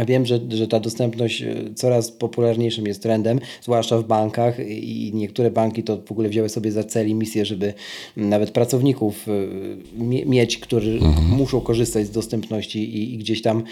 Wiem, 0.07 0.26
że, 0.26 0.40
że 0.49 0.68
ta 0.68 0.80
dostępność 0.80 1.43
e, 1.43 1.55
coraz 1.74 2.11
popularniejszym 2.11 2.86
jest 2.86 3.03
trendem, 3.03 3.40
zwłaszcza 3.62 3.99
w 3.99 4.05
bankach 4.05 4.59
i 4.68 5.11
niektóre 5.14 5.51
banki 5.51 5.82
to 5.82 5.99
w 6.07 6.12
ogóle 6.12 6.28
wzięły 6.28 6.49
sobie 6.49 6.72
za 6.72 6.84
cel 6.84 7.09
i 7.09 7.14
misję, 7.14 7.45
żeby 7.45 7.74
nawet 8.16 8.51
pracowników 8.51 9.26
e, 9.28 10.26
mieć, 10.26 10.59
którzy 10.59 10.93
mhm. 10.93 11.28
muszą 11.28 11.61
korzystać 11.61 12.07
z 12.07 12.11
dostępności 12.11 12.97
i, 12.97 13.14
i 13.14 13.18
gdzieś 13.18 13.43
tam 13.43 13.62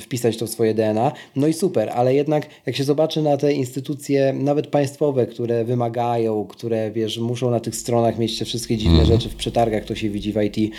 wpisać 0.00 0.36
to 0.36 0.46
w 0.46 0.50
swoje 0.50 0.74
DNA. 0.74 1.12
No 1.36 1.46
i 1.46 1.52
super, 1.52 1.90
ale 1.90 2.14
jednak 2.14 2.46
jak 2.66 2.76
się 2.76 2.84
zobaczy 2.84 3.22
na 3.22 3.36
te 3.36 3.52
instytucje, 3.52 4.32
nawet 4.32 4.66
państwowe, 4.66 5.26
które 5.26 5.64
wymagają, 5.64 6.46
które 6.46 6.90
wiesz, 6.90 7.18
muszą 7.18 7.50
na 7.50 7.60
tych 7.60 7.76
stronach 7.76 8.18
mieć 8.18 8.38
te 8.38 8.44
wszystkie 8.44 8.76
dziwne 8.76 9.00
mhm. 9.00 9.12
rzeczy 9.12 9.28
w 9.28 9.36
przetargach, 9.36 9.84
to 9.84 9.94
się 9.94 10.10
widzi 10.10 10.32
w 10.32 10.42
IT, 10.42 10.74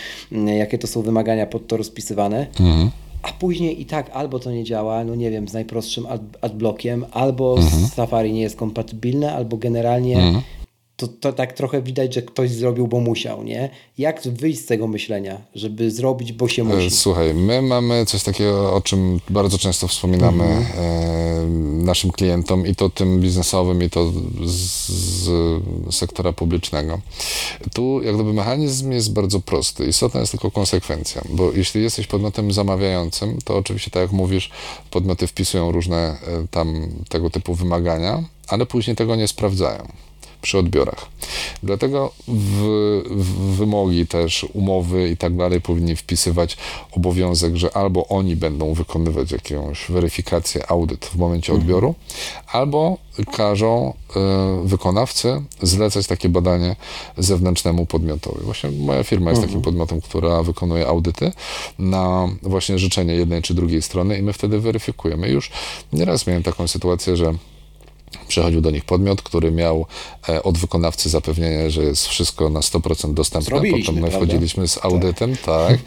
jakie 0.58 0.78
to 0.78 0.88
są 0.88 1.02
wymagania 1.02 1.46
pod 1.46 1.68
to 1.68 1.78
rozpisywane. 1.78 2.48
Mhm 2.60 2.92
a 3.22 3.32
później 3.32 3.82
i 3.82 3.86
tak 3.86 4.10
albo 4.14 4.40
to 4.40 4.52
nie 4.52 4.64
działa, 4.64 5.04
no 5.04 5.16
nie 5.16 5.32
wiem, 5.32 5.48
z 5.48 5.54
najprostszym 5.54 6.06
ad 6.06 6.22
adblockiem, 6.42 7.06
albo 7.12 7.58
mhm. 7.58 7.88
Safari 7.88 8.34
nie 8.34 8.42
jest 8.42 8.56
kompatybilne, 8.56 9.34
albo 9.34 9.58
generalnie 9.58 10.18
mhm 10.18 10.42
to, 11.02 11.08
to 11.08 11.34
tak 11.34 11.54
trochę 11.54 11.82
widać, 11.82 12.14
że 12.14 12.22
ktoś 12.22 12.52
zrobił, 12.52 12.88
bo 12.88 13.00
musiał, 13.00 13.44
nie? 13.44 13.70
Jak 13.98 14.22
wyjść 14.22 14.60
z 14.62 14.66
tego 14.66 14.88
myślenia, 14.88 15.42
żeby 15.56 15.92
zrobić, 15.92 16.34
bo 16.34 16.48
się 16.48 16.64
musi? 16.64 16.90
Słuchaj, 16.92 17.34
my 17.34 17.62
mamy 17.62 18.06
coś 18.06 18.24
takiego, 18.24 18.74
o 18.76 18.82
czym 18.82 19.20
bardzo 19.30 19.58
często 19.58 19.88
wspominamy 19.88 20.44
-hmm. 20.44 20.78
e, 20.78 21.46
naszym 21.84 22.12
klientom 22.12 22.68
i 22.68 22.76
to 22.76 22.90
tym 22.90 23.22
biznesowym, 23.22 23.84
i 23.84 23.90
to 23.90 24.12
z, 24.46 24.52
z, 24.90 25.64
sektora 25.96 26.34
publicznego. 26.34 27.02
Tu 27.74 28.02
jak 28.04 28.16
gdyby 28.16 28.34
mechanizm 28.34 28.92
jest 28.92 29.14
bardzo 29.14 29.40
prosty. 29.40 29.86
Istotna 29.86 30.20
jest 30.20 30.32
tylko 30.32 30.52
konsekwencja, 30.52 31.22
bo 31.30 31.52
jeśli 31.52 31.84
jesteś 31.84 32.08
podmiotem 32.08 32.52
zamawiającym, 32.52 33.38
to 33.46 33.58
oczywiście, 33.58 33.92
tak 33.92 34.02
jak 34.02 34.12
mówisz, 34.12 34.50
podmioty 34.92 35.28
wpisują 35.28 35.72
różne 35.72 35.98
e, 35.98 36.18
tam 36.52 36.90
tego 37.10 37.30
typu 37.30 37.56
wymagania, 37.56 38.24
ale 38.48 38.66
później 38.66 38.96
tego 38.96 39.16
nie 39.16 39.28
sprawdzają 39.28 39.88
przy 40.42 40.58
odbiorach. 40.58 41.06
Dlatego 41.64 42.12
w, 42.28 42.62
w 43.10 43.56
wymogi 43.56 44.08
też, 44.08 44.46
umowy 44.54 45.10
i 45.10 45.18
tak 45.18 45.36
dalej 45.36 45.62
powinni 45.62 45.96
wpisywać 45.96 46.58
obowiązek, 46.92 47.56
że 47.56 47.78
albo 47.78 48.08
oni 48.08 48.36
będą 48.36 48.74
wykonywać 48.74 49.32
jakąś 49.32 49.86
weryfikację, 49.90 50.72
audyt 50.72 51.06
w 51.06 51.16
momencie 51.16 51.54
mhm. 51.54 51.62
odbioru, 51.62 51.96
albo 52.48 52.98
każą 53.38 53.94
y, 53.94 54.68
wykonawcy 54.68 55.44
zlecać 55.62 56.08
takie 56.08 56.30
badanie 56.30 56.76
zewnętrznemu 57.18 57.86
podmiotowi. 57.86 58.42
Właśnie 58.42 58.72
moja 58.72 59.04
firma 59.04 59.32
jest 59.32 59.44
mhm. 59.44 59.50
takim 59.50 59.62
podmiotem, 59.62 60.02
która 60.02 60.44
wykonuje 60.44 60.88
audyty 60.88 61.32
na 61.80 62.30
właśnie 62.42 62.80
życzenie 62.80 63.14
jednej 63.14 63.42
czy 63.42 63.54
drugiej 63.54 63.82
strony 63.82 64.18
i 64.18 64.22
my 64.22 64.34
wtedy 64.34 64.60
weryfikujemy. 64.60 65.30
Już 65.30 65.52
nieraz 65.94 66.28
miałem 66.28 66.44
taką 66.44 66.68
sytuację, 66.68 67.18
że 67.18 67.34
Przychodził 68.28 68.62
do 68.62 68.72
nich 68.72 68.86
podmiot, 68.86 69.22
który 69.22 69.52
miał 69.52 69.86
e, 70.30 70.44
od 70.44 70.58
wykonawcy 70.58 71.10
zapewnienie, 71.10 71.72
że 71.72 71.84
jest 71.84 72.08
wszystko 72.08 72.50
na 72.50 72.60
100% 72.60 73.14
dostępne. 73.14 73.62
Potem 73.72 74.02
my 74.02 74.12
wchodziliśmy 74.12 74.68
z 74.68 74.86
audytem, 74.86 75.36
tak. 75.36 75.46
tak. 75.72 75.80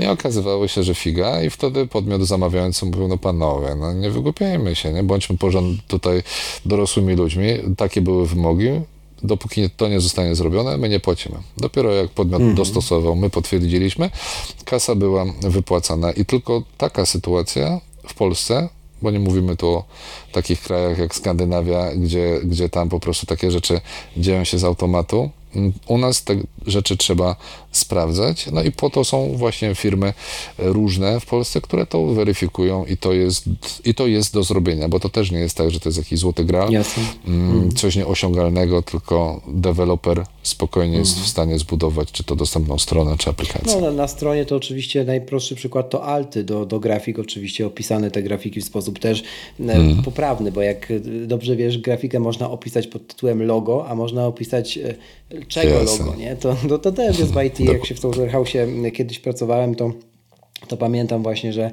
I 0.00 0.06
okazywało 0.06 0.68
się, 0.68 0.82
że 0.82 0.94
figa 0.94 1.42
i 1.42 1.50
wtedy 1.50 1.86
podmiot 1.86 2.22
zamawiający 2.22 2.86
mówił, 2.86 3.08
no 3.08 3.18
panowie, 3.18 3.74
no 3.74 3.92
nie 3.92 4.10
wygłupiajmy 4.10 4.74
się, 4.74 4.92
nie? 4.92 5.02
Bądźmy 5.02 5.38
porząd 5.38 5.86
tutaj 5.86 6.22
dorosłymi 6.66 7.14
ludźmi. 7.14 7.46
Takie 7.76 8.00
były 8.00 8.26
wymogi. 8.26 8.70
Dopóki 9.22 9.70
to 9.70 9.88
nie 9.88 10.00
zostanie 10.00 10.34
zrobione, 10.34 10.76
my 10.78 10.88
nie 10.88 11.00
płacimy. 11.00 11.36
Dopiero 11.56 11.92
jak 11.92 12.10
podmiot 12.10 12.40
mm 12.40 12.52
-hmm. 12.52 12.56
dostosował, 12.56 13.16
my 13.16 13.30
potwierdziliśmy, 13.30 14.10
kasa 14.64 14.94
była 14.94 15.24
wypłacana 15.40 16.12
i 16.12 16.24
tylko 16.24 16.62
taka 16.78 17.06
sytuacja 17.06 17.80
w 18.08 18.14
Polsce 18.14 18.68
bo 19.02 19.10
nie 19.10 19.18
mówimy 19.18 19.56
tu 19.56 19.68
o 19.68 19.84
takich 20.32 20.60
krajach 20.60 20.98
jak 20.98 21.14
Skandynawia, 21.14 21.94
gdzie, 21.94 22.40
gdzie 22.44 22.68
tam 22.68 22.88
po 22.88 23.00
prostu 23.00 23.26
takie 23.26 23.50
rzeczy 23.50 23.80
dzieją 24.16 24.44
się 24.44 24.58
z 24.58 24.64
automatu, 24.64 25.30
U 25.86 25.98
nas 25.98 26.24
te 26.24 26.34
rzeczy 26.66 26.96
trzeba 26.96 27.36
sprawdzać, 27.72 28.46
no 28.52 28.62
i 28.62 28.72
po 28.72 28.90
to 28.90 29.04
są 29.04 29.36
właśnie 29.36 29.74
firmy 29.74 30.12
różne 30.58 31.20
w 31.20 31.26
Polsce, 31.26 31.60
które 31.60 31.86
to 31.86 32.06
weryfikują 32.06 32.84
i 32.84 32.96
to 32.96 33.12
jest, 33.12 33.44
i 33.84 33.94
to 33.94 34.06
jest 34.06 34.34
do 34.34 34.42
zrobienia, 34.42 34.88
bo 34.88 35.00
to 35.00 35.08
też 35.08 35.30
nie 35.30 35.38
jest 35.38 35.56
tak, 35.56 35.70
że 35.70 35.80
to 35.80 35.88
jest 35.88 35.98
jakiś 35.98 36.18
złoty 36.18 36.46
Jasne. 36.70 37.02
mm, 37.26 37.74
coś 37.74 37.96
nieosiągalnego, 37.96 38.82
tylko 38.82 39.40
deweloper 39.48 40.24
spokojnie 40.42 40.98
jest 40.98 41.20
w 41.20 41.26
stanie 41.26 41.58
zbudować 41.58 42.12
czy 42.12 42.24
to 42.24 42.36
dostępną 42.36 42.78
stronę, 42.78 43.16
czy 43.18 43.30
aplikację. 43.30 43.80
No, 43.80 43.80
na, 43.80 43.90
na 43.90 44.08
stronie 44.08 44.46
to 44.46 44.56
oczywiście 44.56 45.04
najprostszy 45.04 45.54
przykład 45.54 45.90
to 45.90 46.04
alty 46.04 46.44
do, 46.44 46.66
do 46.66 46.80
grafik, 46.80 47.18
oczywiście 47.18 47.66
opisane 47.66 48.10
te 48.10 48.22
grafiki 48.22 48.60
w 48.60 48.64
sposób 48.64 48.98
też 48.98 49.22
e, 49.60 50.02
poprawny, 50.04 50.52
bo 50.52 50.62
jak 50.62 50.90
e, 50.90 51.00
dobrze 51.26 51.56
wiesz, 51.56 51.78
grafikę 51.78 52.20
można 52.20 52.50
opisać 52.50 52.86
pod 52.86 53.06
tytułem 53.06 53.42
logo, 53.42 53.88
a 53.88 53.94
można 53.94 54.26
opisać 54.26 54.78
e, 54.78 54.94
czego 55.48 55.74
Jasne. 55.74 56.04
logo, 56.04 56.18
nie? 56.18 56.36
To, 56.36 56.55
to, 56.68 56.78
to 56.84 56.92
też 56.92 57.18
jest 57.18 57.34
w 57.34 57.42
IT, 57.42 57.60
jak 57.60 57.86
się 57.86 57.94
w 57.94 57.98
Software 57.98 58.30
House 58.30 58.52
kiedyś 58.94 59.18
pracowałem, 59.18 59.74
to, 59.74 59.92
to 60.68 60.76
pamiętam 60.76 61.22
właśnie, 61.22 61.52
że 61.52 61.70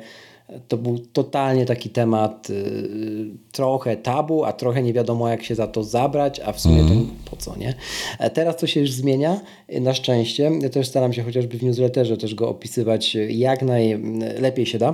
to 0.68 0.78
był 0.78 1.00
totalnie 1.00 1.66
taki 1.66 1.90
temat 1.90 2.50
y, 2.50 3.30
trochę 3.52 3.98
tabu, 3.98 4.44
a 4.44 4.54
trochę 4.54 4.84
nie 4.84 4.94
wiadomo 4.94 5.30
jak 5.30 5.44
się 5.44 5.56
za 5.56 5.68
to 5.68 5.84
zabrać, 5.84 6.40
a 6.40 6.52
w 6.52 6.60
sumie 6.60 6.84
to 6.84 7.30
po 7.30 7.36
co, 7.36 7.58
nie? 7.58 7.74
E, 8.20 8.30
Teraz 8.30 8.58
to 8.58 8.68
się 8.68 8.80
już 8.80 8.92
zmienia, 8.92 9.42
y, 9.74 9.82
na 9.82 9.94
szczęście. 9.94 10.52
Ja 10.62 10.70
też 10.70 10.88
staram 10.88 11.14
się 11.14 11.24
chociażby 11.24 11.58
w 11.58 11.64
newsletterze 11.64 12.18
też 12.18 12.36
go 12.36 12.50
opisywać 12.50 13.16
y, 13.16 13.32
jak 13.32 13.62
najlepiej 13.62 14.66
się 14.66 14.78
da. 14.78 14.94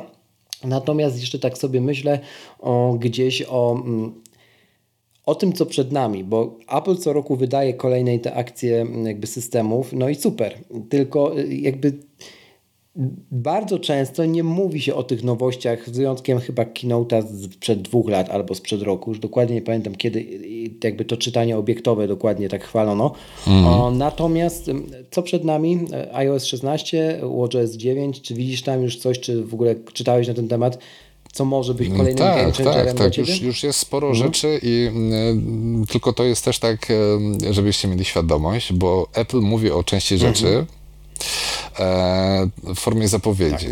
Natomiast 0.63 1.19
jeszcze 1.19 1.39
tak 1.39 1.57
sobie 1.57 1.81
myślę 1.81 2.19
o, 2.59 2.95
gdzieś 2.99 3.43
o 3.49 3.81
mm, 3.85 4.13
o 5.29 5.35
tym, 5.35 5.53
co 5.53 5.65
przed 5.65 5.91
nami, 5.91 6.23
bo 6.23 6.57
Apple 6.67 6.95
co 6.95 7.13
roku 7.13 7.35
wydaje 7.35 7.73
kolejne 7.73 8.19
te 8.19 8.33
akcje 8.33 8.81
mm, 8.81 9.05
jakby 9.05 9.27
systemów, 9.27 9.93
no 9.93 10.09
i 10.09 10.15
super, 10.15 10.57
tylko 10.89 11.39
y, 11.39 11.55
jakby 11.55 11.93
bardzo 13.31 13.79
często 13.79 14.25
nie 14.25 14.43
mówi 14.43 14.81
się 14.81 14.95
o 14.95 15.03
tych 15.03 15.23
nowościach, 15.23 15.89
z 15.89 15.97
wyjątkiem 15.97 16.39
chyba 16.39 16.63
keynote'a 16.63 17.23
sprzed 17.53 17.81
dwóch 17.81 18.09
lat 18.09 18.29
albo 18.29 18.55
sprzed 18.55 18.81
roku, 18.81 19.11
już 19.11 19.19
dokładnie 19.19 19.55
nie 19.55 19.61
pamiętam 19.61 19.95
kiedy 19.95 20.25
jakby 20.83 21.05
to 21.05 21.17
czytanie 21.17 21.57
obiektowe 21.57 22.07
dokładnie 22.07 22.49
tak 22.49 22.63
chwalono. 22.63 23.11
O, 23.65 23.91
natomiast 23.91 24.71
co 25.11 25.23
przed 25.23 25.43
nami? 25.43 25.79
E, 25.93 26.15
iOS 26.15 26.45
16, 26.45 27.19
WatchOS 27.37 27.71
9, 27.71 28.21
czy 28.21 28.33
widzisz 28.33 28.61
tam 28.61 28.83
już 28.83 28.97
coś, 28.97 29.19
czy 29.19 29.43
w 29.43 29.53
ogóle 29.53 29.75
czytałeś 29.93 30.27
na 30.27 30.33
ten 30.33 30.47
temat? 30.47 30.79
Co 31.31 31.45
może 31.45 31.73
być 31.73 31.89
kolejnym 31.89 32.15
game 32.15 32.45
Tak, 32.45 32.55
changerem 32.55 32.97
tak, 32.97 33.07
tak. 33.07 33.17
Już, 33.17 33.41
już 33.41 33.63
jest 33.63 33.79
sporo 33.79 34.15
rzeczy 34.15 34.59
i 34.63 34.87
mm, 34.87 35.85
tylko 35.85 36.13
to 36.13 36.23
jest 36.23 36.45
też 36.45 36.59
tak, 36.59 36.87
e, 36.91 37.53
żebyście 37.53 37.87
mieli 37.87 38.05
świadomość, 38.05 38.73
bo 38.73 39.07
Apple 39.13 39.39
mówi 39.39 39.71
o 39.71 39.83
części 39.83 40.17
rzeczy 40.17 40.47
e, 40.47 40.65
w 42.63 42.75
formie 42.75 43.07
zapowiedzi. 43.07 43.67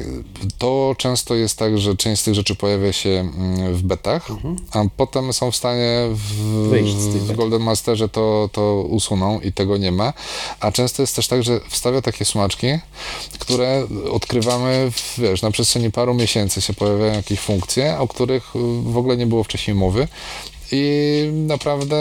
To 0.58 0.96
często 0.98 1.36
jest 1.36 1.58
tak, 1.60 1.78
że 1.78 1.96
część 1.96 2.22
z 2.22 2.26
tych 2.26 2.34
rzeczy 2.34 2.56
pojawia 2.56 2.94
się 2.94 3.10
mm, 3.10 3.74
w 3.74 3.82
betach, 3.82 4.28
a 4.72 4.84
potem 4.98 5.34
są 5.34 5.52
w 5.52 5.56
stanie 5.56 6.08
w, 6.12 6.70
w. 7.28 7.36
Golden 7.36 7.62
Masterze 7.62 8.10
to, 8.10 8.50
to 8.52 8.86
usuną 8.90 9.40
i 9.40 9.54
tego 9.54 9.78
nie 9.78 9.92
ma. 9.92 10.14
A 10.60 10.72
często 10.72 11.04
jest 11.04 11.16
też 11.16 11.28
tak, 11.28 11.44
że 11.44 11.60
wstawia 11.70 12.02
takie 12.02 12.26
smaczki, 12.26 12.68
które 13.40 13.88
odkrywamy, 14.12 14.92
w, 14.92 15.20
wiesz, 15.20 15.42
na 15.42 15.52
przestrzeni 15.52 15.92
paru 15.92 16.14
miesięcy 16.14 16.62
się 16.62 16.74
pojawiają 16.74 17.14
jakieś 17.14 17.40
funkcje, 17.40 18.00
o 18.00 18.08
których 18.08 18.52
w 18.84 18.98
ogóle 18.98 19.18
nie 19.18 19.28
było 19.28 19.44
wcześniej 19.44 19.76
mowy. 19.76 20.08
I 20.72 21.30
naprawdę 21.34 21.96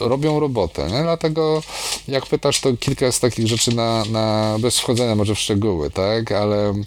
robią 0.00 0.40
robotę. 0.40 0.86
Nie? 0.90 1.02
Dlatego, 1.02 1.62
jak 2.08 2.26
pytasz, 2.26 2.60
to 2.60 2.76
kilka 2.76 3.12
z 3.12 3.20
takich 3.20 3.46
rzeczy 3.46 3.74
na, 3.76 4.04
na 4.10 4.56
bez 4.60 4.78
wchodzenia 4.78 5.14
może 5.14 5.34
w 5.34 5.38
szczegóły, 5.38 5.90
tak? 5.90 6.32
Ale 6.32 6.70
y, 6.70 6.82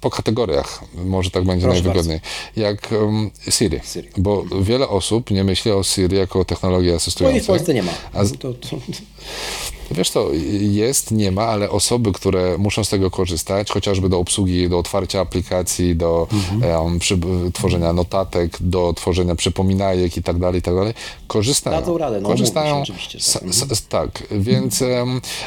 po 0.00 0.10
kategoriach 0.10 0.80
może 1.04 1.30
tak 1.30 1.44
będzie 1.44 1.66
Proszę 1.66 1.82
najwygodniej. 1.82 2.20
Jak 2.56 2.88
um, 2.92 3.30
Siri. 3.50 3.80
Siri. 3.92 4.08
Bo 4.16 4.44
wiele 4.62 4.88
osób 4.88 5.30
nie 5.30 5.44
myśli 5.44 5.70
o 5.70 5.82
Siri 5.82 6.16
jako 6.16 6.40
o 6.40 6.44
technologii 6.44 6.90
asystującej. 6.92 7.40
i 7.40 7.44
w 7.44 7.46
Polsce 7.46 7.74
nie 7.74 7.82
ma. 7.82 7.92
A 8.12 8.24
z- 8.24 8.38
To, 8.38 8.54
to, 8.54 8.76
Wiesz 9.90 10.10
to, 10.10 10.28
jest, 10.60 11.10
nie 11.10 11.32
ma, 11.32 11.42
ale 11.42 11.70
osoby, 11.70 12.12
które 12.12 12.58
muszą 12.58 12.84
z 12.84 12.88
tego 12.88 13.10
korzystać, 13.10 13.70
chociażby 13.70 14.08
do 14.08 14.18
obsługi, 14.18 14.68
do 14.68 14.78
otwarcia 14.78 15.20
aplikacji, 15.20 15.96
do 15.96 16.26
em, 16.62 16.98
przy, 16.98 17.18
tworzenia 17.52 17.92
notatek, 17.92 18.56
do 18.60 18.92
tworzenia 18.96 19.34
przypominajek 19.34 20.16
i 20.16 20.22
tak 20.22 20.38
dalej, 20.38 20.58
i 20.58 20.62
tak 20.62 20.74
dalej, 20.74 20.94
korzystają. 21.26 21.80
Dadzą 21.80 21.98
radę, 21.98 22.20
no, 22.20 22.28
korzystają. 22.28 22.84
się 22.84 22.92
tak. 22.92 23.14
s- 23.50 23.70
s- 23.72 23.86
tak, 23.88 24.22
więc, 24.30 24.84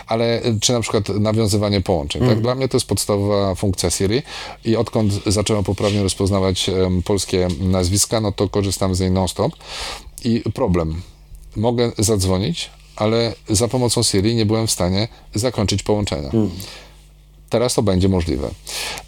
ale 0.08 0.42
czy 0.62 0.74
na 0.74 0.80
przykład 0.82 1.10
nawiązywanie 1.10 1.82
połączeń, 1.82 2.28
tak? 2.28 2.42
Dla 2.42 2.56
mnie 2.56 2.68
to 2.68 2.78
jest 2.78 2.88
podstawowa 2.88 3.56
funkcja 3.56 3.90
Siri 3.90 4.22
i 4.66 4.76
odkąd 4.76 5.14
zacząłem 5.26 5.64
poprawnie 5.64 6.04
rozpoznawać 6.04 6.70
em, 6.70 7.04
polskie 7.04 7.48
nazwiska, 7.60 8.22
no 8.22 8.32
to 8.32 8.50
korzystam 8.50 8.96
z 8.96 9.00
niej 9.00 9.12
non-stop 9.12 9.54
i 10.26 10.42
problem. 10.54 11.02
Mogę 11.56 11.92
zadzwonić, 11.98 12.70
ale 12.96 13.34
za 13.50 13.68
pomocą 13.68 14.04
Siri 14.04 14.36
nie 14.36 14.46
byłem 14.46 14.68
w 14.68 14.72
stanie 14.72 15.08
zakończyć 15.34 15.84
połączenia. 15.84 16.30
Teraz 17.54 17.74
to 17.74 17.82
będzie 17.82 18.10
możliwe. 18.10 18.50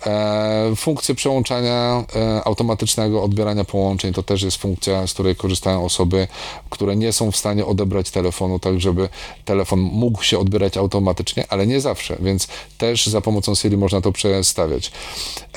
E, 0.05 0.75
funkcje 0.75 1.15
przełączania 1.15 2.03
e, 2.15 2.43
automatycznego 2.43 3.23
odbierania 3.23 3.63
połączeń 3.63 4.13
to 4.13 4.23
też 4.23 4.41
jest 4.41 4.57
funkcja, 4.57 5.07
z 5.07 5.13
której 5.13 5.35
korzystają 5.35 5.85
osoby, 5.85 6.27
które 6.69 6.95
nie 6.95 7.13
są 7.13 7.31
w 7.31 7.37
stanie 7.37 7.65
odebrać 7.65 8.11
telefonu, 8.11 8.59
tak 8.59 8.79
żeby 8.79 9.09
telefon 9.45 9.79
mógł 9.79 10.23
się 10.23 10.39
odbierać 10.39 10.77
automatycznie, 10.77 11.45
ale 11.49 11.67
nie 11.67 11.81
zawsze, 11.81 12.17
więc 12.19 12.47
też 12.77 13.07
za 13.07 13.21
pomocą 13.21 13.55
Siri 13.55 13.77
można 13.77 14.01
to 14.01 14.11
przestawiać. 14.11 14.91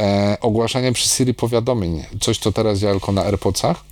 E, 0.00 0.36
ogłaszanie 0.40 0.92
przez 0.92 1.16
Siri 1.16 1.34
powiadomień, 1.34 2.04
coś 2.20 2.38
co 2.38 2.52
teraz 2.52 2.78
działa 2.78 2.92
tylko 2.92 3.12
na 3.12 3.24
AirPodsach, 3.24 3.84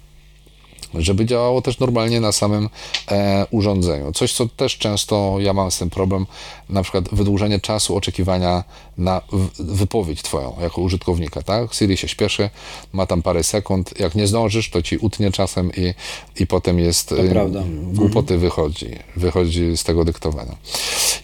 żeby 0.98 1.26
działało 1.26 1.62
też 1.62 1.78
normalnie 1.78 2.20
na 2.20 2.32
samym 2.32 2.68
e, 3.10 3.46
urządzeniu. 3.50 4.12
Coś, 4.12 4.32
co 4.32 4.46
też 4.48 4.78
często 4.78 5.36
ja 5.38 5.52
mam 5.52 5.70
z 5.70 5.78
tym 5.78 5.90
problem, 5.90 6.26
na 6.68 6.82
przykład 6.82 7.08
wydłużenie 7.12 7.60
czasu 7.60 7.96
oczekiwania 7.96 8.64
na 8.98 9.22
wypowiedź 9.58 10.22
twoją 10.22 10.56
jako 10.60 10.80
użytkownika, 10.80 11.42
tak? 11.42 11.74
Siri 11.74 11.96
się 11.96 12.08
śpieszy, 12.08 12.50
ma 12.92 13.06
tam 13.06 13.22
parę 13.22 13.42
sekund, 13.42 14.00
jak 14.00 14.14
nie 14.14 14.26
zdążysz, 14.26 14.70
to 14.70 14.82
ci 14.82 14.98
utnie 14.98 15.32
czasem 15.32 15.70
i, 15.76 15.94
i 16.42 16.46
potem 16.46 16.78
jest 16.78 17.12
e, 17.12 17.28
prawda. 17.28 17.62
głupoty 17.92 18.38
wychodzi, 18.38 18.90
wychodzi 19.16 19.76
z 19.76 19.84
tego 19.84 20.04
dyktowania. 20.04 20.56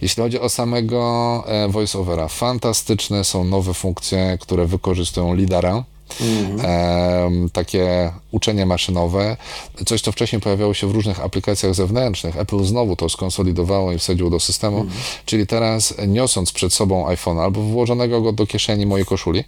Jeśli 0.01 0.23
chodzi 0.23 0.39
o 0.39 0.49
samego 0.49 1.43
e, 1.47 1.67
voiceovera, 1.67 2.27
fantastyczne 2.27 3.23
są 3.23 3.43
nowe 3.43 3.73
funkcje, 3.73 4.37
które 4.41 4.65
wykorzystują 4.65 5.35
lidara, 5.35 5.83
Em, 6.21 7.49
takie 7.49 8.11
uczenie 8.31 8.65
maszynowe, 8.65 9.37
coś 9.85 10.01
co 10.01 10.11
wcześniej 10.11 10.41
pojawiało 10.41 10.73
się 10.73 10.87
w 10.87 10.91
różnych 10.91 11.19
aplikacjach 11.19 11.75
zewnętrznych. 11.75 12.37
Apple 12.37 12.63
znowu 12.63 12.95
to 12.95 13.09
skonsolidowało 13.09 13.91
i 13.91 13.97
wsadziło 13.97 14.29
do 14.29 14.39
systemu, 14.39 14.85
czyli 15.25 15.47
teraz 15.47 15.93
niosąc 16.07 16.51
przed 16.51 16.73
sobą 16.73 17.07
iPhone 17.07 17.39
albo 17.39 17.61
włożonego 17.61 18.21
go 18.21 18.31
do 18.31 18.47
kieszeni 18.47 18.85
mojej 18.85 19.05
koszuli, 19.05 19.43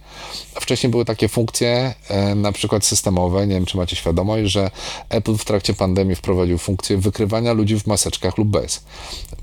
wcześniej 0.60 0.90
były 0.90 1.04
takie 1.04 1.28
funkcje 1.28 1.94
e, 2.08 2.34
na 2.34 2.52
przykład 2.52 2.84
systemowe, 2.84 3.46
nie 3.46 3.54
wiem 3.54 3.66
czy 3.66 3.76
macie 3.76 3.96
świadomość, 3.96 4.52
że 4.52 4.70
Apple 5.08 5.36
w 5.36 5.44
trakcie 5.44 5.74
pandemii 5.74 6.16
wprowadził 6.16 6.58
funkcję 6.58 6.96
wykrywania 6.98 7.52
ludzi 7.52 7.80
w 7.80 7.86
maseczkach 7.86 8.38
lub 8.38 8.48
bez. 8.48 8.84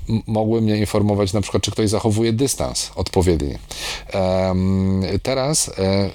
M- 0.08 0.22
mogły 0.26 0.60
mnie 0.60 0.76
informować 0.76 1.32
na 1.32 1.40
przykład, 1.40 1.62
czy 1.62 1.70
ktoś 1.70 1.88
zachowuje 1.90 2.32
dystans 2.32 2.90
odpowiedni. 2.96 3.54
Teraz 5.22 5.70
e, 5.78 6.10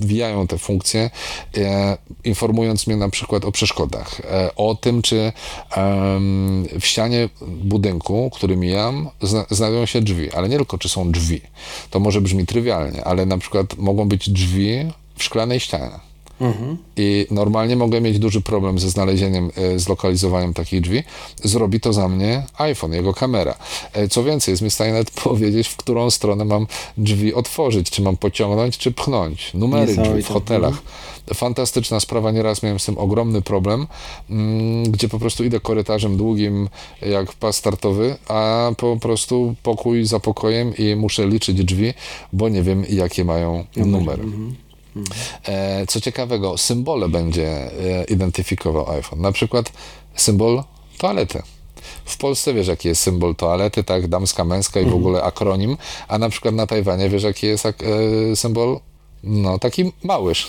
rozwijają 0.00 0.46
te 0.46 0.58
funkcje, 0.58 1.10
e, 1.56 1.98
informując 2.24 2.86
mnie 2.86 2.96
na 2.96 3.08
przykład 3.08 3.44
o 3.44 3.52
przeszkodach, 3.52 4.20
e, 4.20 4.54
o 4.56 4.74
tym, 4.74 5.02
czy 5.02 5.32
w 6.80 6.86
ścianie 6.86 7.28
budynku, 7.42 8.30
który 8.34 8.56
mijam, 8.56 9.08
zna, 9.22 9.46
znajdują 9.50 9.86
się 9.86 10.00
drzwi, 10.00 10.32
ale 10.32 10.48
nie 10.48 10.56
tylko, 10.56 10.78
czy 10.78 10.88
są 10.88 11.12
drzwi. 11.12 11.40
To 11.90 12.00
może 12.00 12.20
brzmi 12.20 12.46
trywialnie, 12.46 13.04
ale 13.04 13.26
na 13.26 13.38
przykład 13.38 13.78
mogą 13.78 14.08
być 14.08 14.30
drzwi 14.30 14.92
w 15.16 15.24
szklanej 15.24 15.60
ścianie. 15.60 16.09
I 16.96 17.26
normalnie 17.30 17.76
mogę 17.76 18.00
mieć 18.00 18.18
duży 18.18 18.40
problem 18.40 18.78
ze 18.78 18.90
znalezieniem, 18.90 19.50
e, 19.56 19.78
zlokalizowaniem 19.78 20.54
takich 20.54 20.80
drzwi. 20.80 21.02
Zrobi 21.44 21.80
to 21.80 21.92
za 21.92 22.08
mnie 22.08 22.42
iPhone, 22.58 22.92
jego 22.92 23.14
kamera. 23.14 23.54
E, 23.92 24.08
Co 24.08 24.24
więcej, 24.24 24.52
jest 24.52 24.62
mi 24.62 24.70
w 24.70 24.74
stanie 24.74 24.92
nawet 24.92 25.10
powiedzieć, 25.24 25.68
w 25.68 25.76
którą 25.76 26.10
stronę 26.10 26.44
mam 26.44 26.66
drzwi 26.96 27.34
otworzyć, 27.34 27.90
czy 27.90 28.02
mam 28.02 28.16
pociągnąć, 28.16 28.78
czy 28.78 28.92
pchnąć. 28.92 29.54
Numery 29.54 29.96
drzwi 29.96 30.22
w 30.22 30.28
hotelach. 30.28 30.82
Fantastyczna 31.34 32.00
sprawa, 32.00 32.30
nieraz 32.30 32.62
miałem 32.62 32.78
z 32.78 32.84
tym 32.84 32.98
ogromny 32.98 33.42
problem, 33.42 33.86
mm, 34.30 34.90
gdzie 34.90 35.08
po 35.08 35.18
prostu 35.18 35.44
idę 35.44 35.60
korytarzem 35.60 36.16
długim 36.16 36.68
jak 37.02 37.32
pas 37.32 37.56
startowy, 37.56 38.16
a 38.28 38.70
po 38.76 38.96
prostu 38.96 39.54
pokój 39.62 40.04
za 40.04 40.20
pokojem 40.20 40.76
i 40.76 40.96
muszę 40.96 41.26
liczyć 41.26 41.64
drzwi, 41.64 41.94
bo 42.32 42.48
nie 42.48 42.62
wiem 42.62 42.84
jakie 42.88 43.24
mają 43.24 43.64
numery. 43.76 44.22
E, 44.22 44.69
Co 45.88 46.00
ciekawego, 46.00 46.58
symbole 46.58 47.08
będzie 47.08 47.48
e, 48.00 48.04
identyfikował 48.04 48.90
iPhone. 48.90 49.20
Na 49.20 49.32
przykład 49.32 49.72
symbol 50.14 50.62
toalety. 50.98 51.42
W 52.04 52.16
Polsce 52.16 52.54
wiesz, 52.54 52.66
jaki 52.66 52.88
jest 52.88 53.02
symbol 53.02 53.36
toalety, 53.36 53.84
tak, 53.84 54.08
damska, 54.08 54.44
męska 54.44 54.80
i 54.80 54.82
w 54.82 54.86
Mhm. 54.86 55.02
ogóle 55.02 55.22
akronim, 55.22 55.76
a 56.08 56.18
na 56.18 56.28
przykład 56.28 56.54
na 56.54 56.66
Tajwanie 56.66 57.08
wiesz, 57.08 57.22
jaki 57.22 57.46
jest 57.46 57.66
e, 57.66 57.72
symbol? 58.36 58.80
No, 59.22 59.58
taki 59.58 59.92
małyż. 60.04 60.48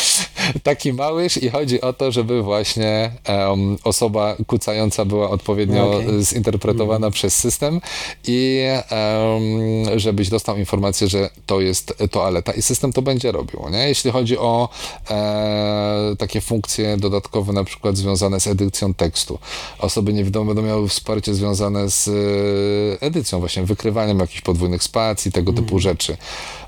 taki 0.62 0.92
małyż 0.92 1.42
i 1.42 1.50
chodzi 1.50 1.80
o 1.80 1.92
to, 1.92 2.12
żeby 2.12 2.42
właśnie 2.42 3.12
em, 3.24 3.78
osoba 3.84 4.36
kucająca 4.46 5.04
była 5.04 5.30
odpowiednio 5.30 5.96
Okej. 5.96 6.24
zinterpretowana 6.24 7.10
przez 7.10 7.36
system 7.36 7.80
i 8.26 8.60
em, 8.90 10.00
żebyś 10.00 10.28
dostał 10.28 10.56
informację, 10.56 11.08
że 11.08 11.30
to 11.46 11.60
jest 11.60 11.94
toaleta 12.10 12.52
i 12.52 12.62
system 12.62 12.92
to 12.92 13.02
będzie 13.02 13.32
robił. 13.32 13.60
Nie? 13.70 13.88
Jeśli 13.88 14.10
chodzi 14.10 14.38
o 14.38 14.68
e, 15.10 16.16
takie 16.18 16.40
funkcje 16.40 16.96
dodatkowe, 16.96 17.52
na 17.52 17.64
przykład 17.64 17.96
związane 17.96 18.40
z 18.40 18.46
edycją 18.46 18.94
tekstu, 18.94 19.38
osoby 19.78 20.12
niewidome 20.12 20.54
będą 20.54 20.62
miały 20.62 20.88
wsparcie 20.88 21.34
związane 21.34 21.90
z 21.90 22.08
e, 22.08 23.06
edycją, 23.06 23.40
właśnie 23.40 23.62
wykrywaniem 23.62 24.18
jakichś 24.18 24.40
podwójnych 24.40 24.82
spacji, 24.82 25.32
tego 25.32 25.52
typu 25.52 25.78
rzeczy. 25.78 26.16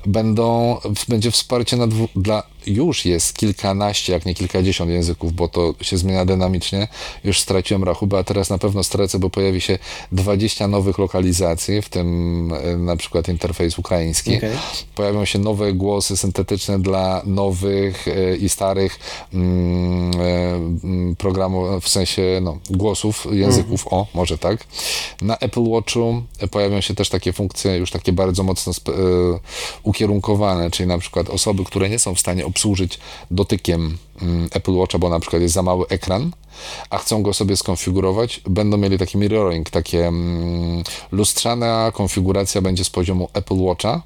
Będą, 0.07 0.77
będzie 1.09 1.31
wsparcie 1.31 1.77
na 1.77 1.87
dwu, 1.87 2.09
dla, 2.17 2.43
już 2.67 3.05
jest 3.05 3.37
kilkanaście, 3.37 4.13
jak 4.13 4.27
nie 4.27 4.35
kilkadziesiąt 4.35 4.91
języków, 4.91 5.33
bo 5.33 5.49
to 5.49 5.75
się 5.81 5.97
zmienia 5.97 6.25
dynamicznie. 6.25 6.89
Już 7.25 7.41
straciłem 7.41 7.85
rachubę, 7.85 8.19
a 8.19 8.25
teraz 8.25 8.51
na 8.51 8.59
pewno 8.59 8.85
stracę, 8.85 9.19
bo 9.19 9.31
pojawi 9.31 9.61
się 9.61 9.79
20 10.13 10.69
nowych 10.69 10.99
lokalizacji, 10.99 11.83
w 11.83 11.89
tym 11.89 12.53
e, 12.53 12.77
na 12.77 12.97
przykład 12.97 13.29
interfejs 13.29 13.79
ukraiński. 13.79 14.37
Okej. 14.37 14.51
Pojawią 14.95 15.25
się 15.25 15.39
nowe 15.39 15.73
głosy 15.73 16.17
syntetyczne 16.17 16.79
dla 16.79 17.23
nowych 17.27 18.09
e, 18.09 18.37
i 18.37 18.49
starych 18.49 18.99
mm, 19.33 20.11
e, 20.21 20.55
mm, 20.85 21.17
programów, 21.17 21.85
w 21.85 21.89
sensie 21.89 22.41
no, 22.43 22.59
głosów, 22.71 23.27
języków, 23.31 23.87
o, 23.91 24.07
może 24.15 24.39
tak. 24.39 24.67
Na 25.21 25.39
Apple 25.39 25.65
Watchu 25.71 26.23
pojawią 26.51 26.81
się 26.81 26.95
też 26.95 27.09
takie 27.09 27.33
funkcje 27.33 27.77
już 27.77 27.91
takie 27.91 28.13
bardzo 28.13 28.43
mocno 28.43 28.73
ukierunkowane, 29.83 30.71
czyli 30.71 30.87
na 30.87 30.99
przykład 30.99 31.31
osoby, 31.31 31.65
które 31.65 31.89
nie 31.89 31.99
są 31.99 32.15
w 32.15 32.21
stanie 32.21 32.47
obsłużyć 32.55 32.99
dotykiem 33.31 33.99
mm, 34.23 34.49
Apple 34.53 34.75
Watcha, 34.75 34.99
bo 34.99 35.09
na 35.09 35.21
przykład 35.21 35.43
jest 35.43 35.55
za 35.55 35.63
mały 35.63 35.87
ekran, 35.89 36.31
a 36.91 36.99
chcą 36.99 37.23
go 37.23 37.35
sobie 37.35 37.57
skonfigurować, 37.57 38.41
będą 38.49 38.77
mieli 38.77 38.99
taki 38.99 39.19
mirroring, 39.19 39.71
takie 39.71 40.07
mm, 40.07 40.83
lustrzana 41.13 41.93
konfiguracja 41.95 42.63
będzie 42.63 42.85
z 42.85 42.91
poziomu 42.91 43.29
Apple 43.33 43.59
Watcha, 43.59 44.03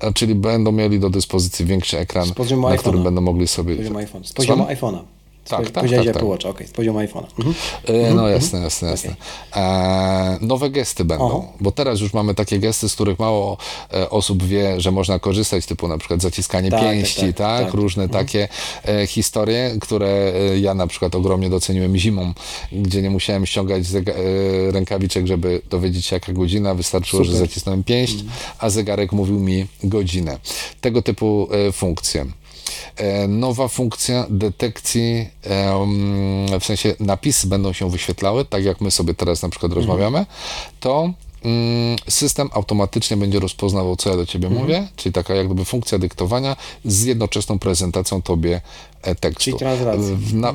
e, 0.00 0.12
czyli 0.12 0.34
będą 0.34 0.72
mieli 0.72 1.00
do 1.00 1.10
dyspozycji 1.10 1.66
większy 1.66 1.98
ekran, 1.98 2.28
na 2.28 2.34
którym 2.34 2.60
iPhone'a. 2.60 3.02
będą 3.02 3.20
mogli 3.20 3.48
sobie... 3.48 3.74
Z 3.74 3.78
poziomu 3.78 3.98
iPhone. 3.98 4.24
Z 4.24 4.32
poziomu 4.32 4.64
iPhone'a. 4.64 5.19
Tak, 5.50 5.64
tak, 5.64 5.72
Powiedziałeś 5.72 6.06
tak, 6.06 6.16
Apple 6.16 6.20
tak. 6.20 6.28
Watch, 6.28 6.46
okej, 6.46 6.66
z 6.66 6.70
poziomu 6.70 6.98
iPhone'a. 6.98 7.26
Mhm. 7.38 7.54
E, 8.10 8.14
No 8.14 8.28
jasne, 8.28 8.60
jasne, 8.60 8.90
jasne. 8.90 9.16
E, 9.56 10.38
nowe 10.40 10.70
gesty 10.70 11.04
będą, 11.04 11.24
Oho. 11.24 11.52
bo 11.60 11.72
teraz 11.72 12.00
już 12.00 12.12
mamy 12.14 12.34
takie 12.34 12.58
gesty, 12.58 12.88
z 12.88 12.94
których 12.94 13.18
mało 13.18 13.56
e, 13.92 14.10
osób 14.10 14.42
wie, 14.42 14.80
że 14.80 14.90
można 14.90 15.18
korzystać, 15.18 15.66
typu 15.66 15.88
na 15.88 15.98
przykład 15.98 16.22
zaciskanie 16.22 16.70
Tak, 16.70 16.80
tak, 16.80 16.90
pięści, 16.90 17.20
tak, 17.20 17.36
tak, 17.36 17.64
tak. 17.64 17.74
różne 17.74 18.08
takie 18.08 18.48
e, 18.84 19.06
historie, 19.06 19.76
które 19.80 20.32
e, 20.52 20.58
ja 20.58 20.74
na 20.74 20.86
przykład 20.86 21.14
ogromnie 21.14 21.50
doceniłem 21.50 21.96
zimą, 21.96 22.32
gdzie 22.72 23.02
nie 23.02 23.10
musiałem 23.10 23.46
ściągać 23.46 23.82
rękawiczek, 24.70 25.26
żeby 25.26 25.62
dowiedzieć 25.70 26.06
się 26.06 26.16
jaka 26.16 26.32
godzina, 26.32 26.74
wystarczyło, 26.74 27.24
że 27.24 27.32
Super. 27.32 27.48
zacisnąłem 27.48 27.84
pięść, 27.84 28.16
a 28.58 28.70
zegarek 28.70 29.12
mówił 29.12 29.40
mi 29.40 29.66
godzinę. 29.84 30.38
Tego 30.80 31.02
typu 31.02 31.48
funkcje. 31.72 32.26
E, 33.00 33.28
nowa 33.28 33.68
funkcja 33.68 34.26
detekcji, 34.30 35.28
em, 35.42 36.60
w 36.60 36.64
sensie 36.64 36.94
napisy 37.00 37.46
będą 37.46 37.72
się 37.72 37.90
wyświetlały, 37.90 38.44
tak 38.44 38.64
jak 38.64 38.80
my 38.80 38.90
sobie 38.90 39.14
teraz 39.14 39.42
na 39.42 39.48
przykład 39.48 39.72
rozmawiamy, 39.72 40.26
to 40.80 41.10
mm, 41.44 41.96
system 42.08 42.48
automatycznie 42.52 43.16
będzie 43.16 43.40
rozpoznawał, 43.40 43.96
co 43.96 44.10
ja 44.10 44.16
do 44.16 44.26
ciebie 44.26 44.50
mówię, 44.50 44.88
czyli 44.96 45.12
taka 45.12 45.34
jak 45.34 45.46
gdyby 45.46 45.64
funkcja 45.64 45.98
dyktowania 45.98 46.56
z 46.84 47.04
jednoczesną 47.04 47.58
prezentacją 47.58 48.22
tobie 48.22 48.60
e, 49.02 49.14
tekstu. 49.14 49.44
Czyli 49.44 49.58
translacja. 49.58 50.16
Na, 50.32 50.54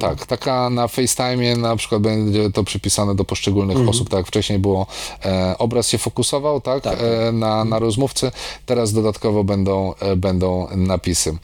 tak, 0.00 0.26
taka 0.26 0.70
na 0.70 0.88
FaceTime 0.88 1.56
na 1.56 1.76
przykład 1.76 2.02
będzie 2.02 2.50
to 2.50 2.64
przypisane 2.64 3.14
do 3.14 3.24
poszczególnych 3.24 3.88
osób, 3.88 4.08
tak 4.08 4.16
jak 4.18 4.26
wcześniej 4.26 4.58
było, 4.58 4.86
e, 5.24 5.54
obraz 5.58 5.88
się 5.88 5.98
fokusował, 5.98 6.60
tak, 6.60 6.82
Tak, 6.82 6.98
E, 7.00 7.32
na, 7.32 7.64
na 7.64 7.78
rozmówcy, 7.78 8.30
teraz 8.66 8.92
dodatkowo 8.92 9.44
będą, 9.44 9.94
e, 9.94 10.16
będą 10.16 10.66
napisy. 10.76 11.36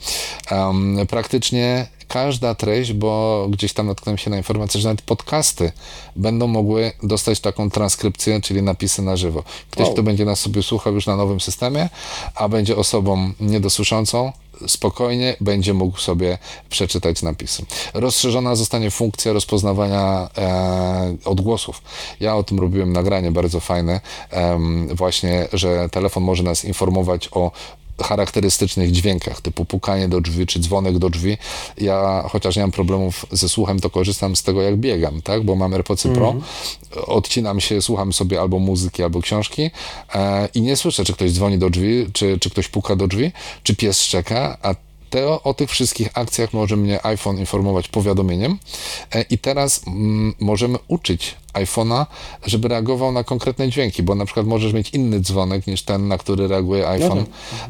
Em, 0.51 0.97
praktycznie 1.09 1.87
każda 2.07 2.55
treść, 2.55 2.93
bo 2.93 3.45
gdzieś 3.49 3.73
tam 3.73 3.87
natknąłem 3.87 4.17
się 4.17 4.29
na 4.29 4.37
informację, 4.37 4.81
że 4.81 4.87
nawet 4.87 5.01
podcasty 5.01 5.71
będą 6.15 6.47
mogły 6.47 6.91
dostać 7.03 7.39
taką 7.39 7.69
transkrypcję, 7.69 8.41
czyli 8.41 8.61
napisy 8.61 9.01
na 9.01 9.17
żywo. 9.17 9.43
Ktoś, 9.71 9.85
Wow. 9.85 9.93
kto 9.93 10.03
będzie 10.03 10.25
nas 10.25 10.39
sobie 10.39 10.63
słuchał 10.63 10.93
już 10.93 11.07
na 11.07 11.15
nowym 11.15 11.39
systemie, 11.39 11.89
a 12.35 12.49
będzie 12.49 12.75
osobą 12.75 13.31
niedosłyszącą, 13.39 14.31
spokojnie 14.67 15.35
będzie 15.41 15.73
mógł 15.73 15.97
sobie 15.97 16.37
przeczytać 16.69 17.21
napisy. 17.21 17.65
Rozszerzona 17.93 18.55
zostanie 18.55 18.91
funkcja 18.91 19.33
rozpoznawania 19.33 20.29
e, 20.37 21.15
odgłosów. 21.25 21.81
Ja 22.19 22.35
o 22.35 22.43
tym 22.43 22.59
robiłem 22.59 22.93
nagranie 22.93 23.31
bardzo 23.31 23.59
fajne, 23.59 24.01
em, 24.29 24.87
właśnie, 24.95 25.47
że 25.53 25.89
telefon 25.89 26.23
może 26.23 26.43
nas 26.43 26.65
informować 26.65 27.29
o 27.31 27.51
charakterystycznych 28.03 28.91
dźwiękach, 28.91 29.41
typu 29.41 29.65
pukanie 29.65 30.07
do 30.07 30.21
drzwi, 30.21 30.45
czy 30.45 30.59
dzwonek 30.59 30.97
do 30.97 31.09
drzwi. 31.09 31.37
Ja, 31.77 32.23
chociaż 32.29 32.55
nie 32.55 32.61
mam 32.61 32.71
problemów 32.71 33.25
ze 33.31 33.49
słuchem, 33.49 33.79
to 33.79 33.89
korzystam 33.89 34.35
z 34.35 34.43
tego, 34.43 34.61
jak 34.61 34.77
biegam, 34.77 35.21
tak? 35.21 35.43
Bo 35.43 35.55
mam 35.55 35.73
AirPodsy 35.73 36.09
Pro, 36.09 36.35
odcinam 37.07 37.59
się, 37.59 37.81
słucham 37.81 38.13
sobie 38.13 38.41
albo 38.41 38.59
muzyki, 38.59 39.03
albo 39.03 39.21
książki 39.21 39.71
e, 40.15 40.49
i 40.53 40.61
nie 40.61 40.75
słyszę, 40.75 41.05
czy 41.05 41.13
ktoś 41.13 41.31
dzwoni 41.31 41.57
do 41.57 41.69
drzwi, 41.69 42.05
czy, 42.13 42.39
czy 42.39 42.49
ktoś 42.49 42.67
puka 42.67 42.95
do 42.95 43.07
drzwi, 43.07 43.31
czy 43.63 43.75
pies 43.75 44.01
szczeka, 44.01 44.57
a 44.61 44.75
o 45.43 45.53
tych 45.53 45.69
wszystkich 45.69 46.09
akcjach 46.13 46.53
może 46.53 46.75
mnie 46.75 47.05
iPhone 47.05 47.37
informować 47.37 47.87
powiadomieniem. 47.87 48.59
E, 49.13 49.21
i 49.21 49.37
teraz 49.37 49.81
mm, 49.87 50.33
możemy 50.39 50.77
uczyć 50.87 51.35
iPhone'a, 51.53 52.05
żeby 52.45 52.67
reagował 52.67 53.11
na 53.11 53.23
konkretne 53.23 53.69
dźwięki, 53.69 54.03
bo 54.03 54.15
na 54.15 54.25
przykład 54.25 54.45
możesz 54.45 54.73
mieć 54.73 54.89
inny 54.89 55.19
dzwonek 55.19 55.67
niż 55.67 55.83
ten, 55.83 56.07
na 56.07 56.17
który 56.17 56.47
reaguje 56.47 56.89
iPhone, 56.89 57.25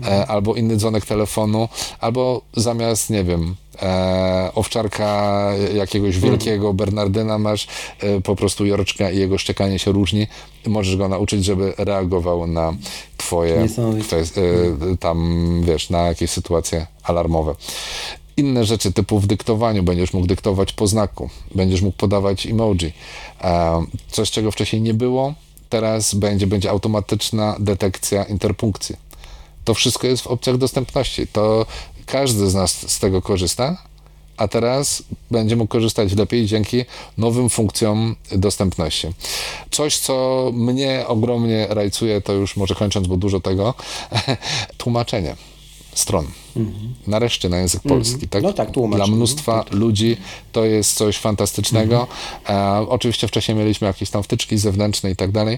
e, 0.05 0.27
albo 0.27 0.55
inny 0.55 0.77
dzwonek 0.77 1.05
telefonu, 1.05 1.69
albo 1.99 2.41
zamiast, 2.53 3.09
nie 3.09 3.23
wiem, 3.23 3.55
e, 3.81 4.51
owczarka 4.55 5.49
jakiegoś 5.75 6.19
wielkiego 6.19 6.73
Bernardyna 6.73 7.37
masz 7.37 7.67
e, 7.99 8.21
po 8.21 8.35
prostu 8.35 8.65
jorczka 8.65 9.11
i 9.11 9.17
jego 9.17 9.37
szczekanie 9.37 9.79
się 9.79 9.91
różni. 9.91 10.27
Możesz 10.67 10.97
go 10.97 11.07
nauczyć, 11.07 11.45
żeby 11.45 11.73
reagował 11.77 12.47
na 12.47 12.73
twoje 13.17 13.55
e, 13.55 13.67
tam, 14.99 15.61
wiesz, 15.65 15.89
na 15.89 16.01
jakieś 16.01 16.29
sytuacje 16.29 16.87
alarmowe. 17.03 17.55
Inne 18.37 18.65
rzeczy 18.65 18.93
typu 18.93 19.19
w 19.19 19.27
dyktowaniu 19.27 19.83
będziesz 19.83 20.13
mógł 20.13 20.27
dyktować 20.27 20.73
po 20.73 20.87
znaku, 20.87 21.29
będziesz 21.55 21.81
mógł 21.81 21.97
podawać 21.97 22.45
emoji. 22.45 22.93
E, 23.41 23.85
Coś, 24.11 24.31
czego 24.31 24.51
wcześniej 24.51 24.81
nie 24.81 24.93
było, 24.93 25.33
teraz 25.69 26.15
będzie, 26.15 26.47
będzie 26.47 26.69
automatyczna 26.69 27.55
detekcja 27.59 28.23
interpunkcji. 28.23 28.95
To 29.63 29.73
wszystko 29.73 30.07
jest 30.07 30.23
w 30.23 30.27
opcjach 30.27 30.57
dostępności. 30.57 31.27
To 31.27 31.65
każdy 32.05 32.49
z 32.49 32.53
nas 32.53 32.91
z 32.91 32.99
tego 32.99 33.21
korzysta, 33.21 33.77
a 34.37 34.47
teraz 34.47 35.03
będzie 35.31 35.55
mógł 35.55 35.71
korzystać 35.71 36.15
lepiej 36.15 36.45
dzięki 36.45 36.85
nowym 37.17 37.49
funkcjom 37.49 38.15
dostępności. 38.31 39.07
Coś, 39.71 39.97
co 39.97 40.49
mnie 40.53 41.03
ogromnie 41.07 41.67
rajcuje, 41.69 42.21
to 42.21 42.33
już 42.33 42.57
może 42.57 42.75
kończąc, 42.75 43.07
bo 43.07 43.17
dużo 43.17 43.39
tego, 43.39 43.73
tłumaczenie 44.77 45.35
stron. 45.95 46.27
Nareszcie 47.07 47.49
na 47.49 47.57
język 47.57 47.81
polski. 47.81 48.27
Tak? 48.27 48.43
No 48.43 48.53
tak, 48.53 48.71
tłumacz. 48.71 48.95
Dla 48.95 49.03
Mhm. 49.05 49.17
mnóstwa 49.17 49.65
ludzi 49.71 50.17
to 50.51 50.65
jest 50.65 50.93
coś 50.93 51.17
fantastycznego. 51.17 52.07
Mhm. 52.47 52.83
E, 52.83 52.89
oczywiście 52.89 53.27
wcześniej 53.27 53.57
mieliśmy 53.57 53.87
jakieś 53.87 54.09
tam 54.09 54.23
wtyczki 54.23 54.57
zewnętrzne 54.57 55.11
i 55.11 55.15
tak 55.15 55.31
dalej, 55.31 55.57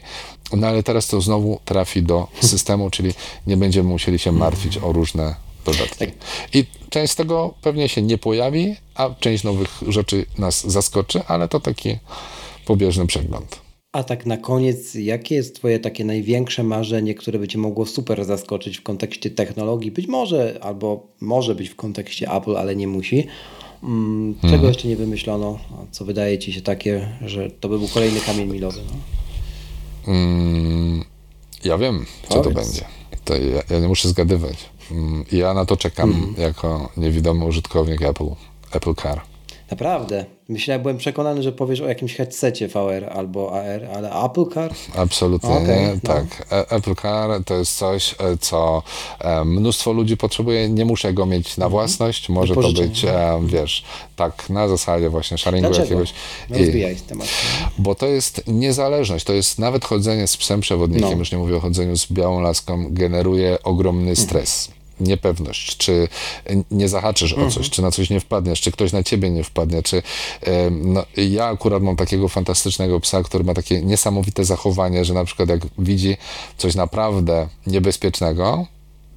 no 0.53 0.67
ale 0.67 0.83
teraz 0.83 1.07
to 1.07 1.21
znowu 1.21 1.59
trafi 1.65 2.03
do 2.03 2.27
systemu, 2.51 2.89
czyli 2.89 3.13
nie 3.47 3.57
będziemy 3.57 3.89
musieli 3.89 4.19
się 4.19 4.31
martwić 4.31 4.77
o 4.77 4.91
różne 4.93 5.35
dodatki. 5.65 5.97
Tak. 5.97 6.09
I 6.53 6.65
część 6.89 7.13
z 7.13 7.15
tego 7.15 7.53
pewnie 7.61 7.89
się 7.89 8.01
nie 8.01 8.17
pojawi, 8.17 8.75
a 8.95 9.09
część 9.19 9.43
nowych 9.43 9.69
rzeczy 9.87 10.25
nas 10.37 10.67
zaskoczy, 10.71 11.21
ale 11.27 11.47
to 11.47 11.59
taki 11.59 11.97
pobieżny 12.65 13.07
przegląd. 13.07 13.61
A 13.91 14.03
tak 14.03 14.25
na 14.25 14.37
koniec, 14.37 14.95
jakie 14.95 15.35
jest 15.35 15.55
Twoje 15.55 15.79
takie 15.79 16.05
największe 16.05 16.63
marzenie, 16.63 17.15
które 17.15 17.39
by 17.39 17.47
Cię 17.47 17.57
mogło 17.57 17.85
super 17.85 18.25
zaskoczyć 18.25 18.77
w 18.77 18.83
kontekście 18.83 19.29
technologii? 19.29 19.91
Być 19.91 20.07
może, 20.07 20.57
albo 20.61 21.07
może 21.21 21.55
być 21.55 21.69
w 21.69 21.75
kontekście 21.75 22.31
Apple, 22.31 22.57
ale 22.57 22.75
nie 22.75 22.87
musi. 22.87 23.27
Mm, 23.83 24.35
Czego 24.49 24.67
jeszcze 24.67 24.87
nie 24.87 24.95
wymyślono? 24.95 25.59
A 25.71 25.91
Co 25.91 26.05
wydaje 26.05 26.39
Ci 26.39 26.53
się 26.53 26.61
takie, 26.61 27.09
że 27.25 27.49
to 27.51 27.69
by 27.69 27.79
był 27.79 27.87
kolejny 27.87 28.19
kamień 28.21 28.47
milowy? 28.51 28.79
No? 28.87 28.93
Mm, 30.13 31.03
ja 31.63 31.77
wiem, 31.77 32.05
co 32.29 32.35
to 32.35 32.41
Powiedz. 32.41 32.67
będzie. 32.67 32.85
To 33.25 33.35
ja, 33.35 33.61
ja 33.69 33.79
nie 33.79 33.87
muszę 33.87 34.09
zgadywać. 34.09 34.55
Mm, 34.91 35.25
Ja 35.31 35.53
na 35.53 35.65
to 35.65 35.77
czekam 35.77 36.35
jako 36.37 36.89
niewidomy 36.97 37.45
użytkownik 37.45 38.01
Apple, 38.01 38.27
Apple 38.71 38.95
Car. 38.95 39.21
Naprawdę. 39.71 40.25
Myślałem, 40.49 40.81
byłem 40.81 40.97
przekonany, 40.97 41.43
że 41.43 41.51
powiesz 41.51 41.81
o 41.81 41.87
jakimś 41.87 42.15
headsetie 42.15 42.67
VR 42.67 43.09
albo 43.15 43.53
AR, 43.59 43.85
ale 43.95 44.11
Apple 44.25 44.45
Car? 44.53 44.73
Absolutnie 44.95 45.49
nie. 45.49 45.91
no. 45.93 45.99
Tak. 46.13 46.25
E- 46.51 46.69
Apple 46.71 46.95
Car 46.95 47.43
to 47.45 47.53
jest 47.55 47.77
coś, 47.77 48.13
e, 48.19 48.37
co 48.37 48.83
e, 49.19 49.45
mnóstwo 49.45 49.91
ludzi 49.93 50.17
potrzebuje. 50.17 50.69
Nie 50.69 50.85
muszę 50.85 51.13
go 51.13 51.25
mieć 51.25 51.57
na 51.57 51.69
własność. 51.69 52.29
Może 52.29 52.55
to 52.55 52.71
być, 52.73 53.05
e, 53.05 53.39
wiesz, 53.45 53.83
tak, 54.15 54.49
na 54.49 54.67
zasadzie 54.67 55.09
właśnie 55.09 55.37
sharingu 55.37 55.67
Dlaczego? 55.69 55.83
jakiegoś. 55.83 56.13
I- 56.49 56.53
Rozwijaj 56.65 56.95
temat. 56.95 57.27
Bo 57.77 57.95
to 57.95 58.05
jest 58.07 58.43
niezależność, 58.47 59.25
to 59.25 59.33
jest 59.33 59.59
nawet 59.59 59.85
chodzenie 59.85 60.27
z 60.27 60.37
psem 60.37 60.61
przewodnikiem, 60.61 61.09
No. 61.11 61.17
już 61.17 61.31
nie 61.31 61.37
mówię 61.37 61.55
o 61.55 61.59
chodzeniu 61.59 61.97
z 61.97 62.11
białą 62.11 62.39
laską, 62.41 62.85
generuje 62.89 63.57
ogromny 63.63 64.15
stres. 64.15 64.71
Niepewność, 64.99 65.77
czy 65.77 66.07
nie 66.71 66.89
zahaczysz 66.89 67.33
o 67.33 67.51
coś, 67.51 67.69
czy 67.69 67.81
na 67.81 67.91
coś 67.91 68.09
nie 68.09 68.19
wpadniesz, 68.19 68.61
czy 68.61 68.71
ktoś 68.71 68.91
na 68.91 69.03
ciebie 69.03 69.29
nie 69.29 69.43
wpadnie, 69.43 69.83
czy 69.83 70.01
no, 70.71 71.05
ja 71.17 71.45
akurat 71.45 71.83
mam 71.83 71.95
takiego 71.95 72.29
fantastycznego 72.29 72.99
psa, 72.99 73.23
który 73.23 73.43
ma 73.43 73.53
takie 73.53 73.81
niesamowite 73.81 74.45
zachowanie, 74.45 75.05
że 75.05 75.13
na 75.13 75.25
przykład 75.25 75.49
jak 75.49 75.61
widzi 75.79 76.17
coś 76.57 76.75
naprawdę 76.75 77.47
niebezpiecznego, 77.67 78.65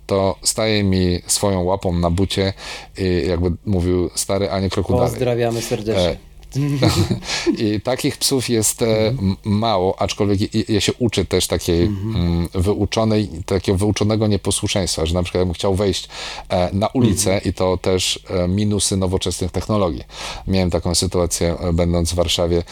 to 0.06 0.36
staje 0.42 0.84
mi 0.84 1.18
swoją 1.26 1.62
łapą 1.62 1.92
na 1.92 2.10
bucie 2.10 2.52
i 2.98 3.28
jakby 3.28 3.52
mówił 3.66 4.10
stary, 4.14 4.50
a 4.50 4.60
nie 4.60 4.70
kroku 4.70 4.92
dalej. 4.92 5.10
Pozdrawiamy 5.10 5.62
serdecznie. 5.62 6.27
I 7.58 7.80
takich 7.80 8.16
psów 8.16 8.48
jest 8.48 8.82
e, 8.82 9.14
mało, 9.44 10.00
aczkolwiek 10.00 10.68
je 10.68 10.80
się 10.80 10.92
uczy 10.98 11.24
też 11.24 11.46
takiej 11.46 11.82
mm, 11.82 12.48
wyuczonej, 12.54 13.28
takiego 13.46 13.78
wyuczonego 13.78 14.26
nieposłuszeństwa, 14.26 15.06
że 15.06 15.14
na 15.14 15.22
przykład 15.22 15.44
bym 15.44 15.54
chciał 15.54 15.74
wejść 15.74 16.08
e, 16.48 16.70
na 16.72 16.86
ulicę 16.86 17.40
i 17.44 17.52
to 17.52 17.76
też 17.76 18.20
e, 18.30 18.48
minusy 18.48 18.96
nowoczesnych 18.96 19.50
technologii. 19.50 20.04
Miałem 20.46 20.70
taką 20.70 20.94
sytuację, 20.94 21.56
będąc 21.72 22.12
w 22.12 22.14
Warszawie, 22.14 22.62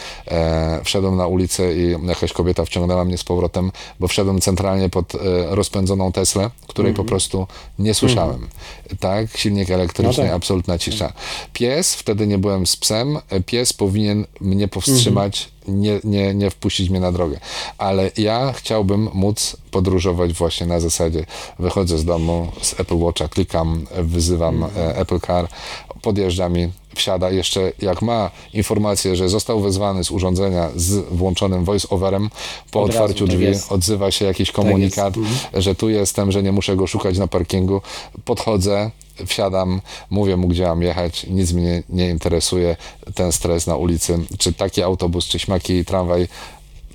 wszedłem 0.83 1.15
na 1.15 1.27
ulicę 1.27 1.75
i 1.77 1.95
jakaś 2.07 2.33
kobieta 2.33 2.65
wciągnęła 2.65 3.05
mnie 3.05 3.17
z 3.17 3.23
powrotem, 3.23 3.71
bo 3.99 4.07
wszedłem 4.07 4.41
centralnie 4.41 4.89
pod 4.89 5.13
rozpędzoną 5.49 6.11
Teslę, 6.11 6.49
której 6.67 6.93
po 6.93 7.03
prostu 7.03 7.47
nie 7.79 7.93
słyszałem. 7.93 8.47
Tak, 8.99 9.37
silnik 9.37 9.69
elektryczny, 9.69 10.23
No 10.23 10.29
tak. 10.29 10.35
absolutna 10.35 10.77
cisza. 10.77 11.13
Pies, 11.53 11.95
wtedy 11.95 12.27
nie 12.27 12.37
byłem 12.37 12.67
z 12.67 12.77
psem, 12.77 13.17
pies 13.45 13.66
powinien 13.73 14.25
mnie 14.41 14.67
powstrzymać, 14.67 15.49
nie, 15.67 15.99
nie, 16.03 16.33
nie 16.33 16.49
wpuścić 16.49 16.89
mnie 16.89 16.99
na 16.99 17.11
drogę. 17.11 17.39
Ale 17.77 18.11
ja 18.17 18.53
chciałbym 18.53 19.09
móc 19.13 19.57
podróżować 19.71 20.33
właśnie 20.33 20.65
na 20.65 20.79
zasadzie, 20.79 21.25
wychodzę 21.59 21.97
z 21.97 22.05
domu 22.05 22.47
z 22.61 22.79
Apple 22.79 22.97
Watcha, 22.97 23.27
klikam, 23.27 23.85
wyzywam 23.97 24.63
e, 24.63 24.95
Apple 24.97 25.19
Car, 25.19 25.47
podjeżdża 26.01 26.49
mi, 26.49 26.69
wsiada, 26.95 27.29
jeszcze 27.31 27.71
jak 27.81 28.01
ma 28.01 28.31
informację, 28.53 29.15
że 29.15 29.29
został 29.29 29.61
wezwany 29.61 30.03
z 30.03 30.11
urządzenia 30.11 30.69
z 30.75 31.05
włączonym 31.11 31.65
voice-overem, 31.65 32.29
po 32.71 32.81
Od 32.81 32.87
razu, 32.87 33.03
otwarciu 33.03 33.25
tak 33.27 33.35
drzwi 33.35 33.45
jest. 33.45 33.71
odzywa 33.71 34.11
się 34.11 34.25
jakiś 34.25 34.51
komunikat, 34.51 35.13
że 35.53 35.75
tu 35.75 35.89
jestem, 35.89 36.31
że 36.31 36.43
nie 36.43 36.51
muszę 36.51 36.75
go 36.75 36.87
szukać 36.87 37.17
na 37.17 37.27
parkingu. 37.27 37.81
Podchodzę, 38.25 38.91
wsiadam, 39.25 39.81
mówię 40.09 40.37
mu, 40.37 40.47
gdzie 40.47 40.63
mam 40.63 40.81
jechać, 40.81 41.25
nic 41.29 41.53
mnie 41.53 41.83
nie 41.89 42.09
interesuje, 42.09 42.75
ten 43.15 43.31
stres 43.31 43.67
na 43.67 43.75
ulicy, 43.75 44.19
czy 44.37 44.53
taki 44.53 44.83
autobus, 44.83 45.25
czy 45.25 45.39
śmaki 45.39 45.85
tramwaj, 45.85 46.27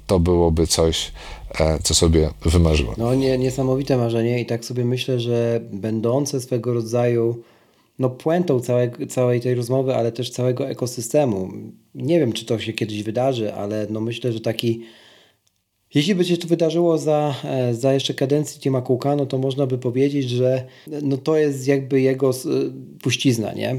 to 0.07 0.21
byłoby 0.21 0.67
coś, 0.67 1.13
e, 1.61 1.79
co 1.83 1.95
sobie 1.95 2.31
wymarzyłem. 2.45 2.95
No 2.99 3.15
nie, 3.15 3.39
niesamowite 3.39 3.97
marzenie 3.97 4.41
i 4.41 4.47
tak 4.47 4.65
sobie 4.65 4.85
myślę, 4.85 5.21
że 5.21 5.61
będące 5.73 6.41
swego 6.41 6.75
rodzaju 6.75 7.43
no 7.99 8.11
puentą 8.11 8.61
całego, 8.61 9.07
całej 9.07 9.41
tej 9.41 9.55
rozmowy, 9.55 9.95
ale 9.95 10.13
też 10.13 10.31
całego 10.31 10.69
ekosystemu. 10.69 11.51
Nie 11.95 12.21
wiem, 12.21 12.33
czy 12.33 12.45
to 12.45 12.59
się 12.59 12.73
kiedyś 12.73 13.03
wydarzy, 13.03 13.55
ale 13.55 13.87
no 13.91 14.01
myślę, 14.01 14.33
że 14.33 14.41
taki 14.41 14.83
jeśli 15.95 16.15
by 16.15 16.25
się 16.25 16.37
to 16.37 16.49
wydarzyło 16.49 16.99
za, 16.99 17.35
e, 17.45 17.75
za 17.75 17.93
jeszcze 17.95 18.15
kadencji 18.15 18.61
Tima 18.61 18.83
Cooka, 18.83 19.17
no 19.17 19.27
to 19.27 19.39
można 19.39 19.67
by 19.67 19.79
powiedzieć, 19.79 20.31
że 20.31 20.65
no 21.03 21.17
to 21.17 21.37
jest 21.37 21.67
jakby 21.69 22.01
jego 22.01 22.29
s- 22.31 22.49
puścizna, 23.03 23.53
nie? 23.53 23.77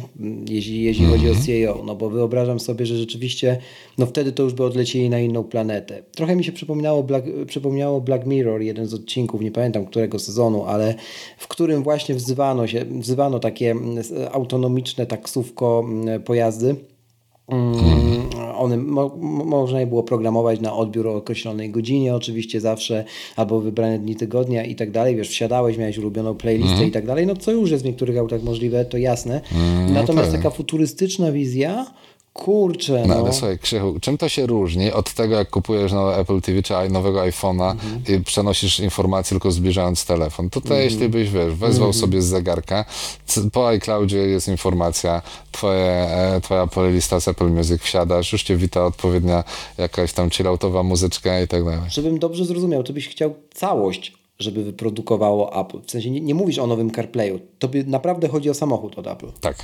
Jeśli, 0.49 0.83
jeśli 0.83 1.05
chodzi 1.05 1.29
o 1.29 1.35
CEO, 1.35 1.83
no 1.85 1.95
bo 1.95 2.09
wyobrażam 2.09 2.59
sobie, 2.59 2.85
że 2.85 2.97
rzeczywiście 2.97 3.57
no 3.97 4.05
wtedy 4.05 4.31
to 4.31 4.43
już 4.43 4.53
by 4.53 4.63
odlecieli 4.63 5.09
na 5.09 5.19
inną 5.19 5.43
planetę. 5.43 6.03
Trochę 6.15 6.35
mi 6.35 6.43
się 6.43 6.51
przypominało 6.51 7.03
Black, 7.03 7.27
przypomniało 7.47 8.01
Black 8.01 8.25
Mirror, 8.25 8.61
jeden 8.61 8.85
z 8.87 8.93
odcinków, 8.93 9.41
nie 9.41 9.51
pamiętam 9.51 9.85
którego 9.85 10.19
sezonu, 10.19 10.63
ale 10.65 10.95
w 11.37 11.47
którym 11.47 11.83
właśnie 11.83 12.15
wzywano 12.15 12.67
się, 12.67 12.85
wzywano 12.85 13.39
takie 13.39 13.75
autonomiczne 14.31 15.05
taksówko 15.05 15.85
pojazdy. 16.25 16.75
Mm, 17.47 18.23
One 18.57 18.77
mo, 18.77 19.15
mo- 19.19 19.45
można 19.45 19.79
je 19.79 19.87
było 19.87 20.03
programować 20.03 20.59
na 20.61 20.73
odbiór 20.75 21.07
o 21.07 21.15
określonej 21.15 21.69
godzinie, 21.69 22.15
oczywiście 22.15 22.61
zawsze, 22.61 23.03
albo 23.35 23.59
wybrane 23.59 23.99
dni 23.99 24.15
tygodnia 24.15 24.65
i 24.65 24.75
tak 24.75 24.91
dalej. 24.91 25.15
Wiesz, 25.15 25.29
wsiadałeś, 25.29 25.77
miałeś 25.77 25.97
ulubioną 25.97 26.35
playlistę 26.35 26.85
i 26.85 26.91
tak 26.91 27.05
dalej. 27.05 27.27
No 27.27 27.35
co 27.35 27.51
już 27.51 27.71
jest 27.71 27.83
w 27.83 27.87
niektórych 27.87 28.17
autach 28.17 28.43
możliwe, 28.43 28.85
to 28.85 28.97
jasne. 28.97 29.41
Natomiast 29.89 30.31
tak. 30.31 30.41
taka 30.41 30.49
futurystyczna 30.55 31.31
wizja, 31.31 31.85
kurczę, 32.33 33.03
No, 33.07 33.15
no. 33.15 33.21
ale 33.21 33.33
słuchaj, 33.33 33.59
Krzychu, 33.59 33.99
czym 34.01 34.17
to 34.17 34.29
się 34.29 34.45
różni 34.45 34.91
od 34.91 35.13
tego, 35.13 35.35
jak 35.35 35.49
kupujesz 35.49 35.91
nowe 35.91 36.17
Apple 36.17 36.41
TV 36.41 36.63
czy 36.63 36.73
nowego 36.89 37.19
iPhone'a 37.19 37.75
i 38.09 38.23
przenosisz 38.23 38.79
informacje 38.79 39.29
tylko 39.29 39.51
zbliżając 39.51 40.05
telefon? 40.05 40.49
Tutaj 40.49 40.83
jeśli 40.83 41.09
byś, 41.09 41.29
wiesz, 41.29 41.53
wezwał 41.53 41.93
sobie 41.93 42.21
z 42.21 42.25
zegarka, 42.25 42.85
po 43.53 43.67
iCloudzie 43.67 44.17
jest 44.17 44.47
informacja, 44.47 45.21
twoje, 45.51 45.85
e, 45.85 46.41
twoja 46.41 46.67
playlista 46.67 47.19
z 47.19 47.27
Apple 47.27 47.49
Music 47.49 47.81
wsiadasz, 47.81 48.31
już 48.33 48.43
cię 48.43 48.57
wita 48.57 48.85
odpowiednia 48.85 49.43
jakaś 49.77 50.13
tam 50.13 50.29
chilloutowa 50.29 50.83
muzyczka 50.83 51.41
i 51.41 51.47
tak 51.47 51.63
dalej. 51.63 51.79
Żebym 51.89 52.19
dobrze 52.19 52.45
zrozumiał, 52.45 52.83
to 52.83 52.93
byś 52.93 53.07
chciał 53.07 53.33
całość, 53.53 54.13
żeby 54.39 54.63
wyprodukowało 54.63 55.61
Apple. 55.61 55.81
W 55.87 55.91
sensie 55.91 56.11
nie, 56.11 56.21
nie 56.21 56.35
mówisz 56.35 56.59
o 56.59 56.67
nowym 56.67 56.91
CarPlayu. 56.91 57.39
Tobie 57.59 57.83
naprawdę 57.87 58.27
chodzi 58.27 58.49
o 58.49 58.53
samochód 58.53 58.99
od 58.99 59.07
Apple. 59.07 59.27
Tak. 59.41 59.55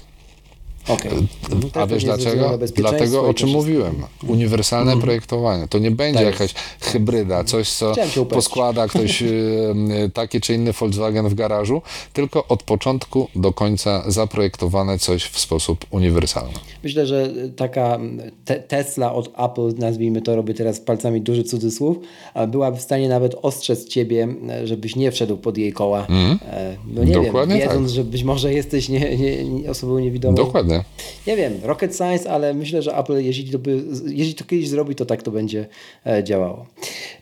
Okej. 0.89 1.11
Mhm, 1.11 1.71
A 1.73 1.87
wiesz 1.87 2.05
pewnie 2.05 2.23
ze 2.23 2.29
względu 2.29 2.41
na 2.51 2.57
dlaczego? 2.57 2.81
Dlatego, 2.89 3.27
o 3.27 3.33
czym 3.33 3.49
mówiłem. 3.49 3.95
Uniwersalne 4.27 4.97
projektowanie. 4.97 5.67
To 5.67 5.79
nie 5.79 5.91
będzie 5.91 6.19
Tak 6.19 6.25
jakaś 6.33 6.53
hybryda, 6.79 7.43
coś, 7.43 7.69
co 7.69 7.93
poskłada 8.29 8.87
ktoś 8.87 9.23
taki 10.13 10.41
czy 10.41 10.53
inny 10.53 10.73
Volkswagen 10.73 11.29
w 11.29 11.33
garażu, 11.33 11.81
tylko 12.13 12.47
od 12.47 12.63
początku 12.63 13.27
do 13.35 13.53
końca 13.53 14.03
zaprojektowane 14.11 14.99
coś 14.99 15.23
w 15.23 15.39
sposób 15.39 15.85
uniwersalny. 15.91 16.53
Myślę, 16.83 17.05
że 17.07 17.29
taka 17.55 17.99
te 18.45 18.55
Tesla 18.55 19.13
od 19.13 19.27
Apple, 19.37 19.73
nazwijmy 19.77 20.21
to, 20.21 20.35
robię 20.35 20.53
teraz 20.53 20.79
palcami 20.79 21.21
duży 21.21 21.43
cudzysłów, 21.43 21.97
a 22.33 22.47
byłaby 22.47 22.77
w 22.77 22.81
stanie 22.81 23.09
nawet 23.09 23.35
ostrzec 23.41 23.87
ciebie, 23.87 24.27
e, 24.49 24.67
żebyś 24.67 24.95
nie 24.95 25.11
wszedł 25.11 25.37
pod 25.37 25.57
jej 25.57 25.73
koła. 25.73 26.07
E, 26.09 26.75
No 26.87 27.03
nie 27.03 27.13
Dokładnie 27.13 27.55
wiem, 27.57 27.67
wiedząc, 27.69 27.87
tak. 27.87 27.95
że 27.95 28.03
być 28.03 28.23
może 28.23 28.53
jesteś 28.53 28.89
nie, 28.89 29.17
nie, 29.17 29.43
nie, 29.43 29.69
osobą 29.69 29.99
niewidomą. 29.99 30.35
Dokładnie. 30.35 30.78
Nie 31.27 31.35
wiem, 31.35 31.59
rocket 31.63 31.95
science, 31.95 32.31
ale 32.31 32.53
myślę, 32.53 32.81
że 32.81 32.97
Apple, 32.97 33.17
jeśli 33.17 33.51
to, 33.51 33.59
by, 33.59 33.83
jeśli 34.07 34.35
to 34.35 34.45
kiedyś 34.45 34.69
zrobi, 34.69 34.95
to 34.95 35.05
tak 35.05 35.23
to 35.23 35.31
będzie 35.31 35.67
e, 36.05 36.23
działało. 36.23 36.65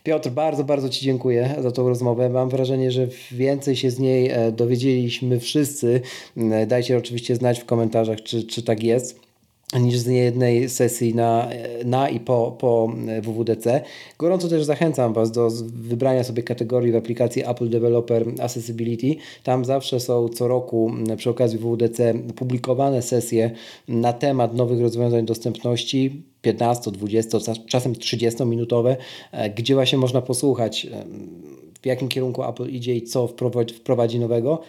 Piotr, 0.04 0.30
bardzo, 0.30 0.64
bardzo 0.64 0.90
Ci 0.90 1.06
dziękuję 1.06 1.56
za 1.62 1.72
tą 1.72 1.90
rozmowę. 1.90 2.30
Mam 2.30 2.50
wrażenie, 2.50 2.92
że 2.92 3.08
więcej 3.32 3.76
się 3.76 3.92
z 3.92 4.00
niej 4.00 4.30
e, 4.30 4.52
dowiedzieliśmy 4.52 5.40
wszyscy. 5.40 6.02
E, 6.38 6.66
Dajcie 6.66 6.98
oczywiście 6.98 7.36
znać 7.36 7.60
w 7.60 7.66
komentarzach, 7.66 8.22
czy, 8.24 8.44
czy 8.44 8.64
tak 8.64 8.84
jest 8.84 9.27
niż 9.74 9.98
z 9.98 10.08
niejednej 10.08 10.70
sesji 10.70 11.16
na, 11.16 11.50
na 11.86 12.10
i 12.10 12.20
po, 12.20 12.56
po 12.60 12.92
WWDC. 13.22 13.82
Gorąco 14.18 14.48
też 14.48 14.64
zachęcam 14.64 15.14
Was 15.14 15.32
do 15.32 15.50
wybrania 15.66 16.24
sobie 16.24 16.44
kategorii 16.44 16.92
w 16.92 16.96
aplikacji 16.96 17.44
Apple 17.50 17.70
Developer 17.70 18.28
Accessibility. 18.42 19.16
Tam 19.44 19.66
zawsze 19.66 20.00
są 20.00 20.30
co 20.30 20.48
roku 20.48 20.92
przy 21.18 21.30
okazji 21.30 21.60
WWDC 21.60 22.14
publikowane 22.36 23.02
sesje 23.02 23.52
na 23.88 24.14
temat 24.14 24.54
nowych 24.56 24.82
rozwiązań 24.82 25.26
dostępności 25.26 26.24
15, 26.42 26.92
20, 26.92 27.40
czas- 27.40 27.66
czasem 27.66 27.96
30 27.96 28.46
minutowe, 28.46 28.98
e, 29.32 29.50
gdzie 29.50 29.74
właśnie 29.74 29.98
można 29.98 30.22
posłuchać 30.22 30.88
w 31.82 31.86
jakim 31.86 32.08
kierunku 32.08 32.44
Apple 32.44 32.70
idzie 32.70 32.96
i 32.96 33.02
co 33.02 33.28
wprowadzi 33.74 34.20
nowego. 34.20 34.62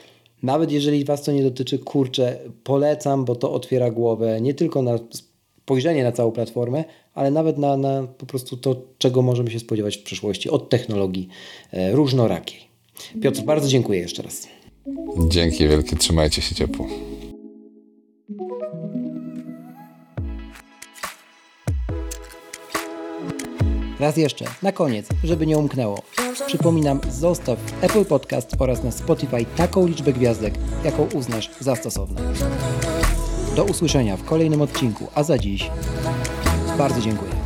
Nawet 0.43 0.73
jeżeli 0.73 1.05
Was 1.05 1.23
to 1.23 1.33
nie 1.33 1.43
dotyczy, 1.43 1.79
kurczę, 1.79 2.39
polecam, 2.65 3.25
bo 3.25 3.37
to 3.37 3.53
otwiera 3.53 3.91
głowę 3.91 4.41
nie 4.41 4.55
tylko 4.55 4.83
na 4.83 4.99
spojrzenie 5.11 6.05
na 6.05 6.13
całą 6.13 6.33
platformę, 6.33 6.85
ale 7.15 7.31
nawet 7.31 7.59
na, 7.59 7.77
na 7.77 8.07
po 8.19 8.27
prostu 8.27 8.57
to, 8.57 8.83
czego 8.99 9.23
możemy 9.23 9.51
się 9.51 9.59
spodziewać 9.59 9.97
w 9.97 10.03
przyszłości 10.03 10.51
od 10.51 10.69
technologii 10.69 11.29
e, 11.73 11.93
różnorakiej. 11.93 12.61
Piotr, 13.23 13.41
bardzo 13.41 13.69
dziękuję 13.69 14.01
jeszcze 14.01 14.23
raz. 14.23 14.49
Dzięki 15.29 15.69
wielkie, 15.69 15.97
trzymajcie 15.97 16.43
się 16.43 16.55
ciepło. 16.55 16.87
Raz 24.01 24.17
jeszcze, 24.17 24.45
na 24.63 24.73
koniec, 24.73 25.07
żeby 25.25 25.47
nie 25.47 25.59
umknęło. 25.59 26.03
Przypominam, 26.47 27.01
zostaw 27.11 27.59
Apple 27.81 28.05
Podcast 28.05 28.57
oraz 28.59 28.85
na 28.85 28.91
Spotify 28.91 29.45
taką 29.57 29.87
liczbę 29.87 30.13
gwiazdek, 30.13 30.55
jaką 30.85 31.09
uznasz 31.15 31.51
za 31.61 31.77
stosowne. 31.77 32.21
Do 33.57 33.65
usłyszenia 33.65 34.17
w 34.17 34.25
kolejnym 34.25 34.63
odcinku, 34.63 35.07
a 35.15 35.23
za 35.23 35.39
dziś 35.39 35.71
bardzo 36.79 37.01
dziękuję. 37.01 37.38